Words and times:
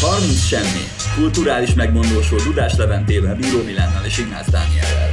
30 0.00 0.38
semmi. 0.38 0.84
Kulturális 1.16 1.74
megmondósról 1.74 2.40
Dudás 2.44 2.76
Leventével, 2.76 3.36
Bíró 3.36 3.62
Milánnal 3.64 4.04
és 4.04 4.18
Ignác 4.18 4.50
Dániellel. 4.50 5.12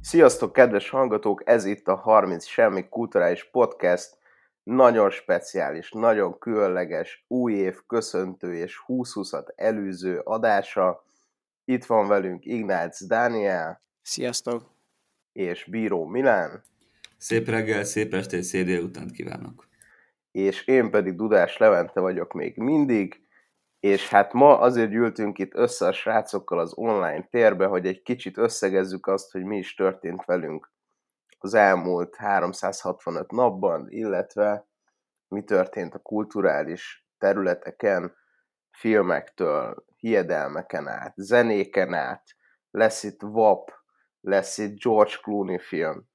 Sziasztok, 0.00 0.52
kedves 0.52 0.90
hallgatók! 0.90 1.42
Ez 1.44 1.64
itt 1.64 1.88
a 1.88 1.94
30 1.94 2.46
Semmi 2.46 2.88
Kulturális 2.88 3.50
Podcast. 3.50 4.18
Nagyon 4.62 5.10
speciális, 5.10 5.90
nagyon 5.90 6.38
különleges 6.38 7.24
új 7.28 7.52
év 7.52 7.76
köszöntő 7.86 8.54
és 8.54 8.82
2020-at 8.86 9.46
előző 9.54 10.18
adása. 10.18 11.04
Itt 11.64 11.84
van 11.84 12.08
velünk 12.08 12.44
Ignác 12.44 13.06
Dániel. 13.06 13.82
Sziasztok! 14.02 14.62
És 15.32 15.64
Bíró 15.70 16.04
Milán. 16.04 16.72
Szép 17.18 17.48
reggel, 17.48 17.84
szép 17.84 18.14
estét, 18.14 18.42
szép 18.42 18.64
délután 18.64 19.10
kívánok! 19.10 19.68
És 20.30 20.66
én 20.66 20.90
pedig 20.90 21.14
Dudás 21.14 21.56
Levente 21.56 22.00
vagyok 22.00 22.32
még 22.32 22.56
mindig, 22.56 23.22
és 23.80 24.08
hát 24.08 24.32
ma 24.32 24.58
azért 24.58 24.90
gyűltünk 24.90 25.38
itt 25.38 25.54
össze 25.54 25.86
a 25.86 25.92
srácokkal 25.92 26.58
az 26.58 26.72
online 26.74 27.28
térbe, 27.30 27.66
hogy 27.66 27.86
egy 27.86 28.02
kicsit 28.02 28.38
összegezzük 28.38 29.06
azt, 29.06 29.32
hogy 29.32 29.44
mi 29.44 29.56
is 29.56 29.74
történt 29.74 30.24
velünk 30.24 30.72
az 31.44 31.54
elmúlt 31.54 32.16
365 32.16 33.30
napban, 33.30 33.86
illetve 33.88 34.68
mi 35.28 35.44
történt 35.44 35.94
a 35.94 35.98
kulturális 35.98 37.06
területeken, 37.18 38.14
filmektől, 38.70 39.84
hiedelmeken 39.96 40.88
át, 40.88 41.12
zenéken 41.16 41.94
át, 41.94 42.24
lesz 42.70 43.02
itt 43.02 43.22
WAP, 43.22 43.70
lesz 44.20 44.58
itt 44.58 44.78
George 44.82 45.14
Clooney 45.22 45.58
film, 45.58 46.08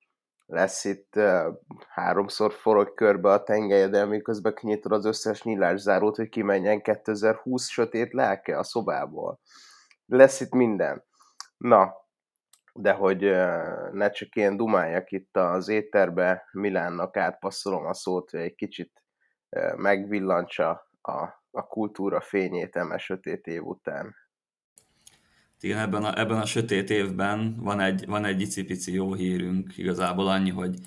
lesz 0.49 0.85
itt 0.85 1.15
uh, 1.15 1.53
háromszor 1.87 2.53
forog 2.53 2.93
körbe 2.93 3.31
a 3.31 3.43
tengelye, 3.43 3.87
de 3.87 4.05
miközben 4.05 4.53
kinyitod 4.53 4.91
az 4.91 5.05
összes 5.05 5.43
nyilászárót, 5.43 6.15
hogy 6.15 6.29
kimenjen 6.29 6.81
2020 6.81 7.67
sötét 7.67 8.13
lelke 8.13 8.57
a 8.57 8.63
szobából. 8.63 9.39
Lesz 10.05 10.39
itt 10.39 10.51
minden. 10.51 11.03
Na, 11.57 11.93
de 12.73 12.91
hogy 12.91 13.25
uh, 13.25 13.91
ne 13.91 14.09
csak 14.09 14.35
én 14.35 14.57
dumáljak 14.57 15.11
itt 15.11 15.37
az 15.37 15.67
étterbe, 15.67 16.47
Milánnak 16.51 17.17
átpasszolom 17.17 17.85
a 17.85 17.93
szót, 17.93 18.29
hogy 18.29 18.39
egy 18.39 18.55
kicsit 18.55 19.03
uh, 19.49 19.75
megvillantsa 19.75 20.89
a, 21.01 21.21
a 21.51 21.67
kultúra 21.67 22.21
fényét 22.21 22.75
eme 22.75 22.97
sötét 22.97 23.47
év 23.47 23.63
után. 23.63 24.15
Igen, 25.61 25.77
ebben 25.77 26.03
a, 26.03 26.19
ebben 26.19 26.37
a 26.37 26.45
sötét 26.45 26.89
évben 26.89 27.55
van 27.59 27.79
egy, 27.79 28.05
van 28.05 28.25
egy 28.25 28.41
icipici 28.41 28.93
jó 28.93 29.13
hírünk, 29.13 29.77
igazából 29.77 30.27
annyi, 30.27 30.49
hogy, 30.49 30.77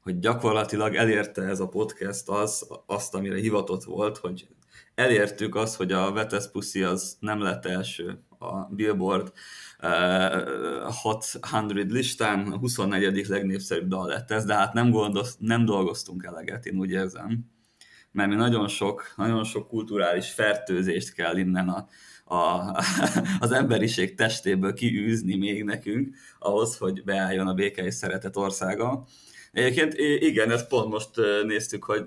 hogy 0.00 0.18
gyakorlatilag 0.18 0.94
elérte 0.94 1.42
ez 1.42 1.60
a 1.60 1.68
podcast 1.68 2.28
az, 2.28 2.66
azt, 2.86 3.14
amire 3.14 3.36
hivatott 3.36 3.84
volt, 3.84 4.16
hogy 4.16 4.48
elértük 4.94 5.54
azt, 5.54 5.76
hogy 5.76 5.92
a 5.92 6.12
Vetes 6.12 6.50
Pussy 6.50 6.82
az 6.82 7.16
nem 7.20 7.40
lett 7.40 7.66
első 7.66 8.22
a 8.38 8.54
Billboard 8.70 9.32
uh, 9.82 10.92
Hot 11.02 11.22
100 11.22 11.40
listán, 11.70 12.52
a 12.52 12.56
24. 12.56 13.26
legnépszerűbb 13.26 13.88
dal 13.88 14.06
lett 14.06 14.30
ez, 14.30 14.44
de 14.44 14.54
hát 14.54 14.72
nem, 14.72 14.90
gondoz, 14.90 15.36
nem 15.38 15.64
dolgoztunk 15.64 16.24
eleget, 16.24 16.66
én 16.66 16.78
úgy 16.78 16.90
érzem, 16.90 17.38
mert 18.10 18.28
mi 18.28 18.34
nagyon 18.34 18.68
sok, 18.68 19.12
nagyon 19.16 19.44
sok 19.44 19.68
kulturális 19.68 20.30
fertőzést 20.30 21.12
kell 21.12 21.36
innen 21.36 21.68
a, 21.68 21.86
a, 22.28 22.76
az 23.44 23.52
emberiség 23.52 24.14
testéből 24.14 24.72
kiűzni 24.72 25.36
még 25.36 25.64
nekünk, 25.64 26.16
ahhoz, 26.38 26.76
hogy 26.76 27.04
beálljon 27.04 27.46
a 27.46 27.54
béke 27.54 27.84
és 27.84 27.94
szeretet 27.94 28.36
országa. 28.36 29.04
Egyébként 29.52 29.94
igen, 30.18 30.50
ezt 30.50 30.68
pont 30.68 30.88
most 30.88 31.10
néztük, 31.46 31.84
hogy 31.84 32.06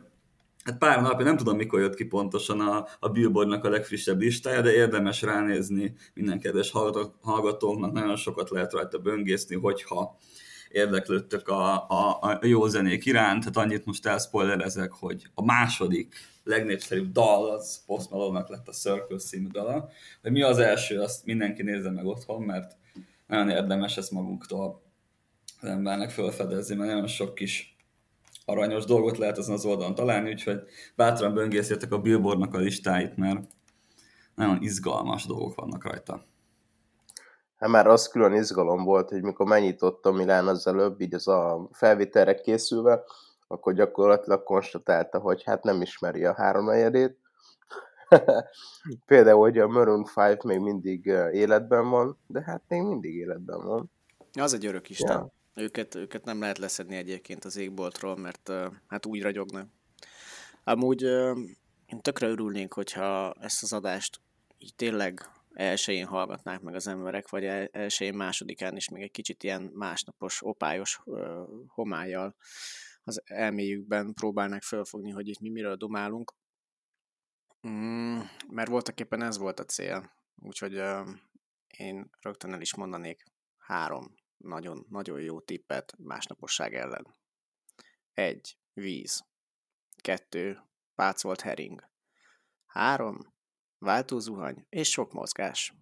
Hát 0.63 0.77
pár 0.77 1.01
napja, 1.01 1.25
nem 1.25 1.37
tudom 1.37 1.55
mikor 1.55 1.79
jött 1.79 1.95
ki 1.95 2.03
pontosan 2.03 2.59
a, 2.59 2.87
a 2.99 3.09
Billboardnak 3.09 3.63
a 3.63 3.69
legfrissebb 3.69 4.19
listája, 4.19 4.61
de 4.61 4.73
érdemes 4.73 5.21
ránézni 5.21 5.95
minden 6.13 6.39
kedves 6.39 6.71
hallgatóknak, 7.21 7.91
nagyon 7.91 8.15
sokat 8.15 8.49
lehet 8.49 8.73
rajta 8.73 8.97
böngészni, 8.97 9.55
hogyha 9.55 10.17
érdeklődtök 10.69 11.47
a, 11.47 11.73
a, 11.73 12.17
a 12.21 12.39
jó 12.41 12.67
zenék 12.67 13.05
iránt, 13.05 13.43
hát 13.43 13.57
annyit 13.57 13.85
most 13.85 14.05
elszpoilerezek, 14.05 14.91
hogy 14.91 15.27
a 15.33 15.43
második 15.43 16.15
legnépszerűbb 16.43 17.11
dal 17.11 17.49
az 17.49 17.83
Post 17.85 18.09
Malone-nak 18.09 18.49
lett 18.49 18.67
a 18.67 18.71
Circle 18.71 19.17
című 19.17 19.47
dala, 19.47 19.89
hogy 20.21 20.31
mi 20.31 20.41
az 20.41 20.57
első, 20.57 20.99
azt 20.99 21.25
mindenki 21.25 21.63
nézze 21.63 21.89
meg 21.89 22.05
otthon, 22.05 22.41
mert 22.41 22.75
nagyon 23.27 23.49
érdemes 23.49 23.97
ezt 23.97 24.11
magunktól 24.11 24.81
az 25.61 25.67
embernek 25.67 26.09
felfedezni, 26.09 26.75
mert 26.75 26.89
nagyon 26.89 27.07
sok 27.07 27.35
kis 27.35 27.75
aranyos 28.45 28.85
dolgot 28.85 29.17
lehet 29.17 29.37
azon 29.37 29.55
az 29.55 29.65
oldalon 29.65 29.95
találni, 29.95 30.29
úgyhogy 30.29 30.63
bátran 30.95 31.33
böngészjetek 31.33 31.91
a 31.91 32.01
Billboardnak 32.01 32.53
a 32.53 32.57
listáit, 32.57 33.17
mert 33.17 33.39
nagyon 34.35 34.61
izgalmas 34.61 35.25
dolgok 35.25 35.55
vannak 35.55 35.83
rajta. 35.83 36.25
Hát 37.57 37.69
már 37.69 37.87
az 37.87 38.07
külön 38.07 38.33
izgalom 38.33 38.83
volt, 38.83 39.09
hogy 39.09 39.21
mikor 39.21 39.45
megnyitottam 39.45 40.15
Milán 40.15 40.47
az 40.47 40.67
előbb, 40.67 41.01
így 41.01 41.13
az 41.13 41.27
a 41.27 41.67
felvételre 41.71 42.35
készülve, 42.35 43.03
akkor 43.51 43.73
gyakorlatilag 43.73 44.43
konstatálta, 44.43 45.19
hogy 45.19 45.43
hát 45.43 45.63
nem 45.63 45.81
ismeri 45.81 46.25
a 46.25 46.33
háromnegyedét. 46.33 47.17
Például, 49.05 49.39
hogy 49.39 49.57
a 49.57 49.67
Maroon 49.67 50.05
5 50.15 50.43
még 50.43 50.59
mindig 50.59 51.05
életben 51.31 51.89
van, 51.89 52.17
de 52.27 52.41
hát 52.41 52.63
még 52.67 52.81
mindig 52.81 53.15
életben 53.15 53.65
van. 53.65 53.91
Az 54.33 54.53
egy 54.53 54.65
örök 54.65 54.89
isten. 54.89 55.17
Ja. 55.17 55.33
Őket, 55.63 55.95
őket 55.95 56.25
nem 56.25 56.39
lehet 56.39 56.57
leszedni 56.57 56.95
egyébként 56.95 57.45
az 57.45 57.57
égboltról, 57.57 58.17
mert 58.17 58.51
hát 58.87 59.05
úgy 59.05 59.21
ragyognak. 59.21 59.67
Amúgy 60.63 61.01
én 61.85 62.01
tökre 62.01 62.27
örülnék, 62.27 62.73
hogyha 62.73 63.33
ezt 63.39 63.63
az 63.63 63.73
adást 63.73 64.21
így 64.57 64.75
tényleg 64.75 65.29
elsőjén 65.53 66.05
hallgatnák 66.05 66.61
meg 66.61 66.75
az 66.75 66.87
emberek, 66.87 67.29
vagy 67.29 67.43
elsőjén 67.71 68.13
másodikán 68.13 68.75
is 68.75 68.89
még 68.89 69.01
egy 69.01 69.11
kicsit 69.11 69.43
ilyen 69.43 69.71
másnapos, 69.73 70.43
opályos 70.43 71.01
uh, 71.05 71.19
homályjal 71.67 72.35
az 73.11 73.21
elméjükben 73.25 74.13
próbálnak 74.13 74.61
felfogni, 74.61 75.09
hogy 75.09 75.27
itt 75.27 75.39
mi 75.39 75.49
miről 75.49 75.75
domálunk. 75.75 76.33
Mm, 77.67 78.19
mert 78.47 78.69
voltak 78.69 78.99
éppen 78.99 79.21
ez 79.21 79.37
volt 79.37 79.59
a 79.59 79.65
cél. 79.65 80.11
Úgyhogy 80.35 80.77
uh, 80.77 81.09
én 81.67 82.09
rögtön 82.21 82.53
el 82.53 82.61
is 82.61 82.75
mondanék 82.75 83.23
három 83.57 84.15
nagyon, 84.37 84.85
nagyon 84.89 85.21
jó 85.21 85.39
tippet 85.39 85.93
másnaposság 85.97 86.75
ellen. 86.75 87.15
Egy, 88.13 88.57
víz. 88.73 89.25
Kettő, 90.01 90.61
pácolt 90.95 91.41
hering. 91.41 91.89
Három, 92.65 93.17
váltózuhany 93.77 94.65
és 94.69 94.89
sok 94.89 95.11
mozgás. 95.13 95.73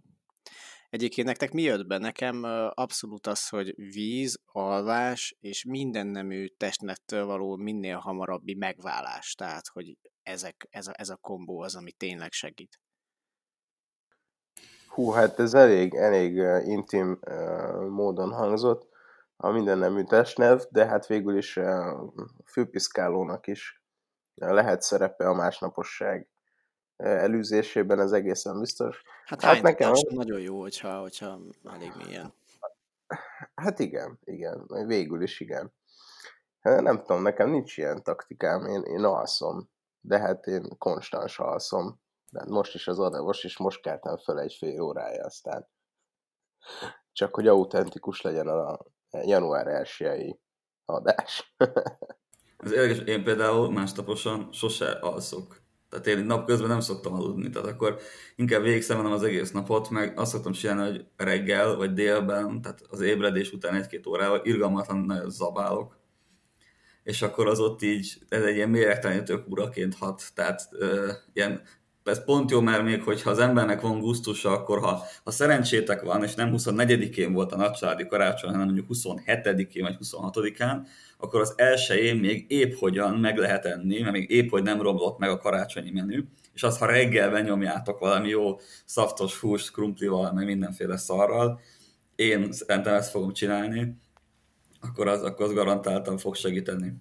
Egyébként 0.89 1.27
nektek 1.27 1.51
mi 1.51 1.61
jött 1.61 1.87
be? 1.87 1.97
Nekem 1.97 2.43
abszolút 2.73 3.27
az, 3.27 3.47
hogy 3.47 3.73
víz, 3.75 4.39
alvás 4.45 5.35
és 5.39 5.65
minden 5.65 6.07
nemű 6.07 6.47
testnettől 6.47 7.25
való 7.25 7.55
minél 7.55 7.97
hamarabbi 7.97 8.55
megválás. 8.55 9.33
Tehát, 9.33 9.67
hogy 9.67 9.97
ezek, 10.23 10.67
ez, 10.69 10.87
a, 10.87 10.91
ez 10.95 11.09
a 11.09 11.15
kombó 11.15 11.61
az, 11.61 11.75
ami 11.75 11.91
tényleg 11.91 12.31
segít. 12.31 12.79
Hú, 14.87 15.09
hát 15.09 15.39
ez 15.39 15.53
elég, 15.53 15.93
elég 15.93 16.35
intim 16.65 17.19
módon 17.89 18.31
hangzott 18.31 18.87
a 19.35 19.49
minden 19.49 19.77
nemű 19.77 20.03
testnev, 20.03 20.61
de 20.69 20.85
hát 20.85 21.07
végül 21.07 21.37
is 21.37 21.57
a 21.57 22.13
főpiszkálónak 22.45 23.47
is 23.47 23.83
lehet 24.35 24.81
szerepe 24.81 25.27
a 25.27 25.33
másnaposság 25.33 26.29
elűzésében, 26.99 27.99
ez 27.99 28.11
egészen 28.11 28.59
biztos. 28.59 29.01
Hát, 29.25 29.41
hát 29.41 29.61
nekem... 29.61 29.91
nagyon 30.09 30.39
jó, 30.39 30.59
hogyha, 30.59 30.99
hogyha 30.99 31.39
elég 31.63 31.91
mélyen. 31.97 32.33
Hát 33.55 33.79
igen, 33.79 34.19
igen, 34.23 34.65
végül 34.85 35.21
is 35.21 35.39
igen. 35.39 35.73
Hát 36.59 36.81
nem 36.81 36.97
tudom, 36.97 37.21
nekem 37.21 37.49
nincs 37.49 37.77
ilyen 37.77 38.03
taktikám, 38.03 38.65
én, 38.65 38.81
én 38.81 39.03
alszom, 39.03 39.69
de 40.01 40.19
hát 40.19 40.45
én 40.45 40.77
konstans 40.77 41.39
alszom. 41.39 41.99
De 42.31 42.43
most 42.47 42.75
is 42.75 42.87
az 42.87 42.99
adás, 42.99 43.21
most 43.21 43.43
is 43.43 43.57
most 43.57 43.81
keltem 43.81 44.17
fel 44.17 44.39
egy 44.39 44.55
fél 44.59 44.81
órája, 44.81 45.25
aztán 45.25 45.67
csak 47.11 47.35
hogy 47.35 47.47
autentikus 47.47 48.21
legyen 48.21 48.47
a 48.47 48.79
január 49.09 49.67
1 49.67 50.39
adás. 50.85 51.55
Az 52.57 52.71
érdekes, 52.71 52.99
én 52.99 53.23
például 53.23 53.71
másnaposan 53.71 54.51
sose 54.51 54.91
alszok. 54.91 55.61
Tehát 55.89 56.07
én 56.07 56.25
napközben 56.25 56.69
nem 56.69 56.79
szoktam 56.79 57.13
aludni, 57.13 57.49
tehát 57.49 57.67
akkor 57.67 57.99
inkább 58.35 58.61
végigszemenem 58.61 59.11
az 59.11 59.23
egész 59.23 59.51
napot, 59.51 59.89
meg 59.89 60.19
azt 60.19 60.31
szoktam 60.31 60.51
csinálni, 60.51 60.81
hogy 60.81 61.05
reggel 61.17 61.75
vagy 61.75 61.93
délben, 61.93 62.61
tehát 62.61 62.81
az 62.89 63.01
ébredés 63.01 63.51
után 63.51 63.75
egy-két 63.75 64.07
órával 64.07 64.41
irgalmatlan 64.43 64.97
nagyon 64.97 65.29
zabálok. 65.29 65.97
És 67.03 67.21
akkor 67.21 67.47
az 67.47 67.59
ott 67.59 67.81
így, 67.81 68.17
ez 68.29 68.43
egy 68.43 68.55
ilyen 68.55 68.69
méregtelenítő 68.69 69.43
uraként 69.47 69.95
hat, 69.95 70.23
tehát 70.33 70.67
ö, 70.71 71.11
ilyen 71.33 71.61
ez 72.09 72.23
pont 72.23 72.51
jó, 72.51 72.61
mert 72.61 72.83
még 72.83 73.03
hogyha 73.03 73.29
az 73.29 73.39
embernek 73.39 73.81
van 73.81 73.99
gusztusa, 73.99 74.51
akkor 74.51 74.79
ha, 74.79 75.03
ha 75.23 75.31
szerencsétek 75.31 76.01
van, 76.01 76.23
és 76.23 76.35
nem 76.35 76.53
24-én 76.57 77.33
volt 77.33 77.51
a 77.51 77.57
nagycsaládi 77.57 78.05
karácsony, 78.05 78.51
hanem 78.51 78.65
mondjuk 78.65 78.87
27-én 78.93 79.83
vagy 79.83 79.97
26-án, 80.03 80.77
akkor 81.17 81.41
az 81.41 81.53
elsőjén 81.55 82.15
még 82.15 82.45
épp 82.47 82.73
hogyan 82.73 83.13
meg 83.13 83.37
lehet 83.37 83.65
enni, 83.65 83.99
mert 83.99 84.11
még 84.13 84.29
épp 84.29 84.49
hogy 84.49 84.63
nem 84.63 84.81
romlott 84.81 85.17
meg 85.17 85.29
a 85.29 85.37
karácsonyi 85.37 85.91
menü, 85.91 86.23
és 86.53 86.63
azt, 86.63 86.79
ha 86.79 86.85
reggel 86.85 87.31
benyomjátok 87.31 87.99
valami 87.99 88.29
jó 88.29 88.59
szaftos 88.85 89.39
húst, 89.39 89.71
krumplival, 89.71 90.33
meg 90.33 90.45
mindenféle 90.45 90.97
szarral, 90.97 91.59
én 92.15 92.51
szerintem 92.51 92.93
ezt 92.93 93.11
fogom 93.11 93.33
csinálni, 93.33 93.97
akkor 94.81 95.07
az, 95.07 95.23
akkor 95.23 95.45
az 95.45 95.53
garantáltan 95.53 96.17
fog 96.17 96.35
segíteni. 96.35 96.93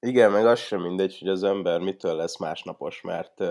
Igen, 0.00 0.30
meg 0.30 0.46
az 0.46 0.58
sem 0.58 0.80
mindegy, 0.80 1.18
hogy 1.18 1.28
az 1.28 1.42
ember 1.42 1.80
mitől 1.80 2.14
lesz 2.14 2.38
másnapos, 2.38 3.00
mert 3.00 3.44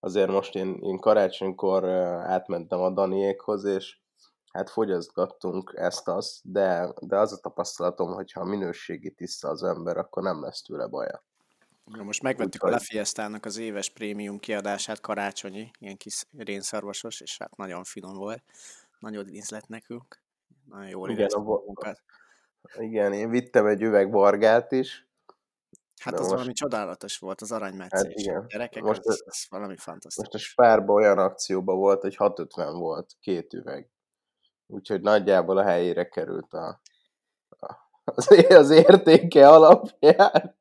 azért 0.00 0.30
most 0.30 0.54
én, 0.54 0.78
én 0.82 0.98
karácsonykor 0.98 1.84
átmentem 2.24 2.80
a 2.80 2.90
Daniékhoz, 2.90 3.64
és 3.64 3.98
hát 4.52 4.70
fogyasztgattunk 4.70 5.72
ezt-azt, 5.76 6.40
de, 6.42 6.92
de 7.00 7.18
az 7.18 7.32
a 7.32 7.36
tapasztalatom, 7.36 8.12
hogy 8.12 8.32
ha 8.32 8.44
minőségi 8.44 9.10
tiszta 9.10 9.48
az 9.48 9.62
ember, 9.62 9.96
akkor 9.96 10.22
nem 10.22 10.42
lesz 10.42 10.62
tőle 10.62 10.86
baja. 10.86 11.24
Na 11.84 12.02
most 12.02 12.22
megvettük 12.22 12.64
Úgy, 12.64 12.70
a 12.70 12.72
Lefiestának 12.72 13.44
az 13.44 13.58
éves 13.58 13.90
prémium 13.90 14.38
kiadását, 14.38 15.00
karácsonyi, 15.00 15.70
ilyen 15.78 15.96
kis 15.96 16.24
rénszarvasos, 16.36 17.20
és 17.20 17.38
hát 17.38 17.56
nagyon 17.56 17.84
finom 17.84 18.16
volt. 18.16 18.42
Nagyon 18.98 19.28
ízlet 19.28 19.68
nekünk. 19.68 20.20
Nagyon 20.64 20.88
jól 20.88 21.10
igen, 21.10 21.28
a, 21.28 21.96
igen, 22.78 23.12
én 23.12 23.30
vittem 23.30 23.66
egy 23.66 23.82
üveg 23.82 24.10
bargát 24.10 24.72
is, 24.72 25.05
Hát 26.00 26.14
az 26.14 26.20
most... 26.20 26.30
valami 26.30 26.52
csodálatos 26.52 27.18
volt, 27.18 27.40
az 27.40 27.52
aranymetszés. 27.52 28.08
Hát 28.08 28.18
igen. 28.18 28.46
Gyerekek, 28.46 28.82
most 28.82 29.00
az, 29.04 29.22
az 29.26 29.46
valami 29.48 29.76
fantasztikus. 29.76 30.32
Most 30.32 30.44
a 30.44 30.48
spárban 30.48 30.96
olyan 30.96 31.18
akcióban 31.18 31.76
volt, 31.76 32.00
hogy 32.00 32.16
650 32.16 32.78
volt 32.78 33.16
két 33.20 33.52
üveg. 33.52 33.90
Úgyhogy 34.66 35.00
nagyjából 35.00 35.58
a 35.58 35.62
helyére 35.62 36.08
került 36.08 36.52
a, 36.52 36.80
a, 37.48 37.74
az, 38.04 38.30
az 38.48 38.70
értéke 38.70 39.48
alapján. 39.48 40.56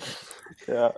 ja. 0.66 0.96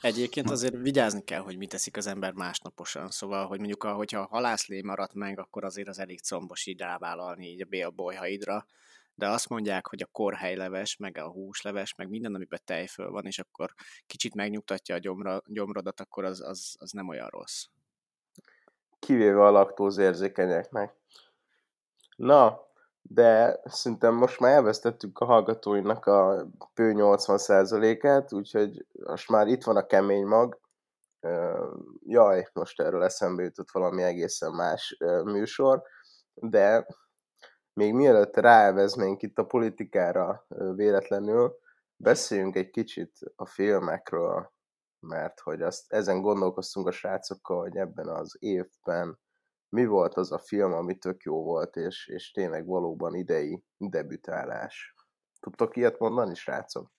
Egyébként 0.00 0.50
azért 0.50 0.74
vigyázni 0.74 1.24
kell, 1.24 1.40
hogy 1.40 1.56
mit 1.56 1.68
teszik 1.68 1.96
az 1.96 2.06
ember 2.06 2.32
másnaposan. 2.32 3.10
Szóval, 3.10 3.46
hogy 3.46 3.58
mondjuk, 3.58 3.82
hogyha 3.82 4.20
a 4.20 4.26
halászlé 4.26 4.80
maradt 4.80 5.14
meg, 5.14 5.38
akkor 5.38 5.64
azért 5.64 5.88
az 5.88 5.98
elég 5.98 6.20
combos 6.20 6.66
így 6.66 6.80
rávállalni 6.80 7.46
így 7.46 7.62
a 7.62 7.66
bélbolyhaidra 7.66 8.66
de 9.16 9.28
azt 9.28 9.48
mondják, 9.48 9.86
hogy 9.86 10.02
a 10.02 10.08
korhelyleves, 10.12 10.96
meg 10.96 11.18
a 11.18 11.30
húsleves, 11.30 11.94
meg 11.94 12.08
minden, 12.08 12.34
amiben 12.34 12.60
tejföl 12.64 13.10
van, 13.10 13.24
és 13.24 13.38
akkor 13.38 13.74
kicsit 14.06 14.34
megnyugtatja 14.34 14.94
a 14.94 14.98
gyomra, 14.98 15.42
gyomrodat, 15.46 16.00
akkor 16.00 16.24
az, 16.24 16.40
az, 16.40 16.76
az 16.78 16.90
nem 16.90 17.08
olyan 17.08 17.28
rossz. 17.28 17.64
Kivéve 18.98 19.44
a 19.44 19.50
laktózérzékenyeknek. 19.50 20.94
Na, 22.16 22.64
de 23.02 23.60
szerintem 23.64 24.14
most 24.14 24.40
már 24.40 24.52
elvesztettük 24.52 25.18
a 25.18 25.24
hallgatóinak 25.24 26.06
a 26.06 26.46
pő 26.74 26.92
80%-át, 26.96 28.32
úgyhogy 28.32 28.86
most 28.92 29.28
már 29.28 29.46
itt 29.46 29.64
van 29.64 29.76
a 29.76 29.86
kemény 29.86 30.26
mag. 30.26 30.60
Jaj, 32.00 32.48
most 32.52 32.80
erről 32.80 33.04
eszembe 33.04 33.42
jutott 33.42 33.70
valami 33.70 34.02
egészen 34.02 34.52
más 34.52 34.96
műsor, 35.24 35.82
de 36.34 36.86
még 37.76 37.92
mielőtt 37.92 38.36
ráelveznénk 38.36 39.22
itt 39.22 39.38
a 39.38 39.46
politikára 39.46 40.46
véletlenül, 40.74 41.58
beszéljünk 41.96 42.56
egy 42.56 42.70
kicsit 42.70 43.18
a 43.34 43.46
filmekről, 43.46 44.52
mert 45.00 45.40
hogy 45.40 45.62
azt, 45.62 45.92
ezen 45.92 46.20
gondolkoztunk 46.20 46.86
a 46.86 46.90
srácokkal, 46.90 47.60
hogy 47.60 47.76
ebben 47.76 48.08
az 48.08 48.36
évben 48.38 49.18
mi 49.68 49.86
volt 49.86 50.14
az 50.14 50.32
a 50.32 50.38
film, 50.38 50.72
ami 50.72 50.98
tök 50.98 51.22
jó 51.22 51.42
volt, 51.42 51.76
és, 51.76 52.06
és 52.06 52.30
tényleg 52.30 52.66
valóban 52.66 53.14
idei 53.14 53.62
debütálás. 53.76 54.94
Tudtok 55.40 55.76
ilyet 55.76 55.98
mondani, 55.98 56.34
srácok? 56.34 56.90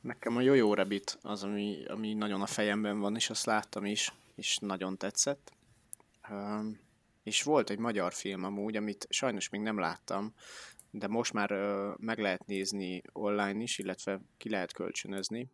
Nekem 0.00 0.36
a 0.36 0.40
Jojo 0.40 0.74
Rabbit 0.74 1.18
az, 1.22 1.42
ami, 1.42 1.84
ami 1.86 2.14
nagyon 2.14 2.42
a 2.42 2.46
fejemben 2.46 3.00
van, 3.00 3.14
és 3.14 3.30
azt 3.30 3.46
láttam 3.46 3.84
is, 3.84 4.14
és 4.34 4.58
nagyon 4.58 4.96
tetszett. 4.96 5.52
És 7.22 7.42
volt 7.42 7.70
egy 7.70 7.78
magyar 7.78 8.12
film 8.12 8.44
amúgy, 8.44 8.76
amit 8.76 9.06
sajnos 9.10 9.48
még 9.48 9.60
nem 9.60 9.78
láttam, 9.78 10.34
de 10.90 11.06
most 11.06 11.32
már 11.32 11.50
ö, 11.50 11.92
meg 11.98 12.18
lehet 12.18 12.46
nézni 12.46 13.02
online 13.12 13.62
is, 13.62 13.78
illetve 13.78 14.20
ki 14.36 14.50
lehet 14.50 14.72
kölcsönözni. 14.72 15.48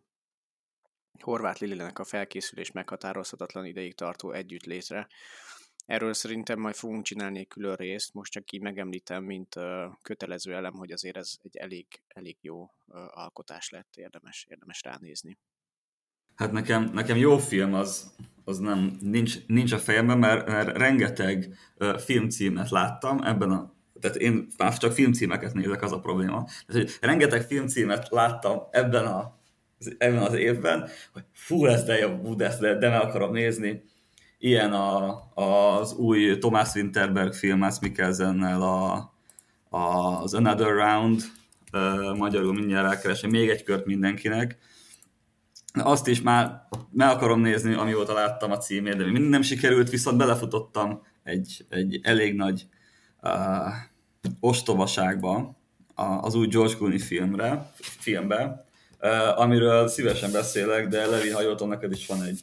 Horváth 1.19 1.61
Lilinek 1.61 1.99
a 1.99 2.03
felkészülés 2.03 2.71
meghatározhatatlan 2.71 3.65
ideig 3.65 3.95
tartó 3.95 4.31
együttlétre. 4.31 5.07
Erről 5.85 6.13
szerintem 6.13 6.59
majd 6.59 6.75
fogunk 6.75 7.03
csinálni 7.03 7.39
egy 7.39 7.47
külön 7.47 7.75
részt, 7.75 8.13
most 8.13 8.31
csak 8.31 8.51
így 8.51 8.61
megemlítem, 8.61 9.23
mint 9.23 9.55
ö, 9.55 9.87
kötelező 10.01 10.53
elem, 10.53 10.73
hogy 10.73 10.91
azért 10.91 11.17
ez 11.17 11.37
egy 11.43 11.57
elég, 11.57 11.85
elég 12.07 12.37
jó 12.41 12.71
ö, 12.87 13.05
alkotás 13.09 13.69
lett, 13.69 13.95
érdemes, 13.95 14.45
érdemes 14.49 14.81
ránézni. 14.81 15.37
Hát 16.39 16.51
nekem, 16.51 16.89
nekem 16.93 17.17
jó 17.17 17.37
film 17.37 17.73
az, 17.73 18.13
az 18.45 18.57
nem, 18.57 18.97
nincs, 19.01 19.35
nincs 19.47 19.71
a 19.71 19.77
fejemben, 19.77 20.17
mert, 20.17 20.47
mert 20.47 20.77
rengeteg 20.77 21.57
uh, 21.79 21.97
filmcímet 21.97 22.69
láttam 22.69 23.21
ebben 23.23 23.51
a 23.51 23.77
tehát 23.99 24.17
én 24.17 24.47
már 24.57 24.77
csak 24.77 24.91
filmcímeket 24.91 25.53
nézek, 25.53 25.81
az 25.81 25.91
a 25.91 25.99
probléma. 25.99 26.45
Tehát, 26.67 26.81
hogy 26.81 26.97
rengeteg 27.01 27.41
filmcímet 27.41 28.07
láttam 28.09 28.59
ebben, 28.71 29.05
a, 29.05 29.39
ebben 29.97 30.21
az 30.21 30.33
évben, 30.33 30.89
hogy 31.13 31.23
fú, 31.33 31.65
ez 31.65 31.83
de 31.83 31.97
jó, 31.97 32.35
de, 32.35 32.55
de, 32.59 32.77
de 32.77 32.89
meg 32.89 33.01
akarom 33.01 33.31
nézni. 33.31 33.83
Ilyen 34.37 34.73
a, 34.73 35.23
az 35.33 35.93
új 35.93 36.37
Thomas 36.37 36.73
Winterberg 36.73 37.33
film, 37.33 37.57
Mads 37.57 37.79
Mikkelsennel 37.79 38.61
a, 38.61 39.13
a, 39.69 40.21
az 40.21 40.33
Another 40.33 40.73
Round, 40.73 41.21
uh, 41.73 42.17
magyarul 42.17 42.53
mindjárt 42.53 42.91
elkeresem, 42.91 43.29
még 43.29 43.49
egy 43.49 43.63
kört 43.63 43.85
mindenkinek, 43.85 44.57
azt 45.73 46.07
is 46.07 46.21
már 46.21 46.67
meg 46.91 47.09
akarom 47.09 47.41
nézni, 47.41 47.73
amióta 47.73 48.13
láttam 48.13 48.51
a 48.51 48.57
címét, 48.57 48.95
de 48.95 49.11
még 49.11 49.21
nem 49.21 49.41
sikerült, 49.41 49.89
viszont 49.89 50.17
belefutottam 50.17 51.01
egy, 51.23 51.65
egy 51.69 51.99
elég 52.03 52.35
nagy 52.35 52.67
uh, 53.21 53.73
ostobaságba, 54.39 55.57
az 56.21 56.35
új 56.35 56.47
George 56.47 56.75
Clooney 56.75 56.99
filmre, 56.99 57.71
filmbe, 57.75 58.65
uh, 59.01 59.39
amiről 59.39 59.87
szívesen 59.87 60.31
beszélek, 60.31 60.87
de 60.87 61.05
Levi, 61.05 61.29
ha 61.29 61.65
neked 61.65 61.91
is 61.91 62.07
van 62.07 62.23
egy, 62.23 62.39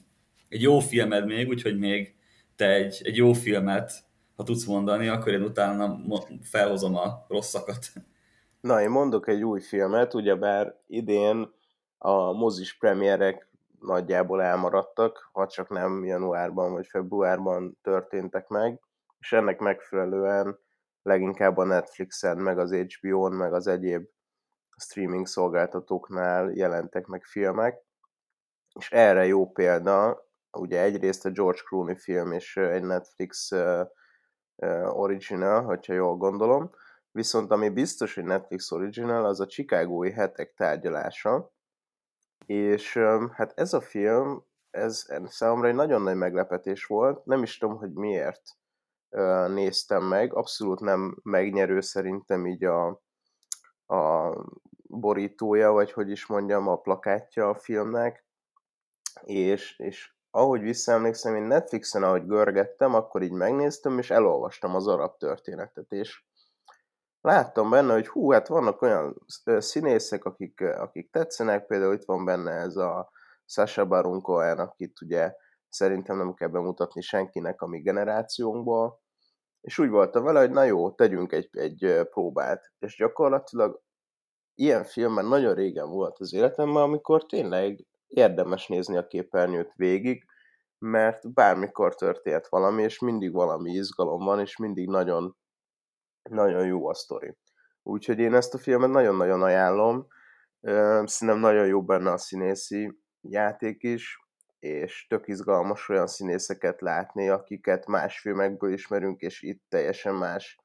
egy 0.48 0.62
jó 0.62 0.78
filmed 0.78 1.26
még, 1.26 1.48
úgyhogy 1.48 1.78
még 1.78 2.14
te 2.56 2.68
egy, 2.68 3.00
egy 3.04 3.16
jó 3.16 3.32
filmet, 3.32 3.92
ha 4.36 4.42
tudsz 4.42 4.64
mondani, 4.64 5.08
akkor 5.08 5.32
én 5.32 5.42
utána 5.42 6.00
felhozom 6.42 6.96
a 6.96 7.24
rosszakat. 7.28 7.86
Na, 8.60 8.82
én 8.82 8.90
mondok 8.90 9.28
egy 9.28 9.42
új 9.42 9.60
filmet, 9.60 10.14
ugyebár 10.14 10.74
idén 10.86 11.54
a 12.06 12.32
mozis 12.32 12.78
premierek 12.78 13.48
nagyjából 13.80 14.42
elmaradtak, 14.42 15.28
ha 15.32 15.46
csak 15.46 15.68
nem 15.68 16.04
januárban 16.04 16.72
vagy 16.72 16.86
februárban 16.86 17.78
történtek 17.82 18.48
meg, 18.48 18.80
és 19.18 19.32
ennek 19.32 19.58
megfelelően 19.58 20.58
leginkább 21.02 21.56
a 21.56 21.64
Netflixen, 21.64 22.38
meg 22.38 22.58
az 22.58 22.74
HBO-n, 22.74 23.32
meg 23.32 23.52
az 23.52 23.66
egyéb 23.66 24.08
streaming 24.76 25.26
szolgáltatóknál 25.26 26.50
jelentek 26.50 27.06
meg 27.06 27.24
filmek, 27.24 27.84
és 28.78 28.90
erre 28.90 29.26
jó 29.26 29.50
példa, 29.50 30.26
ugye 30.52 30.80
egyrészt 30.80 31.26
a 31.26 31.30
George 31.30 31.60
Clooney 31.68 31.96
film 31.96 32.32
és 32.32 32.56
egy 32.56 32.82
Netflix 32.82 33.52
original, 34.84 35.62
hogyha 35.62 35.92
jól 35.92 36.16
gondolom, 36.16 36.70
viszont 37.10 37.50
ami 37.50 37.68
biztos, 37.68 38.14
hogy 38.14 38.24
Netflix 38.24 38.70
original, 38.70 39.24
az 39.24 39.40
a 39.40 39.46
Chicagói 39.46 40.10
hetek 40.10 40.54
tárgyalása, 40.54 41.54
és 42.46 42.98
hát 43.32 43.52
ez 43.54 43.72
a 43.72 43.80
film, 43.80 44.44
ez 44.70 45.06
számomra 45.24 45.68
egy 45.68 45.74
nagyon 45.74 46.02
nagy 46.02 46.16
meglepetés 46.16 46.84
volt, 46.84 47.24
nem 47.24 47.42
is 47.42 47.58
tudom, 47.58 47.76
hogy 47.76 47.92
miért 47.92 48.42
néztem 49.48 50.04
meg, 50.04 50.34
abszolút 50.34 50.80
nem 50.80 51.18
megnyerő 51.22 51.80
szerintem 51.80 52.46
így 52.46 52.64
a, 52.64 52.86
a 53.86 54.32
borítója, 54.88 55.70
vagy 55.70 55.92
hogy 55.92 56.10
is 56.10 56.26
mondjam, 56.26 56.68
a 56.68 56.76
plakátja 56.76 57.48
a 57.48 57.54
filmnek, 57.54 58.24
és, 59.24 59.78
és 59.78 60.14
ahogy 60.30 60.60
visszaemlékszem, 60.60 61.34
én 61.34 61.42
Netflixen, 61.42 62.02
ahogy 62.02 62.26
görgettem, 62.26 62.94
akkor 62.94 63.22
így 63.22 63.32
megnéztem, 63.32 63.98
és 63.98 64.10
elolvastam 64.10 64.74
az 64.74 64.86
arab 64.86 65.16
történetet, 65.16 65.92
és 65.92 66.24
láttam 67.26 67.70
benne, 67.70 67.92
hogy 67.92 68.08
hú, 68.08 68.30
hát 68.30 68.48
vannak 68.48 68.82
olyan 68.82 69.16
színészek, 69.58 70.24
akik, 70.24 70.60
akik 70.60 71.10
tetszenek, 71.10 71.66
például 71.66 71.94
itt 71.94 72.04
van 72.04 72.24
benne 72.24 72.50
ez 72.50 72.76
a 72.76 73.10
Sasha 73.44 73.86
Baron 73.86 74.20
Cohen, 74.20 74.58
akit 74.58 75.00
ugye 75.00 75.34
szerintem 75.68 76.16
nem 76.16 76.34
kell 76.34 76.48
bemutatni 76.48 77.00
senkinek 77.00 77.62
a 77.62 77.66
mi 77.66 77.80
generációnkból, 77.80 79.00
és 79.60 79.78
úgy 79.78 79.88
voltam 79.88 80.24
vele, 80.24 80.40
hogy 80.40 80.50
na 80.50 80.62
jó, 80.62 80.90
tegyünk 80.90 81.32
egy, 81.32 81.48
egy 81.52 82.06
próbát, 82.10 82.72
és 82.78 82.96
gyakorlatilag 82.96 83.80
ilyen 84.54 84.84
filmen 84.84 85.26
nagyon 85.26 85.54
régen 85.54 85.90
volt 85.90 86.18
az 86.18 86.32
életemben, 86.32 86.82
amikor 86.82 87.26
tényleg 87.26 87.86
érdemes 88.06 88.66
nézni 88.66 88.96
a 88.96 89.06
képernyőt 89.06 89.72
végig, 89.74 90.24
mert 90.78 91.32
bármikor 91.32 91.94
történt 91.94 92.46
valami, 92.46 92.82
és 92.82 92.98
mindig 92.98 93.32
valami 93.32 93.70
izgalom 93.70 94.24
van, 94.24 94.40
és 94.40 94.56
mindig 94.56 94.88
nagyon, 94.88 95.36
nagyon 96.28 96.66
jó 96.66 96.88
a 96.88 96.94
sztori. 96.94 97.36
Úgyhogy 97.82 98.18
én 98.18 98.34
ezt 98.34 98.54
a 98.54 98.58
filmet 98.58 98.90
nagyon-nagyon 98.90 99.42
ajánlom, 99.42 100.06
szerintem 101.04 101.38
nagyon 101.38 101.66
jó 101.66 101.82
benne 101.82 102.10
a 102.10 102.18
színészi 102.18 103.00
játék 103.20 103.82
is, 103.82 104.18
és 104.58 105.06
tök 105.08 105.28
izgalmas 105.28 105.88
olyan 105.88 106.06
színészeket 106.06 106.80
látni, 106.80 107.28
akiket 107.28 107.86
más 107.86 108.20
filmekből 108.20 108.72
ismerünk, 108.72 109.20
és 109.20 109.42
itt 109.42 109.64
teljesen 109.68 110.14
más 110.14 110.58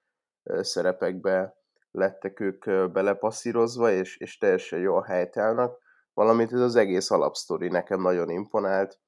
szerepekbe 0.44 1.56
lettek 1.92 2.40
ők 2.40 2.92
belepasszírozva, 2.92 3.92
és, 3.92 4.18
és 4.18 4.38
teljesen 4.38 4.80
jól 4.80 5.02
helytállnak, 5.02 5.80
valamint 6.14 6.54
ez 6.54 6.60
az 6.60 6.76
egész 6.76 7.12
alapsztori 7.12 7.68
nekem 7.68 8.02
nagyon 8.02 8.30
imponált. 8.30 9.00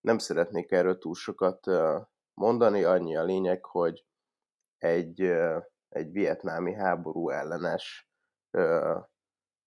Nem 0.00 0.18
szeretnék 0.18 0.72
erről 0.72 0.98
túl 0.98 1.14
sokat 1.14 1.66
mondani, 2.34 2.84
annyi 2.84 3.16
a 3.16 3.24
lényeg, 3.24 3.64
hogy 3.64 4.04
egy, 4.78 5.32
egy 5.90 6.12
vietnámi 6.12 6.72
háború 6.72 7.28
ellenes 7.28 8.10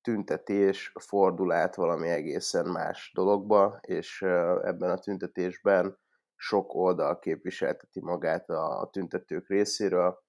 tüntetés 0.02 0.92
fordul 1.00 1.52
át 1.52 1.76
valami 1.76 2.10
egészen 2.10 2.66
más 2.66 3.12
dologba, 3.16 3.80
és 3.82 4.22
ebben 4.62 4.90
a 4.90 5.00
tüntetésben 5.00 5.98
sok 6.36 6.74
oldal 6.74 7.20
képviselteti 7.20 8.02
magát 8.02 8.50
a 8.50 8.90
tüntetők 8.92 9.48
részéről, 9.48 10.24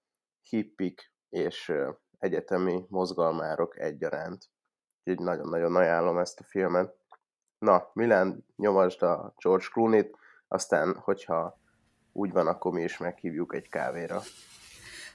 hippik 0.48 1.12
és 1.28 1.72
egyetemi 2.18 2.84
mozgalmárok 2.88 3.78
egyaránt. 3.78 4.50
Úgyhogy 5.04 5.24
nagyon-nagyon 5.24 5.76
ajánlom 5.76 6.18
ezt 6.18 6.40
a 6.40 6.44
filmet. 6.44 6.96
Na, 7.58 7.90
Milán, 7.92 8.44
nyomasd 8.56 9.02
a 9.02 9.34
George 9.42 9.66
Clooney-t, 9.72 10.16
aztán, 10.48 10.94
hogyha 10.94 11.60
úgy 12.12 12.32
van, 12.32 12.46
akkor 12.46 12.72
mi 12.72 12.82
is 12.82 12.98
meghívjuk 12.98 13.54
egy 13.54 13.68
kávéra 13.68 14.20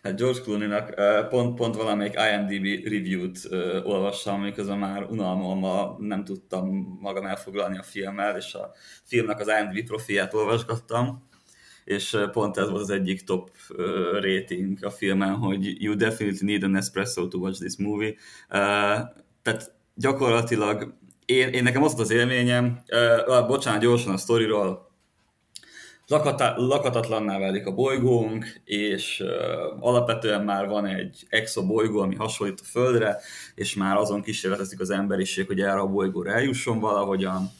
hát 0.03 0.17
George 0.17 0.39
Clooney-nak 0.41 0.93
pont, 1.29 1.55
pont 1.55 1.75
valamelyik 1.75 2.13
IMDb 2.13 2.87
review-t 2.87 3.39
olvassam, 3.83 4.41
miközben 4.41 4.77
már 4.77 5.03
unalmammal 5.03 5.95
nem 5.99 6.23
tudtam 6.23 6.97
magam 7.01 7.25
elfoglalni 7.25 7.77
a 7.77 7.83
filmmel, 7.83 8.37
és 8.37 8.53
a 8.53 8.71
filmnek 9.03 9.39
az 9.39 9.47
IMDb 9.47 9.85
profiát 9.87 10.33
olvasgattam, 10.33 11.27
és 11.83 12.17
pont 12.31 12.57
ez 12.57 12.69
volt 12.69 12.81
az 12.81 12.89
egyik 12.89 13.23
top 13.23 13.49
rating 14.19 14.83
a 14.85 14.89
filmen, 14.89 15.33
hogy 15.33 15.83
you 15.83 15.95
definitely 15.95 16.45
need 16.45 16.63
an 16.63 16.75
espresso 16.75 17.27
to 17.27 17.37
watch 17.37 17.59
this 17.59 17.77
movie. 17.77 18.15
Tehát 19.41 19.73
gyakorlatilag 19.95 20.97
én, 21.25 21.47
én 21.47 21.63
nekem 21.63 21.83
az 21.83 21.99
az 21.99 22.11
élményem, 22.11 22.81
uh, 23.27 23.47
bocsánat, 23.47 23.81
gyorsan 23.81 24.13
a 24.13 24.17
sztoriról, 24.17 24.88
lakata, 26.09 26.53
lakatatlanná 26.57 27.39
válik 27.39 27.65
a 27.65 27.73
bolygónk, 27.73 28.61
és 28.63 29.19
uh, 29.19 29.87
alapvetően 29.87 30.43
már 30.43 30.67
van 30.67 30.85
egy 30.85 31.25
exobolygó, 31.29 31.99
ami 31.99 32.15
hasonlít 32.15 32.59
a 32.59 32.65
Földre, 32.65 33.17
és 33.55 33.75
már 33.75 33.97
azon 33.97 34.21
kísérletezik 34.21 34.79
az 34.79 34.89
emberiség, 34.89 35.47
hogy 35.47 35.61
erre 35.61 35.79
a 35.79 35.87
bolygóra 35.87 36.31
eljusson 36.31 36.79
valahogyan. 36.79 37.51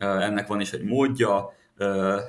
Uh, 0.00 0.24
ennek 0.24 0.46
van 0.46 0.60
is 0.60 0.72
egy 0.72 0.82
módja, 0.82 1.44
uh, 1.44 1.86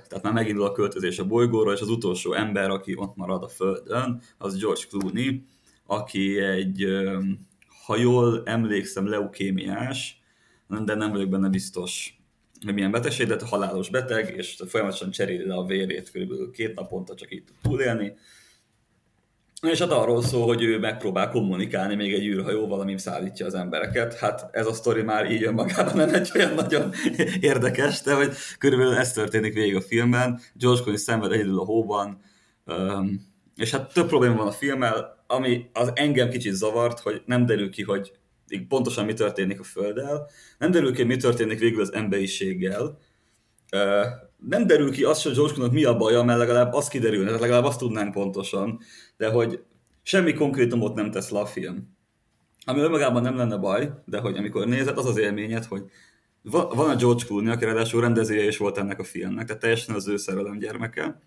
tehát 0.07 0.21
már 0.21 0.33
megindul 0.33 0.65
a 0.65 0.71
költözés 0.71 1.19
a 1.19 1.25
bolygóra, 1.25 1.71
és 1.71 1.81
az 1.81 1.89
utolsó 1.89 2.33
ember, 2.33 2.69
aki 2.69 2.95
ott 2.95 3.15
marad 3.15 3.43
a 3.43 3.47
Földön, 3.47 4.21
az 4.37 4.57
George 4.57 4.83
Clooney, 4.89 5.43
aki 5.85 6.39
egy, 6.39 6.85
uh, 6.85 7.23
ha 7.85 7.97
jól 7.97 8.41
emlékszem, 8.45 9.07
leukémiás, 9.07 10.21
de 10.67 10.95
nem 10.95 11.11
vagyok 11.11 11.29
benne 11.29 11.49
biztos, 11.49 12.18
hogy 12.65 12.73
milyen 12.73 12.91
betegség, 12.91 13.27
de 13.27 13.37
halálos 13.45 13.89
beteg, 13.89 14.33
és 14.37 14.61
folyamatosan 14.67 15.11
cseréli 15.11 15.47
le 15.47 15.55
a 15.55 15.65
vérét, 15.65 16.11
körülbelül 16.11 16.51
két 16.51 16.75
naponta 16.75 17.15
csak 17.15 17.33
így 17.33 17.43
tud 17.43 17.55
túlélni. 17.61 18.13
És 19.61 19.79
hát 19.79 19.91
arról 19.91 20.21
szól, 20.23 20.45
hogy 20.45 20.63
ő 20.63 20.79
megpróbál 20.79 21.29
kommunikálni 21.29 21.95
még 21.95 22.13
egy 22.13 22.25
űrhajóval, 22.25 22.79
ami 22.79 22.97
szállítja 22.97 23.45
az 23.45 23.53
embereket. 23.53 24.17
Hát 24.17 24.49
ez 24.51 24.67
a 24.67 24.73
sztori 24.73 25.01
már 25.01 25.31
így 25.31 25.43
önmagában 25.43 25.95
nem 25.95 26.13
egy 26.13 26.31
olyan 26.35 26.53
nagyon 26.53 26.91
érdekes, 27.39 28.01
de 28.01 28.13
hogy 28.13 28.33
körülbelül 28.57 28.93
ez 28.95 29.13
történik 29.13 29.53
végig 29.53 29.75
a 29.75 29.81
filmben. 29.81 30.39
George 30.53 30.81
Clooney 30.81 31.01
szenved 31.01 31.31
egyedül 31.31 31.59
a 31.59 31.65
hóban, 31.65 32.21
és 33.55 33.71
hát 33.71 33.93
több 33.93 34.07
probléma 34.07 34.35
van 34.35 34.47
a 34.47 34.51
filmmel, 34.51 35.23
ami 35.27 35.69
az 35.73 35.91
engem 35.95 36.29
kicsit 36.29 36.53
zavart, 36.53 36.99
hogy 36.99 37.21
nem 37.25 37.45
derül 37.45 37.69
ki, 37.69 37.83
hogy 37.83 38.11
pontosan 38.67 39.05
mi 39.05 39.13
történik 39.13 39.59
a 39.59 39.63
Földdel, 39.63 40.29
nem 40.57 40.71
derül 40.71 40.93
ki, 40.93 41.03
mi 41.03 41.15
történik 41.15 41.59
végül 41.59 41.81
az 41.81 41.93
emberiséggel, 41.93 42.97
nem 44.37 44.67
derül 44.67 44.91
ki 44.91 45.03
az, 45.03 45.23
hogy 45.23 45.33
George 45.33 45.67
mi 45.71 45.83
a 45.83 45.97
baja, 45.97 46.23
mert 46.23 46.39
legalább 46.39 46.73
az 46.73 46.87
kiderülne, 46.87 47.25
tehát 47.25 47.41
legalább 47.41 47.63
azt 47.63 47.79
tudnánk 47.79 48.13
pontosan, 48.13 48.79
de 49.17 49.29
hogy 49.29 49.63
semmi 50.03 50.33
konkrétumot 50.33 50.95
nem 50.95 51.11
tesz 51.11 51.29
le 51.29 51.39
a 51.39 51.45
film. 51.45 51.97
Ami 52.65 52.79
önmagában 52.79 53.21
nem 53.21 53.37
lenne 53.37 53.57
baj, 53.57 53.91
de 54.05 54.19
hogy 54.19 54.37
amikor 54.37 54.67
nézed, 54.67 54.97
az 54.97 55.05
az 55.05 55.17
élményed, 55.17 55.65
hogy 55.65 55.83
van 56.41 56.89
a 56.89 56.95
George 56.95 57.25
Clooney, 57.25 57.51
aki 57.51 57.65
ráadásul 57.65 58.01
rendezője 58.01 58.47
is 58.47 58.57
volt 58.57 58.77
ennek 58.77 58.99
a 58.99 59.03
filmnek, 59.03 59.45
tehát 59.45 59.61
teljesen 59.61 59.95
az 59.95 60.07
ő 60.07 60.17
szerelem 60.17 60.57
gyermeke 60.57 61.21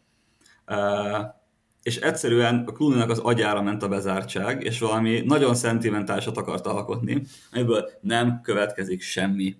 és 1.82 1.96
egyszerűen 1.96 2.64
a 2.66 2.72
clooney 2.72 3.00
az 3.00 3.18
agyára 3.18 3.62
ment 3.62 3.82
a 3.82 3.88
bezártság, 3.88 4.64
és 4.64 4.78
valami 4.78 5.20
nagyon 5.20 5.54
szentimentálisat 5.54 6.36
akart 6.36 6.66
alkotni, 6.66 7.22
amiből 7.52 7.90
nem 8.00 8.40
következik 8.42 9.02
semmi. 9.02 9.56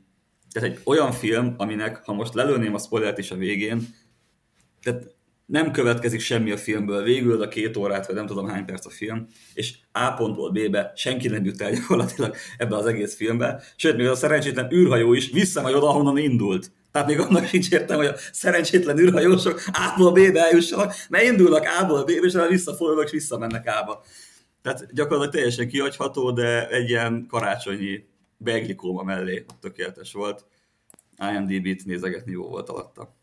Tehát 0.52 0.68
egy 0.68 0.80
olyan 0.84 1.12
film, 1.12 1.54
aminek, 1.56 2.04
ha 2.04 2.12
most 2.12 2.34
lelőném 2.34 2.74
a 2.74 2.78
spoilert 2.78 3.18
is 3.18 3.30
a 3.30 3.36
végén, 3.36 3.88
tehát 4.82 5.14
nem 5.46 5.70
következik 5.70 6.20
semmi 6.20 6.50
a 6.50 6.56
filmből, 6.56 7.02
végül 7.02 7.42
a 7.42 7.48
két 7.48 7.76
órát, 7.76 8.06
vagy 8.06 8.14
nem 8.14 8.26
tudom 8.26 8.48
hány 8.48 8.64
perc 8.64 8.86
a 8.86 8.90
film, 8.90 9.26
és 9.54 9.78
A 9.92 10.12
pontból 10.12 10.50
B-be 10.50 10.92
senki 10.96 11.28
nem 11.28 11.44
jut 11.44 11.60
el 11.60 11.72
gyakorlatilag 11.72 12.36
ebbe 12.56 12.76
az 12.76 12.86
egész 12.86 13.14
filmbe, 13.14 13.62
sőt, 13.76 13.96
még 13.96 14.06
az 14.06 14.12
a 14.12 14.16
szerencsétlen 14.16 14.72
űrhajó 14.72 15.12
is 15.12 15.30
visszamegy 15.30 15.74
oda, 15.74 15.88
ahonnan 15.88 16.18
indult. 16.18 16.70
Tehát 16.92 17.08
még 17.08 17.18
annak 17.18 17.46
sincs 17.46 17.70
értem, 17.70 17.96
hogy 17.96 18.06
a 18.06 18.16
szerencsétlen 18.32 18.98
űrhajósok 18.98 19.60
A-ból 19.72 20.12
B-be 20.12 20.44
eljussanak, 20.44 20.94
mert 21.08 21.24
indulnak 21.24 21.64
A-ból 21.80 22.04
B-be, 22.04 22.12
és 22.12 22.36
visszafordulnak, 22.48 23.04
és 23.04 23.10
visszamennek 23.10 23.66
A-ba. 23.66 24.04
Tehát 24.62 24.94
gyakorlatilag 24.94 25.34
teljesen 25.34 25.68
kihagyható, 25.68 26.30
de 26.30 26.68
egy 26.68 26.88
ilyen 26.88 27.26
karácsonyi 27.28 28.04
beglikóma 28.36 29.02
mellé 29.02 29.44
tökéletes 29.60 30.12
volt. 30.12 30.44
IMDb-t 31.18 31.84
nézegetni 31.84 32.32
jó 32.32 32.48
volt 32.48 32.68
alatta. 32.68 33.14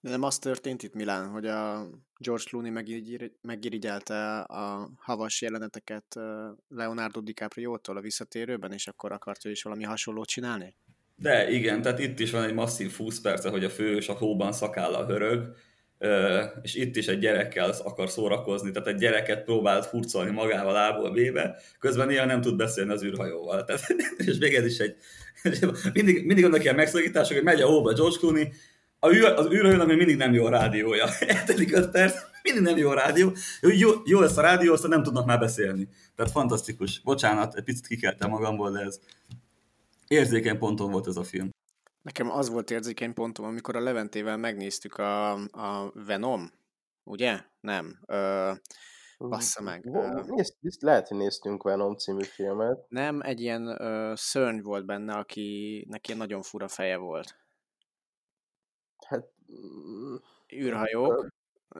De 0.00 0.10
nem 0.10 0.22
az 0.22 0.38
történt 0.38 0.82
itt 0.82 0.94
Milán, 0.94 1.28
hogy 1.28 1.46
a 1.46 1.88
George 2.18 2.44
Clooney 2.44 2.72
megirigyelte 3.42 4.40
a 4.40 4.90
havas 4.98 5.42
jeleneteket 5.42 6.18
Leonardo 6.68 7.20
DiCaprio-tól 7.20 7.96
a 7.96 8.00
visszatérőben, 8.00 8.72
és 8.72 8.86
akkor 8.86 9.12
akart 9.12 9.44
ő 9.44 9.50
is 9.50 9.62
valami 9.62 9.84
hasonlót 9.84 10.28
csinálni? 10.28 10.74
De 11.22 11.50
igen, 11.50 11.82
tehát 11.82 11.98
itt 11.98 12.18
is 12.18 12.30
van 12.30 12.44
egy 12.44 12.54
masszív 12.54 12.92
20 12.96 13.20
perce, 13.20 13.48
hogy 13.48 13.64
a 13.64 13.70
fős 13.70 14.08
a 14.08 14.12
hóban 14.12 14.52
a 14.72 15.04
hörög, 15.04 15.54
és 16.62 16.74
itt 16.74 16.96
is 16.96 17.08
egy 17.08 17.18
gyerekkel 17.18 17.74
akar 17.84 18.10
szórakozni, 18.10 18.70
tehát 18.70 18.88
egy 18.88 18.96
gyereket 18.96 19.44
próbált 19.44 19.86
furcolni 19.86 20.30
magával 20.30 20.76
ából 20.76 21.10
B-be, 21.10 21.58
közben 21.78 22.06
néha 22.06 22.24
nem 22.24 22.40
tud 22.40 22.56
beszélni 22.56 22.92
az 22.92 23.04
űrhajóval. 23.04 23.64
Tehát, 23.64 23.94
és 24.16 24.38
még 24.38 24.54
ez 24.54 24.64
is 24.64 24.78
egy, 24.78 24.96
mindig, 25.92 26.26
mindig 26.26 26.44
annak 26.44 26.62
ilyen 26.62 26.74
megszakítások, 26.74 27.34
hogy 27.34 27.44
megy 27.44 27.60
a 27.60 27.66
hóba 27.66 27.92
George 27.92 28.18
Clooney, 28.18 28.52
a 28.98 29.10
űr, 29.10 29.24
az 29.24 29.46
űrhajón 29.46 29.86
még 29.86 29.96
mindig 29.96 30.16
nem 30.16 30.32
jó 30.32 30.44
a 30.44 30.50
rádiója. 30.50 31.06
Eltelik 31.26 31.76
5 31.76 31.90
perc, 31.90 32.14
mindig 32.42 32.62
nem 32.62 32.76
jó 32.76 32.90
a 32.90 32.94
rádió. 32.94 33.32
Jó, 33.60 33.90
jó 34.04 34.20
lesz 34.20 34.36
a 34.36 34.40
rádió, 34.40 34.72
aztán 34.72 34.90
nem 34.90 35.02
tudnak 35.02 35.26
már 35.26 35.38
beszélni. 35.38 35.88
Tehát 36.16 36.32
fantasztikus. 36.32 37.00
Bocsánat, 37.00 37.54
egy 37.54 37.64
picit 37.64 37.86
kikeltem 37.86 38.30
magamból, 38.30 38.70
de 38.70 38.80
ez 38.80 39.00
érzékeny 40.12 40.58
ponton 40.58 40.90
volt 40.90 41.06
ez 41.06 41.16
a 41.16 41.22
film. 41.22 41.50
Nekem 42.02 42.30
az 42.30 42.50
volt 42.50 42.70
érzékeny 42.70 43.14
pontom, 43.14 43.44
amikor 43.46 43.76
a 43.76 43.80
Leventével 43.80 44.36
megnéztük 44.36 44.96
a, 44.96 45.32
a 45.32 45.92
Venom, 45.94 46.50
ugye? 47.04 47.40
Nem. 47.60 47.98
Ö, 48.06 48.52
bassza 49.18 49.62
meg. 49.62 49.84
Nézd, 50.26 50.54
nézd, 50.60 50.82
lehet, 50.82 51.08
hogy 51.08 51.16
néztünk 51.16 51.62
Venom 51.62 51.96
című 51.96 52.22
filmet. 52.22 52.84
Nem, 52.88 53.20
egy 53.20 53.40
ilyen 53.40 53.66
ö, 53.66 54.12
szörny 54.16 54.60
volt 54.60 54.86
benne, 54.86 55.14
aki 55.14 55.84
neki 55.88 56.12
nagyon 56.14 56.42
fura 56.42 56.68
feje 56.68 56.96
volt. 56.96 57.36
Hát... 59.06 59.28
űrhajók. 60.54 61.28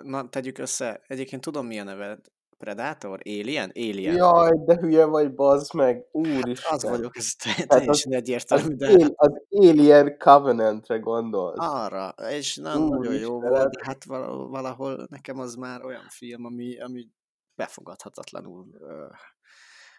Na, 0.03 0.29
tegyük 0.29 0.59
össze. 0.59 1.03
Egyébként 1.07 1.43
tudom, 1.43 1.67
milyen 1.67 1.87
neved. 1.87 2.32
Predator? 2.63 3.21
Alien? 3.25 3.71
Alien. 3.75 4.17
Jaj, 4.17 4.51
de 4.65 4.77
hülye 4.77 5.05
vagy, 5.05 5.35
bazd 5.35 5.75
meg. 5.75 6.05
Úristen. 6.13 6.71
Hát 6.71 6.73
az 6.73 6.91
vagyok, 6.91 7.17
ez 7.17 7.33
teljesen 7.67 8.13
egyértelmű. 8.13 8.75
De... 8.75 8.89
Az, 8.89 9.13
az 9.15 9.43
Alien 9.51 10.19
Covenantre 10.19 10.99
gondolsz. 10.99 11.57
Arra, 11.59 12.09
és 12.09 12.57
nem 12.57 12.83
nagyon 12.83 13.15
jó 13.15 13.41
volt, 13.41 13.71
de 13.71 13.85
hát 13.85 14.05
valahol 14.05 15.07
nekem 15.11 15.39
az 15.39 15.55
már 15.55 15.85
olyan 15.85 16.09
film, 16.09 16.45
ami, 16.45 16.81
ami 16.81 17.09
befogadhatatlanul 17.55 18.67
uh, 18.81 19.17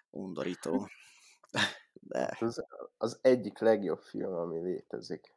undorító. 0.10 0.88
De... 1.94 2.38
Az, 2.40 2.66
az 2.98 3.20
egyik 3.22 3.60
legjobb 3.60 4.02
film, 4.02 4.34
ami 4.34 4.60
létezik. 4.60 5.36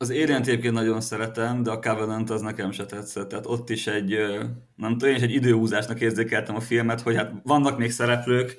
Az 0.00 0.10
Alien 0.10 0.40
egyébként 0.40 0.74
nagyon 0.74 1.00
szeretem, 1.00 1.62
de 1.62 1.70
a 1.70 1.80
Covenant 1.80 2.30
az 2.30 2.40
nekem 2.40 2.70
se 2.70 2.86
tetszett. 2.86 3.28
Tehát 3.28 3.46
ott 3.46 3.70
is 3.70 3.86
egy, 3.86 4.16
nem 4.76 4.92
tudom, 4.92 5.08
én 5.08 5.16
is 5.16 5.22
egy 5.22 5.34
időhúzásnak 5.34 6.00
érzékeltem 6.00 6.56
a 6.56 6.60
filmet, 6.60 7.00
hogy 7.00 7.16
hát 7.16 7.32
vannak 7.42 7.78
még 7.78 7.90
szereplők, 7.90 8.56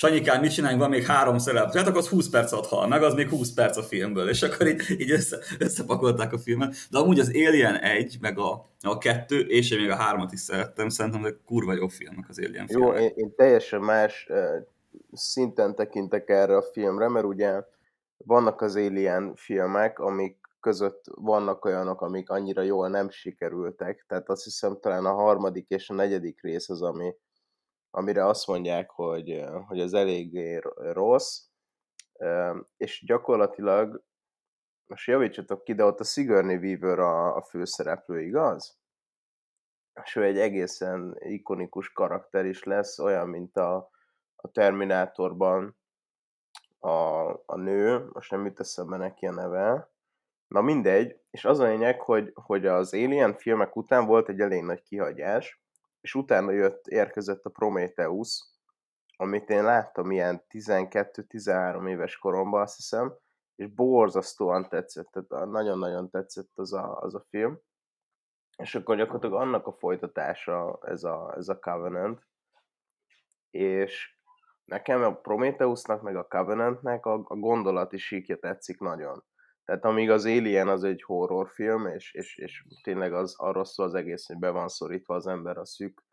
Sanyikán, 0.00 0.40
mit 0.40 0.52
csináljunk, 0.52 0.82
van 0.82 0.90
még 0.90 1.06
három 1.06 1.38
szerep, 1.38 1.74
hát 1.74 1.86
akkor 1.86 1.98
az 1.98 2.08
20 2.08 2.28
perc 2.28 2.52
alatt 2.52 2.66
hal 2.66 2.88
meg, 2.88 3.02
az 3.02 3.14
még 3.14 3.28
20 3.28 3.52
perc 3.52 3.76
a 3.76 3.82
filmből, 3.82 4.28
és 4.28 4.42
akkor 4.42 4.66
így, 4.66 4.82
így 4.98 5.10
össze, 5.10 5.38
összepakolták 5.58 6.32
a 6.32 6.38
filmet. 6.38 6.74
De 6.90 6.98
amúgy 6.98 7.20
az 7.20 7.28
Alien 7.28 7.74
1, 7.74 8.16
meg 8.20 8.38
a, 8.38 8.66
a 8.80 8.98
2, 8.98 9.40
és 9.40 9.70
én 9.70 9.80
még 9.80 9.90
a 9.90 9.96
3-at 9.96 10.28
is 10.30 10.40
szerettem, 10.40 10.88
szerintem 10.88 11.20
hogy 11.20 11.36
kurva 11.44 11.72
jó 11.72 11.88
filmek 11.88 12.28
az 12.28 12.38
Alien 12.38 12.66
Jó, 12.68 12.80
filmek. 12.80 13.02
én, 13.02 13.12
én 13.14 13.34
teljesen 13.36 13.80
más 13.80 14.26
uh, 14.30 14.36
szinten 15.12 15.74
tekintek 15.74 16.28
erre 16.28 16.56
a 16.56 16.62
filmre, 16.72 17.08
mert 17.08 17.26
ugye 17.26 17.62
vannak 18.24 18.60
az 18.60 18.76
Alien 18.76 19.34
filmek, 19.34 19.98
amik 19.98 20.48
között 20.60 21.04
vannak 21.14 21.64
olyanok, 21.64 22.00
amik 22.00 22.30
annyira 22.30 22.62
jól 22.62 22.88
nem 22.88 23.10
sikerültek, 23.10 24.04
tehát 24.08 24.28
azt 24.28 24.44
hiszem 24.44 24.80
talán 24.80 25.04
a 25.04 25.12
harmadik 25.12 25.68
és 25.68 25.90
a 25.90 25.94
negyedik 25.94 26.42
rész 26.42 26.68
az, 26.68 26.82
ami, 26.82 27.14
amire 27.90 28.26
azt 28.26 28.46
mondják, 28.46 28.90
hogy, 28.90 29.44
hogy 29.66 29.80
az 29.80 29.94
eléggé 29.94 30.60
rossz, 30.92 31.48
és 32.76 33.04
gyakorlatilag, 33.06 34.04
most 34.86 35.06
javítsatok 35.06 35.64
ki, 35.64 35.74
de 35.74 35.84
ott 35.84 36.00
a 36.00 36.04
Sigourney 36.04 36.56
Weaver 36.56 36.98
a, 36.98 37.36
a 37.36 37.42
főszereplő, 37.42 38.20
igaz? 38.20 38.78
És 40.04 40.16
ő 40.16 40.24
egy 40.24 40.38
egészen 40.38 41.16
ikonikus 41.18 41.92
karakter 41.92 42.44
is 42.44 42.62
lesz, 42.62 42.98
olyan, 42.98 43.28
mint 43.28 43.56
a, 43.56 43.90
a 44.36 44.50
Terminátorban 44.50 45.76
a, 46.78 47.28
a 47.30 47.56
nő, 47.56 48.08
most 48.12 48.30
nem 48.30 48.44
jut 48.44 48.60
eszembe 48.60 48.96
neki 48.96 49.26
a 49.26 49.32
neve, 49.32 49.90
na 50.46 50.60
mindegy, 50.60 51.20
és 51.30 51.44
az 51.44 51.58
a 51.58 51.64
lényeg, 51.64 52.00
hogy, 52.00 52.32
hogy 52.34 52.66
az 52.66 52.94
Alien 52.94 53.34
filmek 53.34 53.76
után 53.76 54.06
volt 54.06 54.28
egy 54.28 54.40
elég 54.40 54.62
nagy 54.62 54.82
kihagyás, 54.82 55.62
és 56.00 56.14
utána 56.14 56.50
jött, 56.50 56.86
érkezett 56.86 57.44
a 57.44 57.50
Prometheus, 57.50 58.44
amit 59.16 59.50
én 59.50 59.64
láttam 59.64 60.10
ilyen 60.10 60.44
12-13 60.48 61.88
éves 61.88 62.18
koromban, 62.18 62.60
azt 62.60 62.76
hiszem, 62.76 63.16
és 63.54 63.66
borzasztóan 63.66 64.68
tetszett, 64.68 65.06
tehát 65.06 65.50
nagyon-nagyon 65.50 66.10
tetszett 66.10 66.50
az 66.54 66.72
a, 66.72 66.98
az 67.00 67.14
a 67.14 67.24
film. 67.28 67.60
És 68.56 68.74
akkor 68.74 68.96
gyakorlatilag 68.96 69.40
annak 69.40 69.66
a 69.66 69.72
folytatása 69.72 70.78
ez 70.82 71.04
a, 71.04 71.34
ez 71.36 71.48
a 71.48 71.58
Covenant, 71.58 72.26
és 73.50 74.17
nekem 74.68 75.02
a 75.02 75.14
Prometheusnak 75.14 76.02
meg 76.02 76.16
a 76.16 76.26
Covenantnek 76.28 77.06
a, 77.06 77.12
a 77.12 77.36
gondolati 77.36 77.98
síkja 77.98 78.36
tetszik 78.36 78.80
nagyon. 78.80 79.24
Tehát 79.64 79.84
amíg 79.84 80.10
az 80.10 80.24
Alien 80.24 80.68
az 80.68 80.84
egy 80.84 81.02
horrorfilm, 81.02 81.86
és, 81.86 82.14
és, 82.14 82.36
és 82.36 82.64
tényleg 82.82 83.12
az 83.12 83.34
arról 83.38 83.64
szól 83.64 83.86
az 83.86 83.94
egész, 83.94 84.26
hogy 84.26 84.38
be 84.38 84.50
van 84.50 84.68
szorítva 84.68 85.14
az 85.14 85.26
ember 85.26 85.56
a 85.56 85.66
szűk 85.66 86.04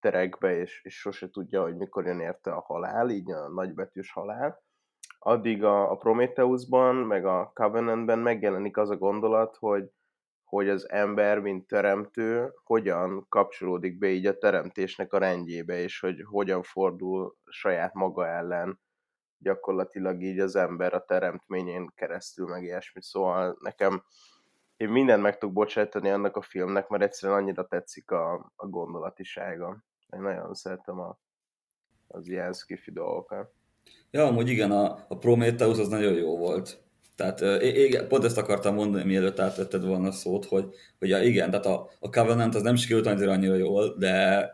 terekbe, 0.00 0.56
és, 0.56 0.80
és 0.84 0.94
sose 0.94 1.30
tudja, 1.30 1.62
hogy 1.62 1.76
mikor 1.76 2.06
jön 2.06 2.20
érte 2.20 2.52
a 2.52 2.60
halál, 2.60 3.10
így 3.10 3.30
a 3.30 3.48
nagybetűs 3.48 4.12
halál, 4.12 4.62
addig 5.18 5.64
a, 5.64 5.90
a 5.90 5.96
Prometheusban, 5.96 6.94
meg 6.94 7.24
a 7.26 7.50
Covenantben 7.54 8.18
megjelenik 8.18 8.76
az 8.76 8.90
a 8.90 8.96
gondolat, 8.96 9.56
hogy, 9.56 9.90
hogy 10.56 10.68
az 10.68 10.90
ember, 10.90 11.38
mint 11.38 11.66
teremtő, 11.66 12.52
hogyan 12.64 13.26
kapcsolódik 13.28 13.98
be 13.98 14.08
így 14.08 14.26
a 14.26 14.38
teremtésnek 14.38 15.12
a 15.12 15.18
rendjébe, 15.18 15.78
és 15.78 16.00
hogy 16.00 16.22
hogyan 16.24 16.62
fordul 16.62 17.36
saját 17.44 17.94
maga 17.94 18.26
ellen 18.26 18.80
gyakorlatilag 19.38 20.22
így 20.22 20.38
az 20.38 20.56
ember 20.56 20.94
a 20.94 21.04
teremtményén 21.04 21.92
keresztül, 21.94 22.46
meg 22.46 22.62
ilyesmit. 22.62 23.02
Szóval 23.02 23.56
nekem 23.60 24.04
én 24.76 24.88
mindent 24.88 25.22
meg 25.22 25.38
tudok 25.38 25.54
bocsátani 25.54 26.10
annak 26.10 26.36
a 26.36 26.42
filmnek, 26.42 26.88
mert 26.88 27.02
egyszerűen 27.02 27.38
annyira 27.38 27.66
tetszik 27.66 28.10
a, 28.10 28.52
a 28.56 28.66
gondolatisága. 28.66 29.84
Én 30.14 30.20
nagyon 30.20 30.54
szeretem 30.54 30.98
a, 30.98 31.18
az 32.08 32.28
ilyen 32.28 32.52
skifi 32.52 32.90
dolgokat. 32.90 33.52
Ja, 34.10 34.26
amúgy 34.26 34.48
igen, 34.48 34.70
a, 34.70 35.04
a 35.08 35.18
Prometheus 35.18 35.78
az 35.78 35.88
nagyon 35.88 36.12
jó 36.12 36.38
volt. 36.38 36.82
Tehát 37.16 37.62
igen, 37.62 38.08
pont 38.08 38.24
ezt 38.24 38.38
akartam 38.38 38.74
mondani, 38.74 39.04
mielőtt 39.04 39.38
átvetted 39.38 39.84
volna 39.84 40.08
a 40.08 40.12
szót, 40.12 40.44
hogy, 40.44 40.64
hogy 40.98 41.08
ja, 41.08 41.22
igen, 41.22 41.50
tehát 41.50 41.66
a, 41.66 41.90
a 41.98 42.10
Covenant 42.10 42.54
az 42.54 42.62
nem 42.62 42.76
sikerült 42.76 43.06
annyira 43.06 43.32
annyira 43.32 43.54
jól, 43.54 43.96
de 43.98 44.46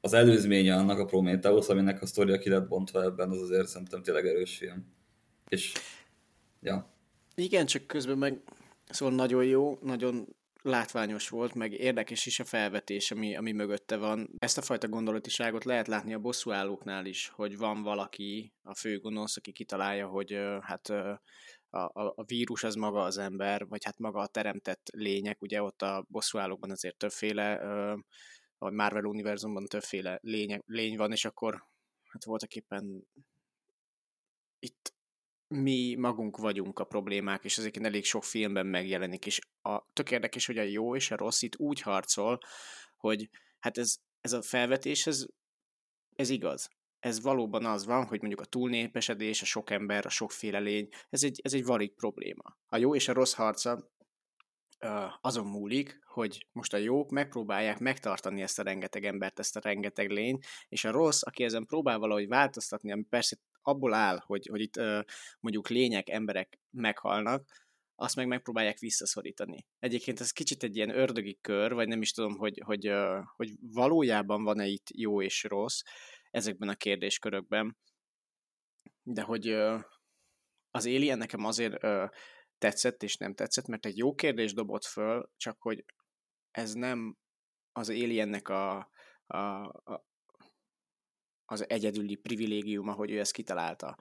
az 0.00 0.12
előzménye 0.12 0.74
annak 0.74 0.98
a 0.98 1.04
Prometheus, 1.04 1.68
aminek 1.68 2.02
a 2.02 2.06
sztoria 2.06 2.38
ki 2.38 2.48
lett 2.48 2.68
bontva 2.68 3.02
ebben, 3.02 3.30
az 3.30 3.40
azért 3.40 3.66
szerintem 3.66 4.02
tényleg 4.02 4.26
erős 4.26 4.56
film. 4.56 4.94
És, 5.48 5.72
ja. 6.60 6.94
Igen, 7.34 7.66
csak 7.66 7.86
közben 7.86 8.18
meg 8.18 8.40
szóval 8.88 9.14
nagyon 9.14 9.44
jó, 9.44 9.78
nagyon 9.82 10.36
látványos 10.62 11.28
volt, 11.28 11.54
meg 11.54 11.72
érdekes 11.72 12.26
is 12.26 12.40
a 12.40 12.44
felvetés, 12.44 13.10
ami, 13.10 13.36
ami 13.36 13.52
mögötte 13.52 13.96
van. 13.96 14.30
Ezt 14.38 14.58
a 14.58 14.62
fajta 14.62 14.88
gondolatiságot 14.88 15.64
lehet 15.64 15.86
látni 15.86 16.14
a 16.14 16.18
bosszúállóknál 16.18 17.06
is, 17.06 17.28
hogy 17.28 17.56
van 17.56 17.82
valaki, 17.82 18.52
a 18.62 18.74
főgonosz, 18.74 19.36
aki 19.36 19.52
kitalálja, 19.52 20.06
hogy 20.06 20.38
hát 20.60 20.92
a, 21.70 21.78
a, 21.78 22.12
a 22.16 22.24
vírus 22.24 22.64
az 22.64 22.74
maga 22.74 23.02
az 23.02 23.18
ember, 23.18 23.66
vagy 23.66 23.84
hát 23.84 23.98
maga 23.98 24.20
a 24.20 24.26
teremtett 24.26 24.90
lények, 24.92 25.42
ugye 25.42 25.62
ott 25.62 25.82
a 25.82 26.04
bosszúállókban 26.08 26.70
azért 26.70 26.96
többféle 26.96 27.54
a 28.58 28.70
Marvel 28.70 29.04
univerzumban 29.04 29.66
többféle 29.66 30.18
lény, 30.22 30.60
lény 30.66 30.96
van, 30.96 31.12
és 31.12 31.24
akkor 31.24 31.64
hát 32.08 32.24
voltak 32.24 32.54
éppen 32.54 33.06
itt 34.58 34.94
mi 35.48 35.94
magunk 35.94 36.36
vagyunk 36.36 36.78
a 36.78 36.84
problémák, 36.84 37.44
és 37.44 37.58
ezeket 37.58 37.84
elég 37.84 38.04
sok 38.04 38.24
filmben 38.24 38.66
megjelenik, 38.66 39.26
és 39.26 39.38
a, 39.62 39.92
tök 39.92 40.10
érdekes, 40.10 40.46
hogy 40.46 40.58
a 40.58 40.62
jó 40.62 40.96
és 40.96 41.10
a 41.10 41.16
rossz 41.16 41.42
itt 41.42 41.58
úgy 41.58 41.80
harcol, 41.80 42.38
hogy 42.96 43.30
hát 43.58 43.78
ez, 43.78 43.96
ez 44.20 44.32
a 44.32 44.42
felvetés, 44.42 45.06
ez, 45.06 45.26
ez 46.14 46.28
igaz. 46.28 46.70
Ez 47.00 47.20
valóban 47.20 47.64
az 47.64 47.84
van, 47.84 48.06
hogy 48.06 48.20
mondjuk 48.20 48.40
a 48.40 48.44
túlnépesedés, 48.44 49.42
a 49.42 49.44
sok 49.44 49.70
ember, 49.70 50.06
a 50.06 50.08
sokféle 50.08 50.58
lény, 50.58 50.88
ez 51.08 51.22
egy, 51.22 51.40
ez 51.42 51.54
egy 51.54 51.64
valid 51.64 51.90
probléma. 51.90 52.56
A 52.66 52.76
jó 52.76 52.94
és 52.94 53.08
a 53.08 53.12
rossz 53.12 53.32
harca 53.32 53.90
azon 55.20 55.46
múlik, 55.46 55.98
hogy 56.04 56.46
most 56.52 56.74
a 56.74 56.76
jók 56.76 57.10
megpróbálják 57.10 57.78
megtartani 57.78 58.42
ezt 58.42 58.58
a 58.58 58.62
rengeteg 58.62 59.04
embert, 59.04 59.38
ezt 59.38 59.56
a 59.56 59.60
rengeteg 59.60 60.10
lényt, 60.10 60.46
és 60.68 60.84
a 60.84 60.90
rossz, 60.90 61.22
aki 61.22 61.44
ezen 61.44 61.66
próbál 61.66 61.98
valahogy 61.98 62.28
változtatni, 62.28 62.92
ami 62.92 63.02
persze 63.02 63.36
abból 63.62 63.94
áll, 63.94 64.22
hogy, 64.26 64.46
hogy 64.50 64.60
itt 64.60 64.80
mondjuk 65.40 65.68
lények, 65.68 66.08
emberek 66.08 66.58
meghalnak, 66.70 67.68
azt 67.94 68.16
meg 68.16 68.26
megpróbálják 68.26 68.78
visszaszorítani. 68.78 69.66
Egyébként 69.78 70.20
ez 70.20 70.30
kicsit 70.30 70.62
egy 70.62 70.76
ilyen 70.76 70.96
ördögi 70.98 71.38
kör, 71.40 71.74
vagy 71.74 71.88
nem 71.88 72.02
is 72.02 72.12
tudom, 72.12 72.36
hogy, 72.36 72.62
hogy, 72.64 72.92
hogy 73.36 73.50
valójában 73.60 74.44
van-e 74.44 74.66
itt 74.66 74.86
jó 74.94 75.22
és 75.22 75.44
rossz 75.44 75.80
ezekben 76.30 76.68
a 76.68 76.74
kérdéskörökben, 76.74 77.76
de 79.02 79.22
hogy 79.22 79.48
az 80.70 80.86
Alien 80.86 81.18
nekem 81.18 81.44
azért 81.44 81.86
tetszett 82.58 83.02
és 83.02 83.16
nem 83.16 83.34
tetszett, 83.34 83.66
mert 83.66 83.86
egy 83.86 83.96
jó 83.96 84.14
kérdés 84.14 84.52
dobott 84.52 84.84
föl, 84.84 85.30
csak 85.36 85.56
hogy 85.60 85.84
ez 86.50 86.72
nem 86.72 87.16
az 87.72 87.88
Aliennek 87.88 88.48
a, 88.48 88.90
a, 89.26 89.36
a, 89.36 90.04
az 91.44 91.68
egyedüli 91.68 92.14
privilégiuma, 92.14 92.92
hogy 92.92 93.10
ő 93.10 93.18
ezt 93.18 93.32
kitalálta, 93.32 93.98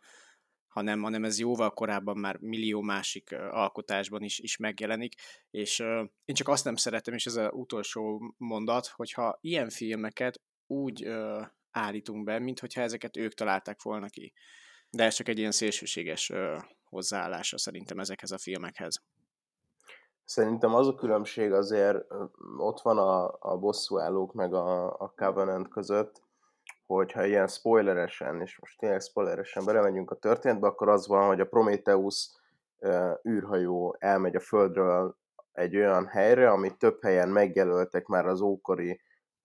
hanem, 0.68 1.02
hanem 1.02 1.24
ez 1.24 1.40
jóval 1.40 1.74
korábban 1.74 2.18
már 2.18 2.38
millió 2.38 2.82
másik 2.82 3.32
alkotásban 3.32 4.24
is, 4.24 4.40
is 4.40 4.58
megjelenik, 4.58 5.14
és 5.50 5.80
én 6.26 6.36
csak 6.36 6.48
azt 6.48 6.64
nem 6.64 6.76
szeretem, 6.76 7.14
és 7.14 7.26
ez 7.26 7.36
az 7.36 7.50
utolsó 7.52 8.34
mondat, 8.38 8.88
hogyha 8.88 9.38
ilyen 9.42 9.70
filmeket 9.70 10.42
úgy 10.68 11.08
állítunk 11.72 12.24
be, 12.24 12.40
mint 12.40 12.60
hogyha 12.60 12.82
ezeket 12.82 13.18
ők 13.18 13.34
találták 13.34 13.82
volna 13.82 14.08
ki. 14.08 14.34
De 14.90 15.04
ez 15.04 15.14
csak 15.14 15.28
egy 15.28 15.38
ilyen 15.38 15.52
szélsőséges 15.52 16.32
hozzáállása 16.84 17.58
szerintem 17.58 18.00
ezekhez 18.00 18.32
a 18.32 18.38
filmekhez. 18.38 19.04
Szerintem 20.26 20.74
az 20.74 20.88
a 20.88 20.96
különbség 20.96 21.52
azért 21.52 21.98
ott 22.58 22.82
van 22.82 22.98
a, 22.98 23.38
a 23.40 23.58
bosszúállók 23.58 24.34
meg 24.34 24.54
a, 24.54 24.86
a 24.86 25.14
Covenant 25.16 25.68
között, 25.68 26.22
hogyha 26.86 27.26
ilyen 27.26 27.48
spoileresen, 27.48 28.42
és 28.42 28.60
most 28.60 28.78
tényleg 28.80 29.02
spoileresen 29.02 29.66
belemegyünk 29.66 30.12
a 30.12 30.16
történetbe, 30.16 30.68
akkor 30.68 30.90
az 30.90 31.08
van, 31.08 31.28
hogy 31.28 31.40
a 31.40 31.46
Prometheus 31.46 32.30
űrhajó 33.28 33.96
elmegy 34.00 34.36
a 34.36 34.40
Földről 34.40 35.18
egy 35.52 35.76
olyan 35.76 36.08
helyre, 36.08 36.50
amit 36.50 36.78
több 36.78 37.02
helyen 37.02 37.30
megjelöltek 37.30 38.06
már 38.06 38.26
az 38.26 38.42
ókori, 38.42 39.02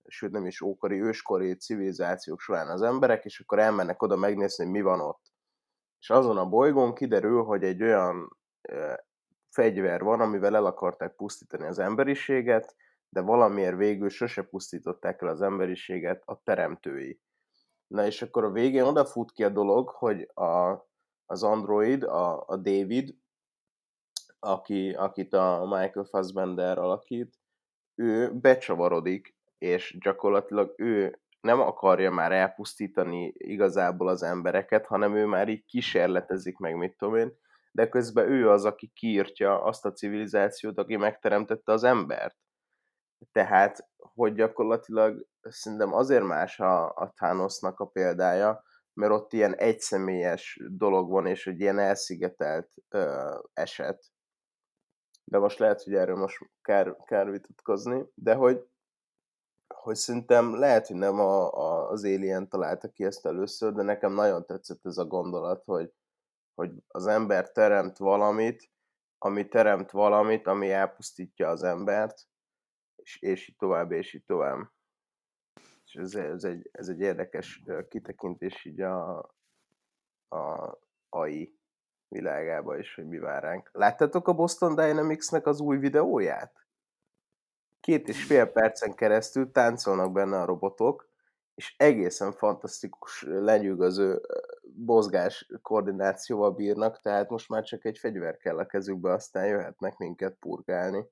sőt 0.09 0.31
nem 0.31 0.47
is 0.47 0.61
ókori, 0.61 1.01
őskori 1.01 1.55
civilizációk 1.55 2.41
során 2.41 2.69
az 2.69 2.83
emberek, 2.83 3.25
és 3.25 3.41
akkor 3.41 3.59
elmennek 3.59 4.03
oda 4.03 4.17
megnézni, 4.17 4.65
hogy 4.65 4.73
mi 4.73 4.81
van 4.81 5.01
ott. 5.01 5.33
És 5.99 6.11
azon 6.11 6.37
a 6.37 6.49
bolygón 6.49 6.95
kiderül, 6.95 7.43
hogy 7.43 7.65
egy 7.65 7.83
olyan 7.83 8.37
fegyver 9.49 10.03
van, 10.03 10.21
amivel 10.21 10.57
el 10.57 10.67
akarták 10.67 11.15
pusztítani 11.15 11.67
az 11.67 11.79
emberiséget, 11.79 12.77
de 13.09 13.21
valamiért 13.21 13.77
végül 13.77 14.09
sose 14.09 14.43
pusztították 14.43 15.23
el 15.23 15.29
az 15.29 15.43
emberiséget 15.43 16.23
a 16.25 16.43
teremtői. 16.43 17.21
Na 17.87 18.07
és 18.07 18.23
akkor 18.23 18.45
a 18.45 18.51
végén 18.51 18.83
odafut 18.83 19.33
ki 19.33 19.45
a 19.45 19.49
dolog, 19.49 19.89
hogy 19.89 20.31
a, 20.35 20.87
az 21.27 21.43
android, 21.43 22.03
a, 22.03 22.45
a 22.47 22.57
David, 22.57 23.17
aki, 24.39 24.93
akit 24.93 25.33
a 25.33 25.65
Michael 25.65 26.05
Fassbender 26.05 26.79
alakít, 26.79 27.39
ő 27.95 28.33
becsavarodik, 28.33 29.37
és 29.65 29.97
gyakorlatilag 30.01 30.75
ő 30.77 31.21
nem 31.41 31.61
akarja 31.61 32.11
már 32.11 32.33
elpusztítani 32.33 33.33
igazából 33.37 34.09
az 34.09 34.23
embereket, 34.23 34.87
hanem 34.87 35.17
ő 35.17 35.27
már 35.27 35.49
így 35.49 35.65
kísérletezik 35.65 36.59
meg, 36.59 36.77
mit 36.77 36.97
tudom 36.97 37.17
én, 37.17 37.39
de 37.73 37.89
közben 37.89 38.31
ő 38.31 38.51
az, 38.51 38.65
aki 38.65 38.91
kiírtja 38.95 39.63
azt 39.63 39.85
a 39.85 39.93
civilizációt, 39.93 40.79
aki 40.79 40.97
megteremtette 40.97 41.73
az 41.73 41.85
embert. 41.85 42.37
Tehát, 43.33 43.89
hogy 43.97 44.35
gyakorlatilag 44.35 45.27
szerintem 45.41 45.93
azért 45.93 46.25
más 46.25 46.61
a, 46.61 46.85
a 46.85 47.13
Thanosnak 47.15 47.81
a 47.81 47.87
példája, 47.87 48.63
mert 48.93 49.13
ott 49.13 49.33
ilyen 49.33 49.55
egyszemélyes 49.55 50.61
dolog 50.69 51.11
van, 51.11 51.27
és 51.27 51.47
egy 51.47 51.61
ilyen 51.61 51.79
elszigetelt 51.79 52.69
ö, 52.89 53.35
eset. 53.53 54.05
De 55.25 55.39
most 55.39 55.59
lehet, 55.59 55.83
hogy 55.83 55.95
erről 55.95 56.17
most 56.17 56.39
kár, 56.63 56.97
kár 57.05 57.31
vitatkozni, 57.31 58.05
de 58.15 58.35
hogy, 58.35 58.65
hogy 59.75 59.97
szerintem 59.97 60.55
lehet, 60.55 60.87
hogy 60.87 60.97
nem 60.97 61.19
a, 61.19 61.53
a, 61.53 61.89
az 61.91 62.05
Alien 62.05 62.49
találta 62.49 62.89
ki 62.89 63.05
ezt 63.05 63.27
először, 63.27 63.73
de 63.73 63.83
nekem 63.83 64.13
nagyon 64.13 64.47
tetszett 64.47 64.87
ez 64.87 64.97
a 64.97 65.05
gondolat, 65.05 65.65
hogy, 65.65 65.93
hogy 66.55 66.71
az 66.89 67.07
ember 67.07 67.51
teremt 67.51 67.97
valamit, 67.97 68.71
ami 69.19 69.49
teremt 69.49 69.91
valamit, 69.91 70.47
ami 70.47 70.71
elpusztítja 70.71 71.49
az 71.49 71.63
embert, 71.63 72.29
és, 72.95 73.21
és 73.21 73.49
így 73.49 73.57
tovább, 73.57 73.93
és 73.93 74.15
így 74.15 74.25
tovább. 74.25 74.59
És 75.85 75.95
ez, 75.95 76.15
ez, 76.15 76.45
egy, 76.45 76.69
ez 76.73 76.89
egy 76.89 77.01
érdekes 77.01 77.63
kitekintés 77.89 78.65
így 78.65 78.81
a, 78.81 79.19
a 80.29 80.77
AI 81.09 81.59
világába 82.09 82.79
is, 82.79 82.95
hogy 82.95 83.07
mi 83.07 83.19
vár 83.19 83.43
ránk. 83.43 83.71
Láttátok 83.73 84.29
a 84.29 84.33
Boston 84.35 84.75
Dynamics-nek 84.75 85.47
az 85.47 85.61
új 85.61 85.77
videóját? 85.77 86.64
Két 87.85 88.09
és 88.09 88.25
fél 88.25 88.47
percen 88.47 88.95
keresztül 88.95 89.51
táncolnak 89.51 90.13
benne 90.13 90.41
a 90.41 90.45
robotok, 90.45 91.09
és 91.55 91.75
egészen 91.77 92.33
fantasztikus, 92.33 93.23
lenyűgöző 93.23 94.21
mozgás 94.77 95.49
koordinációval 95.63 96.51
bírnak, 96.51 97.01
tehát 97.01 97.31
most 97.31 97.49
már 97.49 97.63
csak 97.63 97.85
egy 97.85 97.99
fegyver 97.99 98.37
kell 98.37 98.59
a 98.59 98.67
kezükbe, 98.67 99.13
aztán 99.13 99.47
jöhetnek 99.47 99.97
minket 99.97 100.37
purgálni. 100.41 101.05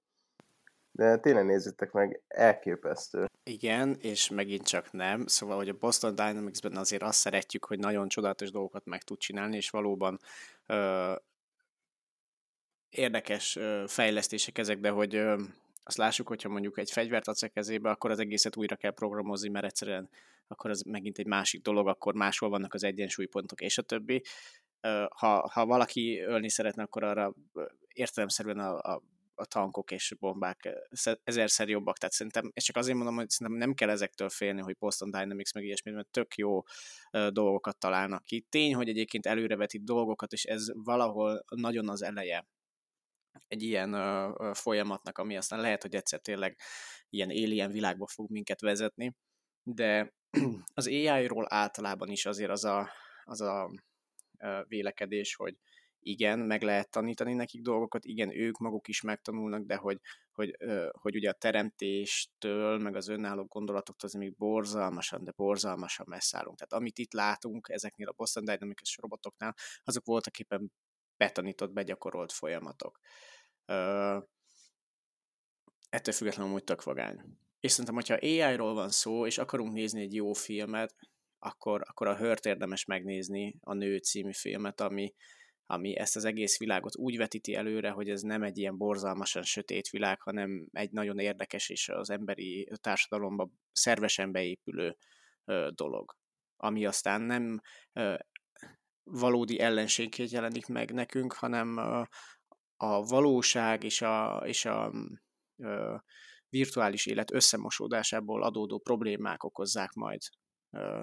De 0.90 1.18
tényleg 1.18 1.44
nézzétek 1.44 1.92
meg, 1.92 2.22
elképesztő. 2.28 3.26
Igen, 3.42 3.96
és 4.00 4.30
megint 4.30 4.66
csak 4.66 4.92
nem. 4.92 5.26
Szóval, 5.26 5.56
hogy 5.56 5.68
a 5.68 5.76
Boston 5.78 6.14
Dynamics-ben 6.14 6.76
azért 6.76 7.02
azt 7.02 7.18
szeretjük, 7.18 7.64
hogy 7.64 7.78
nagyon 7.78 8.08
csodálatos 8.08 8.50
dolgokat 8.50 8.84
meg 8.84 9.02
tud 9.02 9.18
csinálni, 9.18 9.56
és 9.56 9.70
valóban 9.70 10.18
ö, 10.66 11.12
érdekes 12.90 13.56
ö, 13.56 13.84
fejlesztések 13.86 14.58
ezek, 14.58 14.80
de 14.80 14.90
hogy 14.90 15.14
ö, 15.14 15.42
azt 15.82 15.96
lássuk, 15.96 16.28
hogyha 16.28 16.48
mondjuk 16.48 16.78
egy 16.78 16.90
fegyvert 16.90 17.28
adsz 17.28 17.42
a 17.42 17.48
kezébe, 17.48 17.90
akkor 17.90 18.10
az 18.10 18.18
egészet 18.18 18.56
újra 18.56 18.76
kell 18.76 18.90
programozni, 18.90 19.48
mert 19.48 19.64
egyszerűen 19.64 20.08
akkor 20.46 20.70
az 20.70 20.82
megint 20.82 21.18
egy 21.18 21.26
másik 21.26 21.62
dolog, 21.62 21.88
akkor 21.88 22.14
máshol 22.14 22.48
vannak 22.48 22.74
az 22.74 22.84
egyensúlypontok, 22.84 23.60
és 23.60 23.78
a 23.78 23.82
többi. 23.82 24.22
Ha, 25.08 25.48
ha 25.52 25.66
valaki 25.66 26.20
ölni 26.20 26.48
szeretne, 26.48 26.82
akkor 26.82 27.02
arra 27.02 27.34
értelemszerűen 27.88 28.58
a, 28.58 28.78
a 28.78 29.02
a 29.34 29.44
tankok 29.44 29.90
és 29.90 30.14
bombák 30.20 30.68
ezerszer 31.24 31.68
jobbak, 31.68 31.98
tehát 31.98 32.14
szerintem, 32.14 32.50
és 32.54 32.64
csak 32.64 32.76
azért 32.76 32.96
mondom, 32.96 33.14
hogy 33.16 33.30
szerintem 33.30 33.62
nem 33.66 33.74
kell 33.74 33.90
ezektől 33.90 34.28
félni, 34.28 34.60
hogy 34.60 34.76
Boston 34.78 35.10
Dynamics 35.10 35.52
meg 35.52 35.64
ilyesmit, 35.64 35.94
mert 35.94 36.08
tök 36.08 36.34
jó 36.34 36.62
dolgokat 37.10 37.78
találnak 37.78 38.24
ki. 38.24 38.46
Tény, 38.48 38.74
hogy 38.74 38.88
egyébként 38.88 39.26
előrevetít 39.26 39.84
dolgokat, 39.84 40.32
és 40.32 40.44
ez 40.44 40.66
valahol 40.74 41.44
nagyon 41.48 41.88
az 41.88 42.02
eleje 42.02 42.46
egy 43.48 43.62
ilyen 43.62 43.92
ö, 43.92 44.32
ö, 44.38 44.50
folyamatnak, 44.54 45.18
ami 45.18 45.36
aztán 45.36 45.60
lehet, 45.60 45.82
hogy 45.82 45.94
egyszer 45.94 46.20
tényleg 46.20 46.58
ilyen 47.10 47.28
alien 47.28 47.70
világba 47.70 48.06
fog 48.06 48.30
minket 48.30 48.60
vezetni, 48.60 49.14
de 49.62 50.12
az 50.74 50.86
AI-ról 50.86 51.46
általában 51.48 52.08
is 52.08 52.26
azért 52.26 52.50
az 52.50 52.64
a, 52.64 52.90
az 53.24 53.40
a 53.40 53.70
vélekedés, 54.68 55.34
hogy 55.34 55.56
igen, 56.04 56.38
meg 56.38 56.62
lehet 56.62 56.90
tanítani 56.90 57.32
nekik 57.34 57.62
dolgokat, 57.62 58.04
igen, 58.04 58.38
ők 58.38 58.58
maguk 58.58 58.88
is 58.88 59.00
megtanulnak, 59.00 59.64
de 59.64 59.76
hogy, 59.76 60.00
hogy, 60.32 60.56
hogy 60.90 61.16
ugye 61.16 61.30
a 61.30 61.32
teremtéstől, 61.32 62.78
meg 62.78 62.96
az 62.96 63.08
önálló 63.08 63.44
gondolatoktól 63.44 64.08
az 64.08 64.14
még 64.14 64.36
borzalmasan, 64.36 65.24
de 65.24 65.32
borzalmasan 65.36 66.06
messze 66.08 66.38
állunk. 66.38 66.56
Tehát 66.56 66.72
amit 66.72 66.98
itt 66.98 67.12
látunk 67.12 67.68
ezeknél 67.68 68.08
a 68.08 68.12
Boston 68.16 68.44
Dynamics 68.44 68.98
robotoknál, 68.98 69.54
azok 69.84 70.04
voltak 70.04 70.38
éppen 70.38 70.72
betanított, 71.22 71.72
begyakorolt 71.72 72.32
folyamatok. 72.32 73.00
ettől 75.90 76.14
függetlenül 76.14 76.52
úgy 76.52 76.64
tök 76.64 76.82
vagány. 76.82 77.20
És 77.60 77.70
szerintem, 77.70 77.94
hogyha 77.94 78.14
AI-ról 78.14 78.74
van 78.74 78.90
szó, 78.90 79.26
és 79.26 79.38
akarunk 79.38 79.72
nézni 79.72 80.00
egy 80.00 80.14
jó 80.14 80.32
filmet, 80.32 80.94
akkor, 81.38 81.82
akkor 81.88 82.06
a 82.06 82.16
Hört 82.16 82.46
érdemes 82.46 82.84
megnézni, 82.84 83.56
a 83.60 83.74
Nő 83.74 83.96
című 83.96 84.32
filmet, 84.32 84.80
ami, 84.80 85.14
ami 85.66 85.98
ezt 85.98 86.16
az 86.16 86.24
egész 86.24 86.58
világot 86.58 86.96
úgy 86.96 87.16
vetíti 87.16 87.54
előre, 87.54 87.90
hogy 87.90 88.08
ez 88.08 88.22
nem 88.22 88.42
egy 88.42 88.58
ilyen 88.58 88.76
borzalmasan 88.76 89.42
sötét 89.42 89.88
világ, 89.88 90.20
hanem 90.20 90.66
egy 90.72 90.90
nagyon 90.90 91.18
érdekes 91.18 91.68
és 91.68 91.88
az 91.88 92.10
emberi 92.10 92.68
társadalomba 92.80 93.50
szervesen 93.72 94.32
beépülő 94.32 94.96
ö, 95.44 95.68
dolog. 95.74 96.16
Ami 96.56 96.86
aztán 96.86 97.20
nem 97.20 97.60
ö, 97.92 98.14
valódi 99.04 99.60
ellenségként 99.60 100.30
jelenik 100.30 100.66
meg 100.66 100.92
nekünk, 100.92 101.32
hanem 101.32 101.76
a 102.76 103.02
valóság 103.02 103.84
és 103.84 104.02
a, 104.02 104.42
és 104.44 104.64
a 104.64 104.92
ö, 105.56 105.96
virtuális 106.48 107.06
élet 107.06 107.32
összemosódásából 107.32 108.42
adódó 108.42 108.78
problémák 108.78 109.44
okozzák 109.44 109.92
majd 109.92 110.20
ö, 110.70 111.02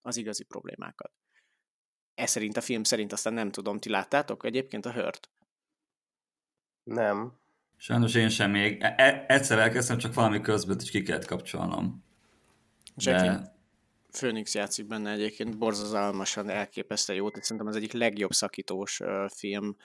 az 0.00 0.16
igazi 0.16 0.44
problémákat 0.44 1.12
e 2.18 2.26
szerint 2.26 2.56
a 2.56 2.60
film 2.60 2.82
szerint 2.82 3.12
aztán 3.12 3.32
nem 3.32 3.50
tudom, 3.50 3.78
ti 3.78 3.88
láttátok 3.88 4.44
egyébként 4.44 4.86
a 4.86 4.92
hört? 4.92 5.30
Nem. 6.82 7.32
Sajnos 7.76 8.14
én 8.14 8.28
sem 8.28 8.50
még. 8.50 8.82
E-, 8.82 8.94
e 8.96 9.24
egyszer 9.28 9.58
elkezdtem, 9.58 9.98
csak 9.98 10.14
valami 10.14 10.40
közben 10.40 10.78
is 10.80 10.90
ki 10.90 11.02
kellett 11.02 11.26
kapcsolnom. 11.26 12.04
De... 12.94 13.56
Phoenix 14.12 14.54
játszik 14.54 14.86
benne 14.86 15.10
egyébként, 15.10 15.58
borzalmasan 15.58 16.48
elképesztő 16.48 17.14
jó, 17.14 17.28
tehát 17.28 17.44
szerintem 17.44 17.66
az 17.66 17.76
egyik 17.76 17.92
legjobb 17.92 18.30
szakítós 18.30 19.00
film, 19.34 19.76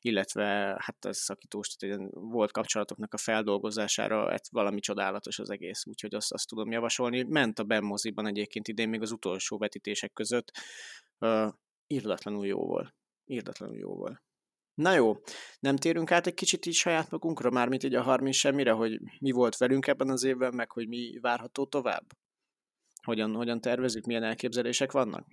illetve 0.00 0.44
hát 0.78 1.04
ez 1.04 1.18
szakítós, 1.18 1.68
tehát 1.68 2.00
volt 2.10 2.52
kapcsolatoknak 2.52 3.14
a 3.14 3.16
feldolgozására, 3.16 4.32
ez 4.32 4.40
valami 4.50 4.80
csodálatos 4.80 5.38
az 5.38 5.50
egész, 5.50 5.86
úgyhogy 5.86 6.14
azt, 6.14 6.32
azt 6.32 6.48
tudom 6.48 6.70
javasolni. 6.70 7.22
Ment 7.22 7.58
a 7.58 7.64
Ben 7.64 7.84
moziban 7.84 8.26
egyébként 8.26 8.68
idén 8.68 8.88
még 8.88 9.02
az 9.02 9.10
utolsó 9.12 9.58
vetítések 9.58 10.12
között, 10.12 10.52
uh, 11.18 11.52
írdatlanul 11.86 12.46
jó 12.46 12.66
volt. 12.66 12.94
Írdatlanul 13.24 13.76
jó 13.76 13.94
volt. 13.94 14.22
Na 14.74 14.94
jó, 14.94 15.16
nem 15.60 15.76
térünk 15.76 16.10
át 16.10 16.26
egy 16.26 16.34
kicsit 16.34 16.66
így 16.66 16.74
saját 16.74 17.10
magunkra, 17.10 17.50
mármint 17.50 17.82
így 17.82 17.94
a 17.94 18.02
30 18.02 18.36
semmire, 18.36 18.72
hogy 18.72 19.00
mi 19.18 19.30
volt 19.30 19.56
velünk 19.56 19.86
ebben 19.86 20.10
az 20.10 20.24
évben, 20.24 20.54
meg 20.54 20.70
hogy 20.70 20.88
mi 20.88 21.18
várható 21.20 21.66
tovább? 21.66 22.04
Hogyan, 23.04 23.34
hogyan 23.34 23.60
tervezik, 23.60 24.06
milyen 24.06 24.22
elképzelések 24.22 24.92
vannak? 24.92 25.26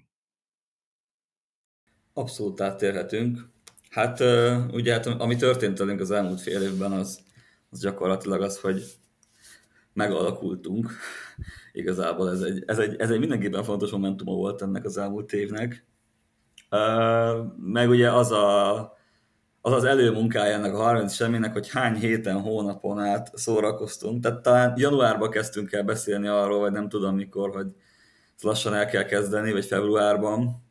Abszolút 2.14 2.62
áttérhetünk. 2.62 3.50
Hát 3.90 4.20
ugye, 4.72 4.94
hát, 4.94 5.06
ami 5.06 5.36
történt 5.36 5.78
velünk 5.78 6.00
az 6.00 6.12
elmúlt 6.12 6.42
fél 6.42 6.62
évben, 6.62 6.92
az, 6.92 7.20
az 7.70 7.80
gyakorlatilag 7.80 8.42
az, 8.42 8.60
hogy 8.60 8.84
megalakultunk. 9.94 10.92
Igazából 11.72 12.30
ez 12.30 12.42
egy, 12.42 12.64
ez, 12.66 12.80
egy, 12.80 12.96
ez 13.00 13.10
egy 13.10 13.20
mindenképpen 13.20 13.64
fontos 13.64 13.92
momentuma 13.92 14.34
volt 14.34 14.62
ennek 14.62 14.86
az 14.86 14.98
elmúlt 14.98 15.34
évnek 15.34 15.86
meg 17.58 17.90
ugye 17.90 18.12
az 18.12 18.32
a, 18.32 18.98
az 19.62 19.74
az 19.74 19.84
előmunkája 19.84 20.54
ennek 20.54 20.74
a 20.74 20.78
30 20.78 21.14
semminek, 21.14 21.54
hogy 21.54 21.70
hány 21.70 21.96
héten, 21.96 22.42
hónapon 22.42 23.00
át 23.00 23.32
szórakoztunk. 23.34 24.24
Tehát 24.24 24.42
talán 24.42 24.74
januárban 24.78 25.30
kezdtünk 25.30 25.72
el 25.72 25.84
beszélni 25.84 26.28
arról, 26.28 26.60
vagy 26.60 26.72
nem 26.72 26.90
tudom 26.90 27.16
mikor, 27.16 27.50
hogy 27.50 27.68
lassan 28.42 28.74
el 28.74 28.86
kell 28.86 29.04
kezdeni, 29.04 29.52
vagy 29.52 29.66
februárban. 29.66 30.64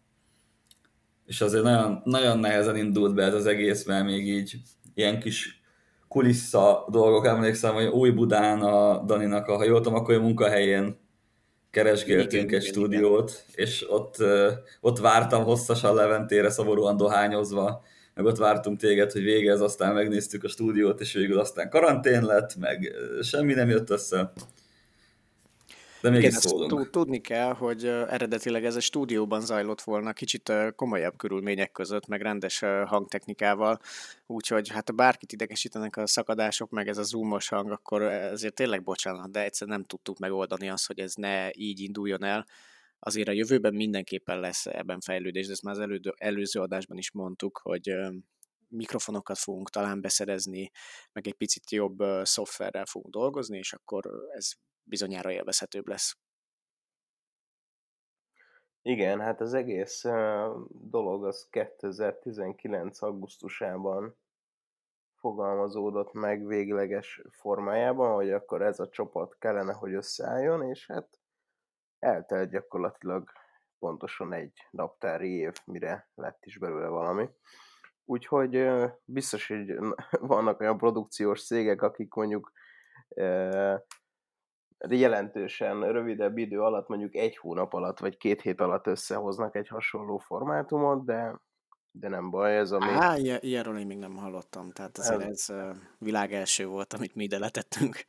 És 1.26 1.40
azért 1.40 1.62
nagyon, 1.62 2.00
nagyon 2.04 2.38
nehezen 2.38 2.76
indult 2.76 3.14
be 3.14 3.24
ez 3.24 3.34
az 3.34 3.46
egész, 3.46 3.84
mert 3.84 4.04
még 4.04 4.28
így 4.28 4.56
ilyen 4.94 5.20
kis 5.20 5.62
kulissza 6.08 6.86
dolgok. 6.90 7.26
Emlékszem, 7.26 7.74
hogy 7.74 7.86
új 7.86 8.10
Budán 8.10 8.60
a 8.60 9.04
Daninak 9.04 9.46
a, 9.46 9.56
ha 9.56 9.64
jól 9.64 9.80
tudom, 9.80 9.98
akkor 9.98 10.14
a 10.14 10.20
munkahelyén 10.20 10.98
keresgéltünk 11.70 12.32
igen, 12.32 12.44
egy 12.44 12.48
igen, 12.48 12.60
stúdiót, 12.60 13.44
igen. 13.48 13.66
és 13.66 13.86
ott, 13.90 14.16
ott 14.80 14.98
vártam 14.98 15.44
hosszasan 15.44 15.94
Leventére, 15.94 16.50
szomorúan 16.50 16.96
dohányozva, 16.96 17.82
meg 18.20 18.32
ott 18.32 18.38
vártunk 18.38 18.78
téged, 18.78 19.12
hogy 19.12 19.22
végez, 19.22 19.60
aztán 19.60 19.94
megnéztük 19.94 20.44
a 20.44 20.48
stúdiót, 20.48 21.00
és 21.00 21.12
végül 21.12 21.38
aztán 21.38 21.70
karantén 21.70 22.22
lett, 22.22 22.56
meg 22.56 22.92
semmi 23.22 23.54
nem 23.54 23.68
jött 23.68 23.90
össze. 23.90 24.32
De 26.00 26.10
mégis 26.10 26.26
Igen, 26.26 26.40
szólunk. 26.40 26.90
Tudni 26.90 27.20
kell, 27.20 27.52
hogy 27.52 27.84
eredetileg 27.86 28.64
ez 28.64 28.76
a 28.76 28.80
stúdióban 28.80 29.40
zajlott 29.40 29.80
volna, 29.80 30.12
kicsit 30.12 30.52
komolyabb 30.76 31.16
körülmények 31.16 31.72
között, 31.72 32.06
meg 32.06 32.20
rendes 32.20 32.58
hangtechnikával, 32.86 33.80
úgyhogy 34.26 34.68
hát 34.68 34.88
ha 34.88 34.94
bárkit 34.94 35.32
idegesítenek 35.32 35.96
a 35.96 36.06
szakadások, 36.06 36.70
meg 36.70 36.88
ez 36.88 36.98
a 36.98 37.02
zoomos 37.02 37.48
hang, 37.48 37.70
akkor 37.70 38.02
ezért 38.02 38.54
tényleg 38.54 38.82
bocsánat, 38.82 39.30
de 39.30 39.44
egyszer 39.44 39.68
nem 39.68 39.84
tudtuk 39.84 40.18
megoldani 40.18 40.68
azt, 40.68 40.86
hogy 40.86 40.98
ez 40.98 41.14
ne 41.14 41.50
így 41.52 41.80
induljon 41.80 42.24
el. 42.24 42.46
Azért 43.02 43.28
a 43.28 43.32
jövőben 43.32 43.74
mindenképpen 43.74 44.40
lesz 44.40 44.66
ebben 44.66 45.00
fejlődés, 45.00 45.46
de 45.46 45.52
ezt 45.52 45.62
már 45.62 45.74
az 45.74 45.80
elődő, 45.80 46.12
előző 46.16 46.60
adásban 46.60 46.98
is 46.98 47.12
mondtuk, 47.12 47.60
hogy 47.62 47.94
mikrofonokat 48.68 49.38
fogunk 49.38 49.70
talán 49.70 50.00
beszerezni, 50.00 50.70
meg 51.12 51.26
egy 51.26 51.34
picit 51.34 51.70
jobb 51.70 51.98
szoftverrel 52.22 52.86
fogunk 52.86 53.14
dolgozni, 53.14 53.58
és 53.58 53.72
akkor 53.72 54.02
ez 54.34 54.52
bizonyára 54.82 55.32
élvezhetőbb 55.32 55.86
lesz. 55.86 56.18
Igen, 58.82 59.20
hát 59.20 59.40
az 59.40 59.54
egész 59.54 60.04
dolog 60.70 61.24
az 61.24 61.46
2019. 61.50 63.02
augusztusában 63.02 64.16
fogalmazódott 65.14 66.12
meg 66.12 66.46
végleges 66.46 67.22
formájában, 67.30 68.14
hogy 68.14 68.30
akkor 68.30 68.62
ez 68.62 68.80
a 68.80 68.88
csapat 68.88 69.36
kellene, 69.38 69.72
hogy 69.72 69.92
összeálljon, 69.92 70.62
és 70.62 70.86
hát 70.86 71.19
eltelt 72.00 72.50
gyakorlatilag 72.50 73.30
pontosan 73.78 74.32
egy 74.32 74.66
naptári 74.70 75.30
év, 75.30 75.52
mire 75.64 76.08
lett 76.14 76.44
is 76.44 76.58
belőle 76.58 76.86
valami. 76.86 77.28
Úgyhogy 78.04 78.68
biztos, 79.04 79.48
hogy 79.48 79.76
vannak 80.34 80.60
olyan 80.60 80.78
produkciós 80.78 81.46
cégek, 81.46 81.82
akik 81.82 82.14
mondjuk 82.14 82.52
jelentősen 84.88 85.92
rövidebb 85.92 86.38
idő 86.38 86.60
alatt, 86.60 86.88
mondjuk 86.88 87.14
egy 87.14 87.36
hónap 87.36 87.72
alatt, 87.72 87.98
vagy 87.98 88.16
két 88.16 88.42
hét 88.42 88.60
alatt 88.60 88.86
összehoznak 88.86 89.56
egy 89.56 89.68
hasonló 89.68 90.18
formátumot, 90.18 91.04
de, 91.04 91.40
de 91.90 92.08
nem 92.08 92.30
baj, 92.30 92.56
ez 92.56 92.72
ami... 92.72 92.86
Á, 92.86 93.16
ilyenről 93.40 93.78
én 93.78 93.86
még 93.86 93.98
nem 93.98 94.16
hallottam, 94.16 94.70
tehát 94.70 94.98
azért 94.98 95.22
ez, 95.22 95.48
ez 95.48 95.76
világ 95.98 96.32
első 96.32 96.66
volt, 96.66 96.92
amit 96.92 97.14
mi 97.14 97.22
ide 97.22 97.38
letettünk. 97.38 98.04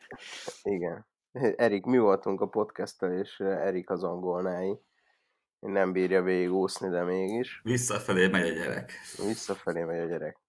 Igen. 0.63 1.09
Erik, 1.55 1.85
mi 1.85 1.97
voltunk 1.97 2.41
a 2.41 2.47
podcasttel, 2.47 3.13
és 3.13 3.39
Erik 3.39 3.89
az 3.89 4.03
angolnái. 4.03 4.79
Nem 5.59 5.91
bírja 5.91 6.21
végigúszni, 6.21 6.89
de 6.89 7.03
mégis. 7.03 7.61
Visszafelé 7.63 8.27
megy 8.27 8.49
a 8.49 8.53
gyerek. 8.53 8.91
Visszafelé 9.17 9.83
megy 9.83 9.99
a 9.99 10.05
gyerek. 10.05 10.39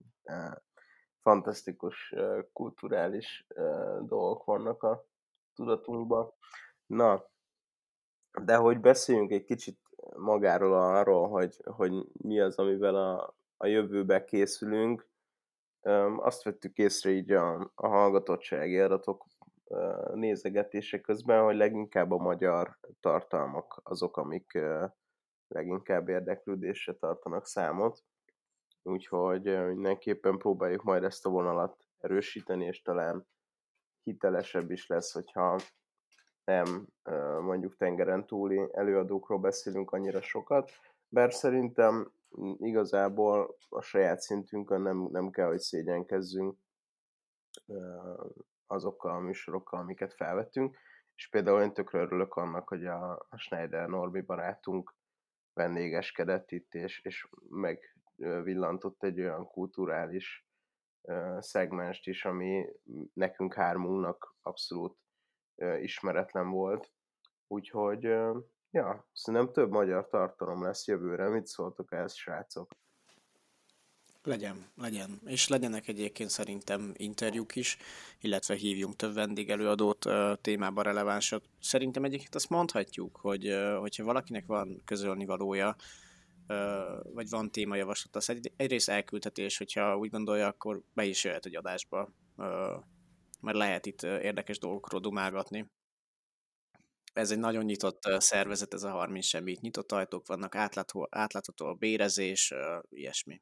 Fantasztikus 1.20 2.14
kulturális 2.52 3.46
dolgok 4.00 4.44
vannak 4.44 4.82
a 4.82 5.06
tudatunkban. 5.54 6.32
Na, 6.86 7.30
de 8.44 8.56
hogy 8.56 8.80
beszéljünk 8.80 9.30
egy 9.30 9.44
kicsit 9.44 9.78
magáról 10.16 10.74
arról, 10.74 11.28
hogy, 11.28 11.56
hogy 11.64 11.92
mi 12.12 12.40
az, 12.40 12.56
amivel 12.56 12.94
a, 12.94 13.34
a 13.56 13.66
jövőbe 13.66 14.24
készülünk, 14.24 15.08
azt 16.16 16.42
vettük 16.42 16.76
észre 16.76 17.10
így 17.10 17.32
a, 17.32 17.72
a 17.74 17.88
hallgatottsági 17.88 18.78
adatok 18.78 19.26
nézegetése 20.14 21.00
közben, 21.00 21.42
hogy 21.44 21.56
leginkább 21.56 22.10
a 22.10 22.16
magyar 22.16 22.78
tartalmak 23.00 23.80
azok, 23.82 24.16
amik 24.16 24.58
leginkább 25.48 26.08
érdeklődésre 26.08 26.92
tartanak 26.92 27.46
számot. 27.46 28.04
Úgyhogy 28.82 29.66
mindenképpen 29.66 30.38
próbáljuk 30.38 30.82
majd 30.82 31.04
ezt 31.04 31.26
a 31.26 31.30
vonalat 31.30 31.86
erősíteni, 31.98 32.64
és 32.64 32.82
talán 32.82 33.26
hitelesebb 34.02 34.70
is 34.70 34.86
lesz, 34.86 35.12
hogyha 35.12 35.58
nem 36.44 36.86
mondjuk 37.40 37.76
tengeren 37.76 38.26
túli 38.26 38.68
előadókról 38.72 39.38
beszélünk 39.38 39.90
annyira 39.90 40.20
sokat, 40.20 40.70
bár 41.08 41.32
szerintem 41.32 42.12
igazából 42.56 43.56
a 43.68 43.80
saját 43.80 44.20
szintünkön 44.20 44.80
nem, 44.80 45.08
nem 45.10 45.30
kell, 45.30 45.46
hogy 45.46 45.58
szégyenkezzünk 45.58 46.58
azokkal 48.72 49.10
a 49.10 49.18
műsorokkal, 49.18 49.80
amiket 49.80 50.14
felvettünk, 50.14 50.78
és 51.14 51.28
például 51.28 51.62
én 51.62 51.72
tökre 51.72 52.00
örülök 52.00 52.34
annak, 52.34 52.68
hogy 52.68 52.86
a, 52.86 53.26
a 53.28 53.36
Schneider 53.36 53.88
Norbi 53.88 54.20
barátunk 54.20 54.94
vendégeskedett 55.52 56.50
itt, 56.50 56.74
és, 56.74 57.00
és 57.04 57.28
megvillantott 57.48 59.02
egy 59.02 59.20
olyan 59.20 59.46
kulturális 59.46 60.46
szegmenst 61.38 62.06
is, 62.06 62.24
ami 62.24 62.66
nekünk 63.12 63.54
hármunknak 63.54 64.36
abszolút 64.42 64.98
ismeretlen 65.80 66.50
volt. 66.50 66.92
Úgyhogy, 67.46 68.02
ja, 68.70 69.08
szerintem 69.12 69.52
több 69.52 69.70
magyar 69.70 70.08
tartalom 70.08 70.62
lesz 70.62 70.86
jövőre. 70.86 71.28
Mit 71.28 71.46
szóltok 71.46 71.92
ehhez, 71.92 72.14
srácok? 72.14 72.70
Legyen, 74.24 74.70
legyen. 74.76 75.20
És 75.26 75.48
legyenek 75.48 75.88
egyébként 75.88 76.30
szerintem 76.30 76.92
interjúk 76.96 77.56
is, 77.56 77.76
illetve 78.20 78.54
hívjunk 78.54 78.96
több 78.96 79.14
vendégelőadót 79.14 80.06
témába 80.40 80.82
relevánsat. 80.82 81.44
Szerintem 81.60 82.04
egyébként 82.04 82.34
azt 82.34 82.48
mondhatjuk, 82.48 83.16
hogy 83.16 83.54
hogyha 83.78 84.04
valakinek 84.04 84.46
van 84.46 84.82
közölni 84.84 85.24
valója, 85.24 85.76
vagy 87.02 87.28
van 87.28 87.50
témajavaslat, 87.50 88.16
az 88.16 88.30
egy, 88.30 88.52
egyrészt 88.56 88.88
elküldhetés, 88.88 89.58
hogyha 89.58 89.96
úgy 89.96 90.10
gondolja, 90.10 90.46
akkor 90.46 90.82
be 90.94 91.04
is 91.04 91.24
jöhet 91.24 91.46
egy 91.46 91.56
adásba, 91.56 92.12
mert 93.40 93.56
lehet 93.56 93.86
itt 93.86 94.02
érdekes 94.02 94.58
dolgokról 94.58 95.00
dumálgatni. 95.00 95.70
Ez 97.12 97.30
egy 97.30 97.38
nagyon 97.38 97.64
nyitott 97.64 98.02
szervezet, 98.18 98.74
ez 98.74 98.82
a 98.82 98.90
30 98.90 99.24
semmit. 99.26 99.60
Nyitott 99.60 99.92
ajtók 99.92 100.26
vannak, 100.26 100.54
átlátható, 100.54 101.08
átlátható 101.10 101.66
a 101.66 101.74
bérezés, 101.74 102.52
ilyesmi. 102.88 103.40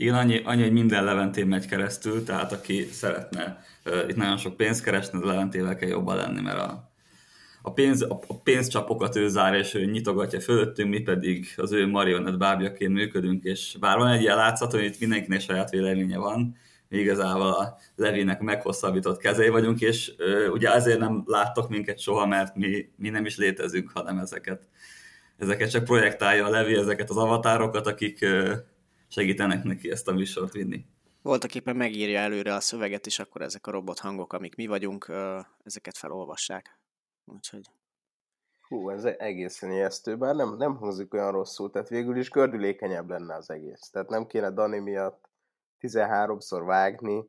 Igen, 0.00 0.14
annyi, 0.14 0.42
annyi, 0.44 0.62
hogy 0.62 0.72
minden 0.72 1.04
Leventén 1.04 1.46
megy 1.46 1.66
keresztül, 1.66 2.24
tehát 2.24 2.52
aki 2.52 2.84
szeretne 2.84 3.64
uh, 3.84 4.08
itt 4.08 4.16
nagyon 4.16 4.36
sok 4.36 4.56
pénzt 4.56 4.82
keresni, 4.82 5.18
az 5.18 5.24
Leventével 5.24 5.76
kell 5.76 5.88
jobban 5.88 6.16
lenni, 6.16 6.40
mert 6.40 6.58
a, 6.58 6.90
a, 7.62 7.72
pénz, 7.72 8.02
a, 8.02 8.40
pénzcsapokat 8.42 9.16
ő 9.16 9.28
zár, 9.28 9.54
és 9.54 9.74
ő 9.74 9.84
nyitogatja 9.84 10.40
fölöttünk, 10.40 10.90
mi 10.90 11.00
pedig 11.00 11.54
az 11.56 11.72
ő 11.72 11.86
marionett 11.86 12.36
bábjaként 12.36 12.92
működünk, 12.92 13.44
és 13.44 13.76
bár 13.80 13.98
van 13.98 14.08
egy 14.08 14.20
ilyen 14.20 14.36
látszat, 14.36 14.72
hogy 14.72 14.84
itt 14.84 15.00
mindenkinek 15.00 15.40
saját 15.40 15.70
véleménye 15.70 16.18
van, 16.18 16.56
mi 16.88 16.98
igazából 16.98 17.48
a 17.48 17.76
Levinek 17.96 18.40
meghosszabbított 18.40 19.18
kezei 19.20 19.48
vagyunk, 19.48 19.80
és 19.80 20.12
uh, 20.18 20.52
ugye 20.52 20.70
azért 20.70 20.98
nem 20.98 21.22
láttok 21.26 21.68
minket 21.68 21.98
soha, 21.98 22.26
mert 22.26 22.56
mi, 22.56 22.88
mi 22.96 23.08
nem 23.08 23.24
is 23.24 23.36
létezünk, 23.36 23.90
hanem 23.94 24.18
ezeket, 24.18 24.68
ezeket 25.38 25.70
csak 25.70 25.84
projektálja 25.84 26.46
a 26.46 26.50
Levi, 26.50 26.74
ezeket 26.74 27.10
az 27.10 27.16
avatárokat, 27.16 27.86
akik 27.86 28.26
segítenek 29.08 29.62
neki 29.62 29.90
ezt 29.90 30.08
a 30.08 30.12
műsort 30.12 30.52
vinni. 30.52 30.86
Voltak 31.22 31.54
éppen 31.54 31.76
megírja 31.76 32.18
előre 32.18 32.54
a 32.54 32.60
szöveget, 32.60 33.06
és 33.06 33.18
akkor 33.18 33.42
ezek 33.42 33.66
a 33.66 33.70
robot 33.70 33.98
hangok, 33.98 34.32
amik 34.32 34.56
mi 34.56 34.66
vagyunk, 34.66 35.12
ezeket 35.64 35.96
felolvassák. 35.96 36.78
Úgyhogy... 37.24 37.70
Hú, 38.68 38.90
ez 38.90 39.04
egészen 39.04 39.72
ijesztő, 39.72 40.16
bár 40.16 40.34
nem, 40.34 40.56
nem 40.56 40.76
hangzik 40.76 41.14
olyan 41.14 41.32
rosszul, 41.32 41.70
tehát 41.70 41.88
végül 41.88 42.16
is 42.16 42.30
gördülékenyebb 42.30 43.08
lenne 43.08 43.34
az 43.34 43.50
egész. 43.50 43.90
Tehát 43.92 44.08
nem 44.08 44.26
kéne 44.26 44.50
Dani 44.50 44.78
miatt 44.78 45.28
13-szor 45.80 46.62
vágni, 46.66 47.28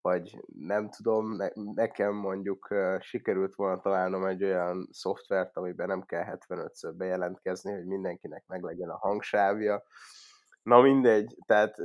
vagy 0.00 0.40
nem 0.58 0.90
tudom, 0.90 1.36
ne, 1.36 1.48
nekem 1.74 2.14
mondjuk 2.14 2.70
uh, 2.70 3.00
sikerült 3.00 3.54
volna 3.54 3.80
találnom 3.80 4.26
egy 4.26 4.44
olyan 4.44 4.88
szoftvert, 4.90 5.56
amiben 5.56 5.86
nem 5.86 6.02
kell 6.02 6.38
75-ször 6.48 6.92
bejelentkezni, 6.96 7.72
hogy 7.72 7.86
mindenkinek 7.86 8.44
meglegyen 8.46 8.88
a 8.88 8.98
hangsávja, 8.98 9.84
Na 10.62 10.80
mindegy, 10.80 11.36
tehát 11.46 11.76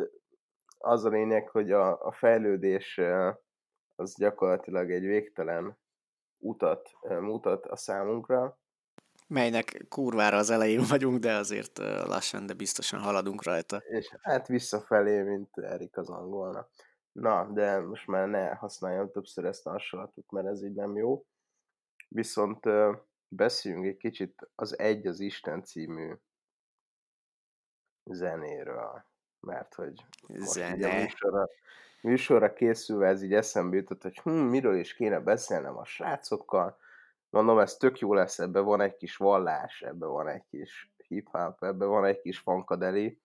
az 0.78 1.06
a 1.06 1.10
lényeg, 1.10 1.50
hogy 1.50 1.72
a, 1.72 2.02
a 2.02 2.12
fejlődés 2.12 3.02
az 3.96 4.16
gyakorlatilag 4.18 4.92
egy 4.92 5.06
végtelen 5.06 5.78
utat 6.38 6.90
mutat 7.02 7.66
a 7.66 7.76
számunkra. 7.76 8.60
Melynek 9.28 9.86
kurvára 9.90 10.38
az 10.38 10.50
elején 10.50 10.84
vagyunk, 10.90 11.20
de 11.20 11.34
azért 11.34 11.78
lassan, 12.08 12.46
de 12.46 12.54
biztosan 12.54 13.00
haladunk 13.00 13.44
rajta. 13.44 13.78
És 13.78 14.16
hát 14.22 14.48
visszafelé, 14.48 15.22
mint 15.22 15.58
Erik 15.58 15.98
az 15.98 16.10
angolna. 16.10 16.68
Na, 17.12 17.52
de 17.54 17.80
most 17.80 18.08
már 18.08 18.28
ne 18.28 18.48
használjam 18.56 19.12
többször 19.12 19.46
ezt 19.46 19.68
a 19.68 19.72
hasonlatot, 19.72 20.32
mert 20.32 20.48
ez 20.48 20.64
így 20.64 20.74
nem 20.74 20.96
jó. 20.96 21.26
Viszont 22.08 22.60
beszéljünk 23.28 23.86
egy 23.86 23.98
kicsit 23.98 24.50
az 24.56 24.80
Egy 24.80 25.08
az 25.08 25.20
Isten 25.20 25.64
című 25.64 26.14
zenéről, 28.06 29.06
mert 29.40 29.74
hogy 29.74 29.94
Zene. 30.28 30.90
a 30.90 31.02
műsorra, 31.02 31.48
műsorra 32.02 32.54
készülve 32.54 33.08
ez 33.08 33.24
így 33.24 33.34
eszembe 33.34 33.76
jutott, 33.76 34.02
hogy 34.02 34.18
hm, 34.18 34.30
miről 34.30 34.76
is 34.80 34.94
kéne 34.94 35.20
beszélnem 35.20 35.78
a 35.78 35.86
srácokkal, 35.86 36.78
mondom, 37.30 37.60
ez 37.60 37.78
tök 37.78 38.00
jó 38.00 38.14
lesz, 38.14 38.40
ebbe 38.40 38.60
van 38.60 38.82
egy 38.82 38.96
kis 38.96 39.16
vallás, 39.18 39.82
ebbe 39.82 40.06
van 40.06 40.28
egy 40.28 40.44
kis 40.50 40.92
hip-hop, 41.08 41.64
ebbe 41.64 41.86
van 41.86 42.06
egy 42.06 42.22
kis 42.22 42.38
funkadeli, 42.38 43.22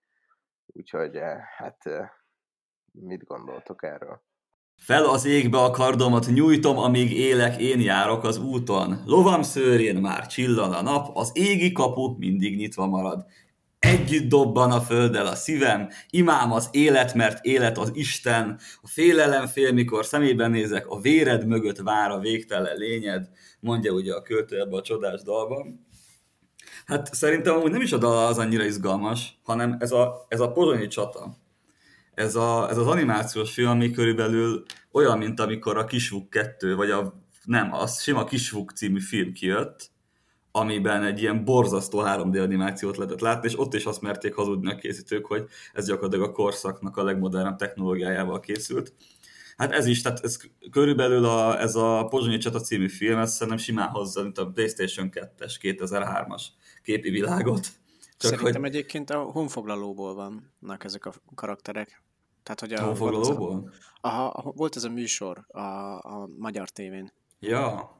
úgyhogy 0.66 1.16
eh, 1.16 1.38
hát 1.56 1.86
eh, 1.86 2.10
mit 2.92 3.24
gondoltok 3.24 3.82
erről? 3.82 4.22
Fel 4.76 5.04
az 5.04 5.24
égbe 5.24 5.58
a 5.58 5.70
kardomat 5.70 6.26
nyújtom, 6.26 6.78
amíg 6.78 7.12
élek, 7.12 7.60
én 7.60 7.80
járok 7.80 8.24
az 8.24 8.38
úton. 8.38 9.02
Lovam 9.06 9.42
szőrén 9.42 9.96
már 9.96 10.26
csillan 10.26 10.72
a 10.72 10.82
nap, 10.82 11.16
az 11.16 11.30
égi 11.34 11.72
kapu 11.72 12.16
mindig 12.18 12.56
nyitva 12.56 12.86
marad. 12.86 13.26
Együtt 13.80 14.28
dobban 14.28 14.70
a 14.70 14.80
földdel 14.80 15.26
a 15.26 15.34
szívem, 15.34 15.88
imám 16.10 16.52
az 16.52 16.68
élet, 16.72 17.14
mert 17.14 17.44
élet 17.44 17.78
az 17.78 17.90
Isten. 17.94 18.58
A 18.82 18.88
félelem 18.88 19.46
fél, 19.46 19.72
mikor 19.72 20.04
szemében 20.04 20.50
nézek, 20.50 20.86
a 20.86 21.00
véred 21.00 21.46
mögött 21.46 21.78
vár 21.78 22.10
a 22.10 22.18
végtelen 22.18 22.76
lényed, 22.76 23.28
mondja 23.60 23.92
ugye 23.92 24.14
a 24.14 24.22
költő 24.22 24.60
ebbe 24.60 24.76
a 24.76 24.82
csodás 24.82 25.22
dalban. 25.22 25.86
Hát 26.86 27.14
szerintem 27.14 27.54
amúgy 27.54 27.70
nem 27.70 27.80
is 27.80 27.92
a 27.92 27.98
dal 27.98 28.26
az 28.26 28.38
annyira 28.38 28.64
izgalmas, 28.64 29.38
hanem 29.42 29.76
ez 29.78 29.92
a, 29.92 30.26
ez 30.28 30.40
a 30.40 30.52
pozsonyi 30.52 30.86
csata. 30.86 31.36
Ez, 32.14 32.34
a, 32.34 32.70
ez 32.70 32.76
az 32.76 32.86
animációs 32.86 33.52
film, 33.52 33.68
ami 33.68 33.90
körülbelül 33.90 34.64
olyan, 34.92 35.18
mint 35.18 35.40
amikor 35.40 35.76
a 35.76 35.84
Kisvuk 35.84 36.30
2, 36.30 36.74
vagy 36.74 36.90
a, 36.90 37.14
nem, 37.44 37.72
az 37.72 38.02
sima 38.02 38.24
Kisvuk 38.24 38.70
című 38.70 39.00
film 39.00 39.32
kijött, 39.32 39.90
amiben 40.52 41.04
egy 41.04 41.20
ilyen 41.20 41.44
borzasztó 41.44 42.02
3D 42.04 42.42
animációt 42.42 42.96
lehetett 42.96 43.20
látni, 43.20 43.48
és 43.48 43.58
ott 43.58 43.74
is 43.74 43.84
azt 43.84 44.00
merték 44.00 44.34
hazudni 44.34 44.70
a 44.70 44.76
készítők, 44.76 45.26
hogy 45.26 45.48
ez 45.72 45.86
gyakorlatilag 45.86 46.28
a 46.28 46.32
korszaknak 46.32 46.96
a 46.96 47.04
legmodernebb 47.04 47.56
technológiájával 47.56 48.40
készült. 48.40 48.92
Hát 49.56 49.72
ez 49.72 49.86
is, 49.86 50.02
tehát 50.02 50.20
ez 50.24 50.36
körülbelül 50.70 51.24
a, 51.24 51.60
ez 51.60 51.74
a 51.74 52.06
Pozsonyi 52.08 52.38
Csata 52.38 52.60
című 52.60 52.88
film, 52.88 53.18
ez 53.18 53.32
szerintem 53.32 53.56
simán 53.56 53.88
hozza, 53.88 54.22
mint 54.22 54.38
a 54.38 54.46
PlayStation 54.46 55.10
2-es, 55.12 55.54
2003-as 55.60 56.42
képi 56.82 57.10
világot. 57.10 57.68
Csak 58.16 58.30
Szerintem 58.30 58.62
hogy... 58.62 58.70
egyébként 58.70 59.10
a 59.10 59.18
honfoglalóból 59.18 60.14
vannak 60.14 60.84
ezek 60.84 61.06
a 61.06 61.12
karakterek. 61.34 62.02
Tehát, 62.42 62.60
hogy 62.60 62.72
a, 62.72 62.82
honfoglalóból? 62.84 63.72
Aha, 64.00 64.52
volt 64.56 64.76
ez 64.76 64.84
a 64.84 64.90
műsor 64.90 65.44
a, 65.48 65.60
a 65.98 66.28
magyar 66.38 66.68
tévén. 66.68 67.12
Ja. 67.40 67.90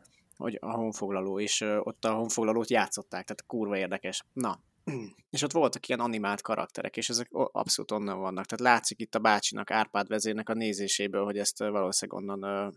Hogy 0.41 0.59
a 0.61 0.71
honfoglaló, 0.71 1.41
és 1.41 1.61
ott 1.61 2.05
a 2.05 2.15
honfoglalót 2.15 2.71
játszották, 2.71 3.25
tehát 3.25 3.47
kurva 3.47 3.77
érdekes. 3.77 4.25
Na, 4.33 4.61
és 5.31 5.43
ott 5.43 5.53
voltak 5.53 5.89
ilyen 5.89 6.01
animált 6.01 6.41
karakterek, 6.41 6.97
és 6.97 7.09
ezek 7.09 7.29
abszolút 7.33 7.91
onnan 7.91 8.19
vannak. 8.19 8.47
Tehát 8.47 8.75
látszik 8.75 9.01
itt 9.01 9.15
a 9.15 9.19
bácsinak, 9.19 9.71
Árpád 9.71 10.09
vezérnek 10.09 10.49
a 10.49 10.55
nézéséből, 10.55 11.25
hogy 11.25 11.39
ezt 11.39 11.59
valószínűleg 11.59 12.23
onnan 12.23 12.43
ö, 12.43 12.69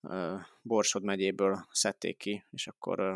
ö, 0.00 0.36
Borsod 0.62 1.02
megyéből 1.02 1.66
szedték 1.70 2.16
ki, 2.16 2.44
és 2.50 2.66
akkor 2.66 2.98
ö, 2.98 3.14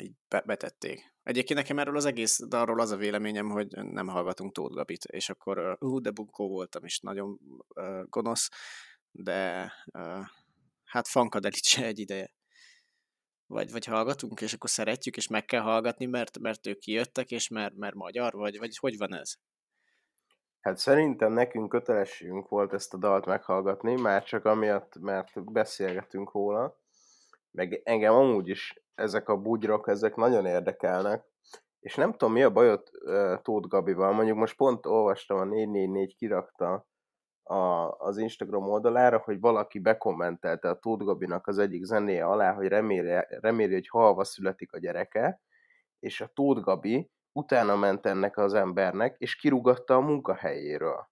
így 0.00 0.12
betették. 0.28 1.14
Egyébként 1.22 1.58
nekem 1.58 1.78
erről 1.78 1.96
az 1.96 2.04
egész 2.04 2.40
arról 2.50 2.80
az 2.80 2.90
a 2.90 2.96
véleményem, 2.96 3.50
hogy 3.50 3.68
nem 3.68 4.06
hallgatunk 4.06 4.52
Tóth 4.52 4.74
Gabit, 4.74 5.04
és 5.04 5.28
akkor 5.28 5.76
ú, 5.80 6.00
de 6.00 6.10
bunkó 6.10 6.48
voltam, 6.48 6.84
és 6.84 7.00
nagyon 7.00 7.38
uh, 7.68 8.08
gonosz, 8.08 8.50
de 9.10 9.72
uh, 9.92 10.26
hát 10.86 11.08
Fankadelit 11.08 11.64
se 11.64 11.84
egy 11.84 11.98
ideje. 11.98 12.30
Vagy, 13.46 13.72
vagy 13.72 13.84
hallgatunk, 13.84 14.40
és 14.40 14.52
akkor 14.52 14.70
szeretjük, 14.70 15.16
és 15.16 15.28
meg 15.28 15.44
kell 15.44 15.60
hallgatni, 15.60 16.06
mert, 16.06 16.38
mert 16.38 16.66
ők 16.66 16.78
kijöttek, 16.78 17.30
és 17.30 17.48
mert, 17.48 17.74
mert 17.74 17.94
magyar, 17.94 18.32
vagy, 18.32 18.58
vagy 18.58 18.76
hogy 18.76 18.98
van 18.98 19.14
ez? 19.14 19.34
Hát 20.60 20.78
szerintem 20.78 21.32
nekünk 21.32 21.68
kötelességünk 21.68 22.48
volt 22.48 22.72
ezt 22.72 22.94
a 22.94 22.98
dalt 22.98 23.26
meghallgatni, 23.26 24.00
már 24.00 24.24
csak 24.24 24.44
amiatt, 24.44 24.98
mert 24.98 25.52
beszélgetünk 25.52 26.32
róla, 26.32 26.80
meg 27.50 27.80
engem 27.84 28.14
amúgy 28.14 28.48
is 28.48 28.82
ezek 28.94 29.28
a 29.28 29.36
bugyrok, 29.36 29.88
ezek 29.88 30.14
nagyon 30.14 30.46
érdekelnek, 30.46 31.24
és 31.80 31.94
nem 31.94 32.10
tudom, 32.10 32.32
mi 32.32 32.42
a 32.42 32.50
bajot 32.50 32.90
uh, 32.92 33.42
Tóth 33.42 33.68
Gabival, 33.68 34.12
mondjuk 34.12 34.36
most 34.36 34.56
pont 34.56 34.86
olvastam, 34.86 35.38
a 35.38 35.44
444 35.44 36.16
kirakta 36.16 36.86
a, 37.48 37.90
az 37.98 38.18
Instagram 38.18 38.68
oldalára, 38.68 39.18
hogy 39.18 39.40
valaki 39.40 39.78
bekommentelte 39.78 40.68
a 40.68 40.78
Tóth 40.78 41.04
Gabinak 41.04 41.46
az 41.46 41.58
egyik 41.58 41.84
zenéje 41.84 42.24
alá, 42.24 42.52
hogy 42.52 42.68
reméli, 42.68 43.24
reméli, 43.28 43.72
hogy 43.72 43.88
halva 43.88 44.24
születik 44.24 44.72
a 44.72 44.78
gyereke, 44.78 45.40
és 45.98 46.20
a 46.20 46.30
Tóth 46.34 46.60
Gabi 46.60 47.10
utána 47.32 47.76
ment 47.76 48.06
ennek 48.06 48.36
az 48.36 48.54
embernek, 48.54 49.16
és 49.18 49.36
kirugatta 49.36 49.94
a 49.94 50.00
munkahelyéről. 50.00 51.08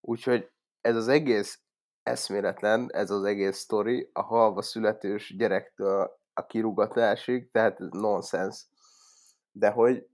Úgyhogy 0.00 0.50
ez 0.80 0.96
az 0.96 1.08
egész 1.08 1.62
eszméletlen, 2.02 2.88
ez 2.92 3.10
az 3.10 3.24
egész 3.24 3.56
sztori 3.56 4.10
a 4.12 4.22
halva 4.22 4.62
születős 4.62 5.36
gyerektől 5.36 6.18
a 6.32 6.46
kirugatásig, 6.46 7.50
tehát 7.50 7.78
nonsens. 7.78 8.66
De 9.52 9.70
hogy 9.70 10.06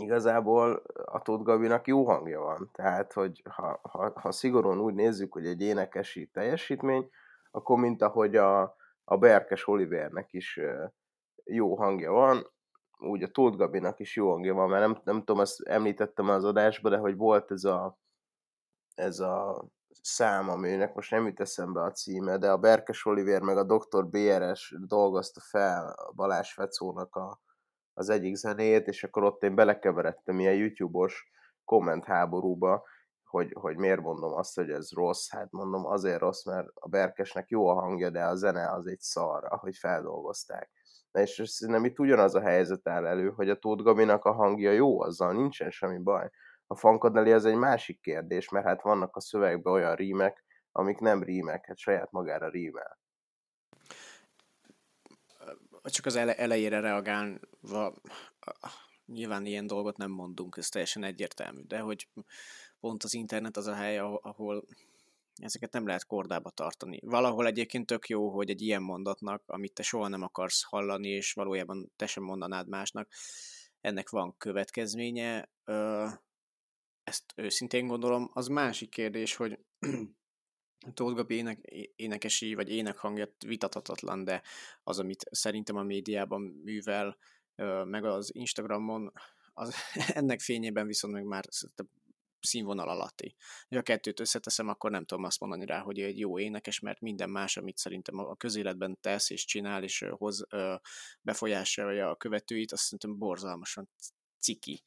igazából 0.00 0.82
a 1.04 1.22
Tóth 1.22 1.42
Gabinak 1.42 1.86
jó 1.86 2.04
hangja 2.04 2.40
van. 2.40 2.70
Tehát, 2.72 3.12
hogy 3.12 3.42
ha, 3.50 3.80
ha, 3.82 4.12
ha 4.14 4.32
szigorúan 4.32 4.80
úgy 4.80 4.94
nézzük, 4.94 5.32
hogy 5.32 5.46
egy 5.46 5.60
énekesi 5.60 6.26
teljesítmény, 6.26 7.10
akkor 7.50 7.78
mint 7.78 8.02
ahogy 8.02 8.36
a, 8.36 8.76
a 9.04 9.16
Berkes 9.16 9.68
Olivernek 9.68 10.32
is 10.32 10.60
jó 11.44 11.76
hangja 11.76 12.12
van, 12.12 12.46
úgy 12.98 13.22
a 13.22 13.30
Tóth 13.30 13.56
Gabinak 13.56 13.98
is 13.98 14.16
jó 14.16 14.30
hangja 14.30 14.54
van, 14.54 14.68
mert 14.68 14.86
nem, 14.86 15.00
nem 15.04 15.18
tudom, 15.18 15.40
ezt 15.40 15.60
említettem 15.60 16.28
az 16.28 16.44
adásban, 16.44 16.92
de 16.92 16.98
hogy 16.98 17.16
volt 17.16 17.50
ez 17.50 17.64
a, 17.64 17.98
ez 18.94 19.18
a 19.18 19.64
szám, 20.02 20.48
aminek 20.48 20.94
most 20.94 21.10
nem 21.10 21.26
jut 21.26 21.40
eszembe 21.40 21.82
a 21.82 21.92
címe, 21.92 22.38
de 22.38 22.50
a 22.50 22.58
Berkes 22.58 23.04
Oliver 23.04 23.42
meg 23.42 23.56
a 23.56 23.64
Dr. 23.64 24.06
BRS 24.06 24.74
dolgozta 24.86 25.40
fel 25.40 25.88
a 25.88 26.12
Balázs 26.12 26.52
Fecónak 26.52 27.16
a, 27.16 27.40
az 28.00 28.08
egyik 28.08 28.34
zenét, 28.34 28.86
és 28.86 29.04
akkor 29.04 29.22
ott 29.24 29.42
én 29.42 29.54
belekeveredtem 29.54 30.40
ilyen 30.40 30.54
YouTube-os 30.54 31.30
kommentháborúba, 31.64 32.82
hogy, 33.24 33.52
hogy 33.52 33.76
miért 33.76 34.00
mondom 34.00 34.32
azt, 34.32 34.54
hogy 34.54 34.70
ez 34.70 34.90
rossz. 34.92 35.30
Hát 35.30 35.50
mondom, 35.50 35.86
azért 35.86 36.20
rossz, 36.20 36.44
mert 36.44 36.68
a 36.74 36.88
Berkesnek 36.88 37.48
jó 37.48 37.68
a 37.68 37.74
hangja, 37.74 38.10
de 38.10 38.24
a 38.24 38.34
zene 38.34 38.70
az 38.70 38.86
egy 38.86 39.00
szar, 39.00 39.44
ahogy 39.48 39.76
feldolgozták. 39.76 40.70
Na 41.10 41.20
és 41.20 41.42
szerintem 41.44 41.84
itt 41.84 41.98
ugyanaz 41.98 42.34
a 42.34 42.40
helyzet 42.40 42.88
áll 42.88 43.06
elő, 43.06 43.30
hogy 43.30 43.50
a 43.50 43.58
Tóth 43.58 43.82
Gabinak 43.82 44.24
a 44.24 44.32
hangja 44.32 44.70
jó, 44.70 45.00
azzal 45.00 45.32
nincsen 45.32 45.70
semmi 45.70 45.98
baj. 45.98 46.30
A 46.66 46.76
fankadeli 46.76 47.32
az 47.32 47.44
egy 47.44 47.56
másik 47.56 48.00
kérdés, 48.00 48.48
mert 48.48 48.66
hát 48.66 48.82
vannak 48.82 49.16
a 49.16 49.20
szövegben 49.20 49.72
olyan 49.72 49.94
rímek, 49.94 50.44
amik 50.72 50.98
nem 50.98 51.22
rímek, 51.22 51.66
hát 51.66 51.78
saját 51.78 52.10
magára 52.10 52.48
rímel. 52.48 52.98
Csak 55.84 56.06
az 56.06 56.16
ele- 56.16 56.38
elejére 56.38 56.80
reagálva, 56.80 57.94
nyilván 59.06 59.46
ilyen 59.46 59.66
dolgot 59.66 59.96
nem 59.96 60.10
mondunk, 60.10 60.56
ez 60.56 60.68
teljesen 60.68 61.04
egyértelmű, 61.04 61.62
de 61.62 61.78
hogy 61.78 62.08
pont 62.80 63.02
az 63.02 63.14
internet 63.14 63.56
az 63.56 63.66
a 63.66 63.74
hely, 63.74 63.98
ahol 63.98 64.64
ezeket 65.36 65.72
nem 65.72 65.86
lehet 65.86 66.06
kordába 66.06 66.50
tartani. 66.50 67.00
Valahol 67.02 67.46
egyébként 67.46 67.86
tök 67.86 68.08
jó, 68.08 68.30
hogy 68.30 68.50
egy 68.50 68.62
ilyen 68.62 68.82
mondatnak, 68.82 69.42
amit 69.46 69.72
te 69.72 69.82
soha 69.82 70.08
nem 70.08 70.22
akarsz 70.22 70.62
hallani, 70.62 71.08
és 71.08 71.32
valójában 71.32 71.92
te 71.96 72.06
sem 72.06 72.22
mondanád 72.22 72.68
másnak, 72.68 73.08
ennek 73.80 74.08
van 74.08 74.36
következménye, 74.36 75.48
ezt 77.04 77.32
őszintén 77.36 77.86
gondolom. 77.86 78.30
Az 78.32 78.46
másik 78.46 78.90
kérdés, 78.90 79.36
hogy 79.36 79.58
Tóth 80.94 81.14
Gabi 81.14 81.34
ének, 81.34 81.58
énekesi 81.96 82.54
vagy 82.54 82.70
énekhangja 82.70 83.34
vitathatatlan, 83.46 84.24
de 84.24 84.42
az, 84.82 84.98
amit 84.98 85.24
szerintem 85.30 85.76
a 85.76 85.82
médiában 85.82 86.42
művel, 86.42 87.16
meg 87.84 88.04
az 88.04 88.34
Instagramon, 88.34 89.12
az, 89.52 89.74
ennek 90.20 90.40
fényében 90.40 90.86
viszont 90.86 91.12
meg 91.12 91.24
már 91.24 91.44
színvonal 92.40 92.88
alatti. 92.88 93.34
Ha 93.68 93.76
a 93.76 93.82
kettőt 93.82 94.20
összeteszem, 94.20 94.68
akkor 94.68 94.90
nem 94.90 95.04
tudom 95.04 95.24
azt 95.24 95.40
mondani 95.40 95.66
rá, 95.66 95.78
hogy 95.78 96.00
egy 96.00 96.18
jó 96.18 96.38
énekes, 96.38 96.80
mert 96.80 97.00
minden 97.00 97.30
más, 97.30 97.56
amit 97.56 97.76
szerintem 97.76 98.18
a 98.18 98.36
közéletben 98.36 98.98
tesz 99.00 99.30
és 99.30 99.44
csinál, 99.44 99.82
és 99.82 100.04
hoz 100.10 100.46
befolyásolja 101.20 102.10
a 102.10 102.16
követőit, 102.16 102.72
azt 102.72 102.82
szerintem 102.82 103.18
borzalmasan 103.18 103.88
ciki 104.38 104.82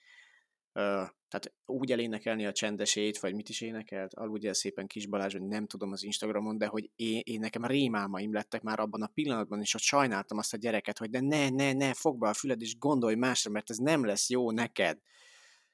tehát 0.73 1.53
úgy 1.65 1.91
elénekelni 1.91 2.45
a 2.45 2.51
csendesét, 2.51 3.19
vagy 3.19 3.36
mit 3.36 3.49
is 3.49 3.62
énekelt, 3.62 4.13
aludj 4.13 4.47
el 4.47 4.53
szépen 4.53 4.88
Kis 4.88 5.07
Balázs, 5.07 5.31
hogy 5.31 5.41
nem 5.41 5.67
tudom 5.67 5.91
az 5.91 6.03
Instagramon, 6.03 6.57
de 6.57 6.65
hogy 6.65 6.91
én, 6.95 7.21
én 7.23 7.39
nekem 7.39 7.65
rémálmaim 7.65 8.33
lettek 8.33 8.62
már 8.62 8.79
abban 8.79 9.01
a 9.01 9.07
pillanatban, 9.07 9.62
és 9.62 9.73
ott 9.73 9.81
sajnáltam 9.81 10.38
azt 10.38 10.53
a 10.53 10.57
gyereket, 10.57 10.97
hogy 10.97 11.09
de 11.09 11.19
ne, 11.19 11.49
ne, 11.49 11.73
ne, 11.73 11.93
fogd 11.93 12.19
be 12.19 12.29
a 12.29 12.33
füled, 12.33 12.62
és 12.62 12.77
gondolj 12.77 13.15
másra, 13.15 13.51
mert 13.51 13.69
ez 13.69 13.77
nem 13.77 14.05
lesz 14.05 14.29
jó 14.29 14.51
neked. 14.51 14.99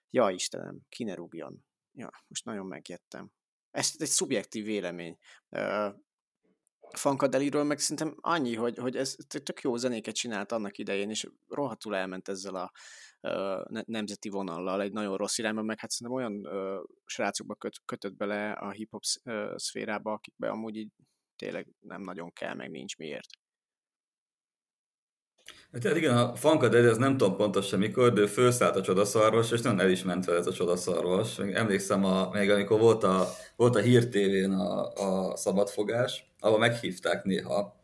Ja, 0.10 0.30
Istenem, 0.30 0.80
ki 0.90 1.04
ne 1.04 1.14
rúgjon. 1.14 1.66
Ja, 1.94 2.10
most 2.28 2.46
nagyon 2.46 2.66
megjettem. 2.66 3.32
Ez 3.72 3.94
egy 3.98 4.08
szubjektív 4.08 4.66
vélemény. 4.66 5.18
Funkadeliről 6.96 7.64
meg 7.64 7.80
szerintem 7.80 8.16
annyi, 8.20 8.56
hogy, 8.56 8.78
hogy 8.78 8.96
ez 8.96 9.16
tök 9.28 9.62
jó 9.62 9.76
zenéket 9.76 10.16
csinált 10.16 10.52
annak 10.52 10.78
idején, 10.78 11.10
és 11.10 11.28
rohadtul 11.48 11.96
elment 11.96 12.28
ezzel 12.28 12.56
a 12.56 12.72
nemzeti 13.86 14.30
vonallal 14.30 14.82
egy 14.82 14.92
nagyon 14.92 15.18
rossz 15.18 15.38
irányba, 15.38 15.62
meg 15.62 15.80
hát 15.80 15.92
szerintem 15.92 16.24
olyan 16.24 16.48
srácokba 17.06 17.56
köt, 17.56 17.76
kötött 17.86 18.16
bele 18.16 18.52
a 18.52 18.72
hip-hop 18.72 19.04
szférába, 19.56 20.12
akikbe 20.12 20.50
amúgy 20.50 20.76
így 20.76 20.92
tényleg 21.36 21.68
nem 21.80 22.02
nagyon 22.02 22.34
kell, 22.34 22.54
meg 22.54 22.72
nincs 22.72 22.98
miért. 22.98 23.30
Hát 25.72 25.96
igen, 25.96 26.18
a 26.18 26.36
Funkadeli, 26.36 26.88
ez 26.88 26.98
nem 26.98 27.18
tudom 27.18 27.36
pontosan 27.36 27.80
mikor, 27.80 28.14
de 28.14 28.28
felszállt 28.28 28.76
a 28.76 28.82
csodaszarvas, 28.82 29.52
és 29.52 29.62
nagyon 29.62 29.80
el 29.80 29.90
is 29.90 30.04
ment 30.04 30.26
fel 30.26 30.36
ez 30.36 30.48
a 30.48 30.54
csodaszarvas. 30.54 31.36
Még 31.36 31.54
emlékszem, 31.54 32.06
a, 32.06 32.30
még 32.30 32.50
amikor 32.50 32.80
volt 32.80 33.04
a, 33.04 33.28
volt 33.56 33.76
a 33.76 33.80
Hír 33.80 34.08
TV-n 34.08 34.52
a, 34.52 34.94
a 34.94 35.36
szabadfogás, 35.36 36.32
ahol 36.40 36.60
meghívták 36.60 37.24
néha 37.24 37.79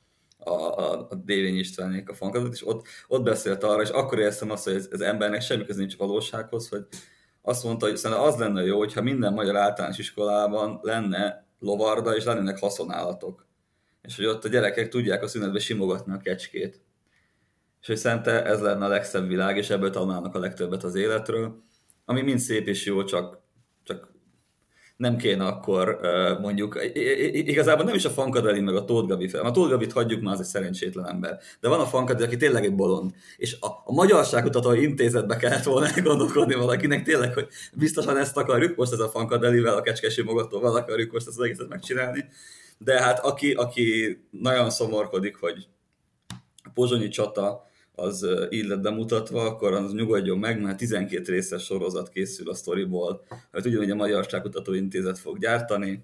a, 0.46 0.78
a, 0.78 1.08
a 1.10 1.16
Dévény 1.16 1.58
Istvánék 1.58 2.10
a 2.10 2.14
Funkadet, 2.14 2.54
és 2.54 2.68
ott, 2.68 2.88
ott 3.08 3.24
beszélt 3.24 3.64
arra, 3.64 3.82
és 3.82 3.90
akkor 3.90 4.20
éreztem 4.20 4.52
azt, 4.52 4.64
hogy 4.64 4.74
ez, 4.74 4.88
ez 4.92 5.00
embernek 5.00 5.42
semmi 5.42 5.66
köze 5.66 5.80
nincs 5.80 5.98
valósághoz, 5.98 6.70
hogy 6.70 6.86
azt 7.42 7.64
mondta, 7.64 7.86
hogy 7.86 7.98
szerintem 7.98 8.26
az 8.26 8.36
lenne 8.36 8.64
jó, 8.64 8.78
hogyha 8.78 9.02
minden 9.02 9.34
magyar 9.34 9.56
általános 9.56 9.98
iskolában 9.98 10.80
lenne 10.82 11.48
lovarda, 11.60 12.16
és 12.16 12.24
lennének 12.24 12.60
haszonállatok. 12.60 13.48
És 14.02 14.16
hogy 14.16 14.26
ott 14.26 14.46
a 14.46 14.50
gyerekek 14.50 14.90
tudják 14.90 15.24
a 15.24 15.28
szünetbe 15.28 15.60
simogatni 15.60 16.14
a 16.14 16.18
kecskét 16.18 16.86
és 17.86 17.92
hogy 17.92 18.00
szerinte 18.00 18.46
ez 18.46 18.62
lenne 18.62 18.86
a 18.86 18.88
legszebb 18.88 19.28
világ, 19.28 19.58
és 19.58 19.70
ebből 19.70 19.90
tanulnak 19.90 20.36
a 20.36 20.40
legtöbbet 20.40 20.84
az 20.84 20.96
életről, 20.96 21.64
ami 22.06 22.22
mind 22.22 22.40
szép 22.40 22.68
és 22.68 22.86
jó, 22.86 23.04
csak 23.04 23.42
nem 24.98 25.18
kéne 25.18 25.46
akkor 25.46 26.00
mondjuk, 26.42 26.80
igazából 27.32 27.86
nem 27.86 27.96
is 27.96 28.06
a 28.06 28.10
Fankadeli 28.10 28.60
meg 28.60 28.76
a 28.76 28.86
Tóth 28.86 29.08
Gabi 29.08 29.28
fel, 29.28 29.46
a 29.46 29.52
Tóth 29.52 29.70
Gabit 29.70 29.92
hagyjuk 29.92 30.22
már, 30.22 30.34
az 30.34 30.40
egy 30.40 30.46
szerencsétlen 30.46 31.08
ember, 31.08 31.40
de 31.60 31.70
van 31.70 31.80
a 31.80 31.86
Fankadeli, 31.86 32.26
aki 32.26 32.38
tényleg 32.38 32.66
egy 32.66 32.76
bolond, 32.76 33.12
és 33.38 33.58
a, 33.60 33.68
a 33.68 33.94
Magyarságkutató 33.94 34.74
Intézetbe 34.74 35.36
kellett 35.36 35.64
volna 35.64 35.88
gondolkodni 36.04 36.56
valakinek 36.56 37.04
tényleg, 37.04 37.34
hogy 37.34 37.48
biztosan 37.74 38.18
ezt 38.18 38.38
akarjuk, 38.38 38.76
most 38.76 38.92
ez 38.92 39.00
a 39.00 39.10
Fankadelivel, 39.10 39.78
a 39.78 39.82
kecskesi 39.82 40.22
mogatóval 40.22 40.76
akarjuk 40.76 41.12
most 41.12 41.28
ezt 41.28 41.38
az 41.38 41.44
egészet 41.44 41.70
megcsinálni, 41.70 42.26
de 42.78 43.02
hát 43.02 43.20
aki, 43.20 43.52
aki 43.52 44.18
nagyon 44.32 44.70
szomorkodik, 44.70 45.36
hogy 45.36 45.68
a 46.64 46.70
pozsonyi 46.74 47.08
csata 47.08 47.68
az 47.96 48.28
így 48.50 48.66
lett 48.66 48.82
bemutatva, 48.82 49.42
akkor 49.46 49.74
az 49.74 49.94
nyugodjon 49.94 50.38
meg, 50.38 50.62
mert 50.62 50.78
12 50.78 51.32
részes 51.32 51.64
sorozat 51.64 52.10
készül 52.10 52.50
a 52.50 52.54
sztoriból, 52.54 53.26
hát 53.52 53.66
ugyanúgy 53.66 53.92
a 53.92 53.96
Magyar 53.96 54.24
Stákutató 54.24 54.74
Intézet 54.74 55.18
fog 55.18 55.40
gyártani, 55.40 56.04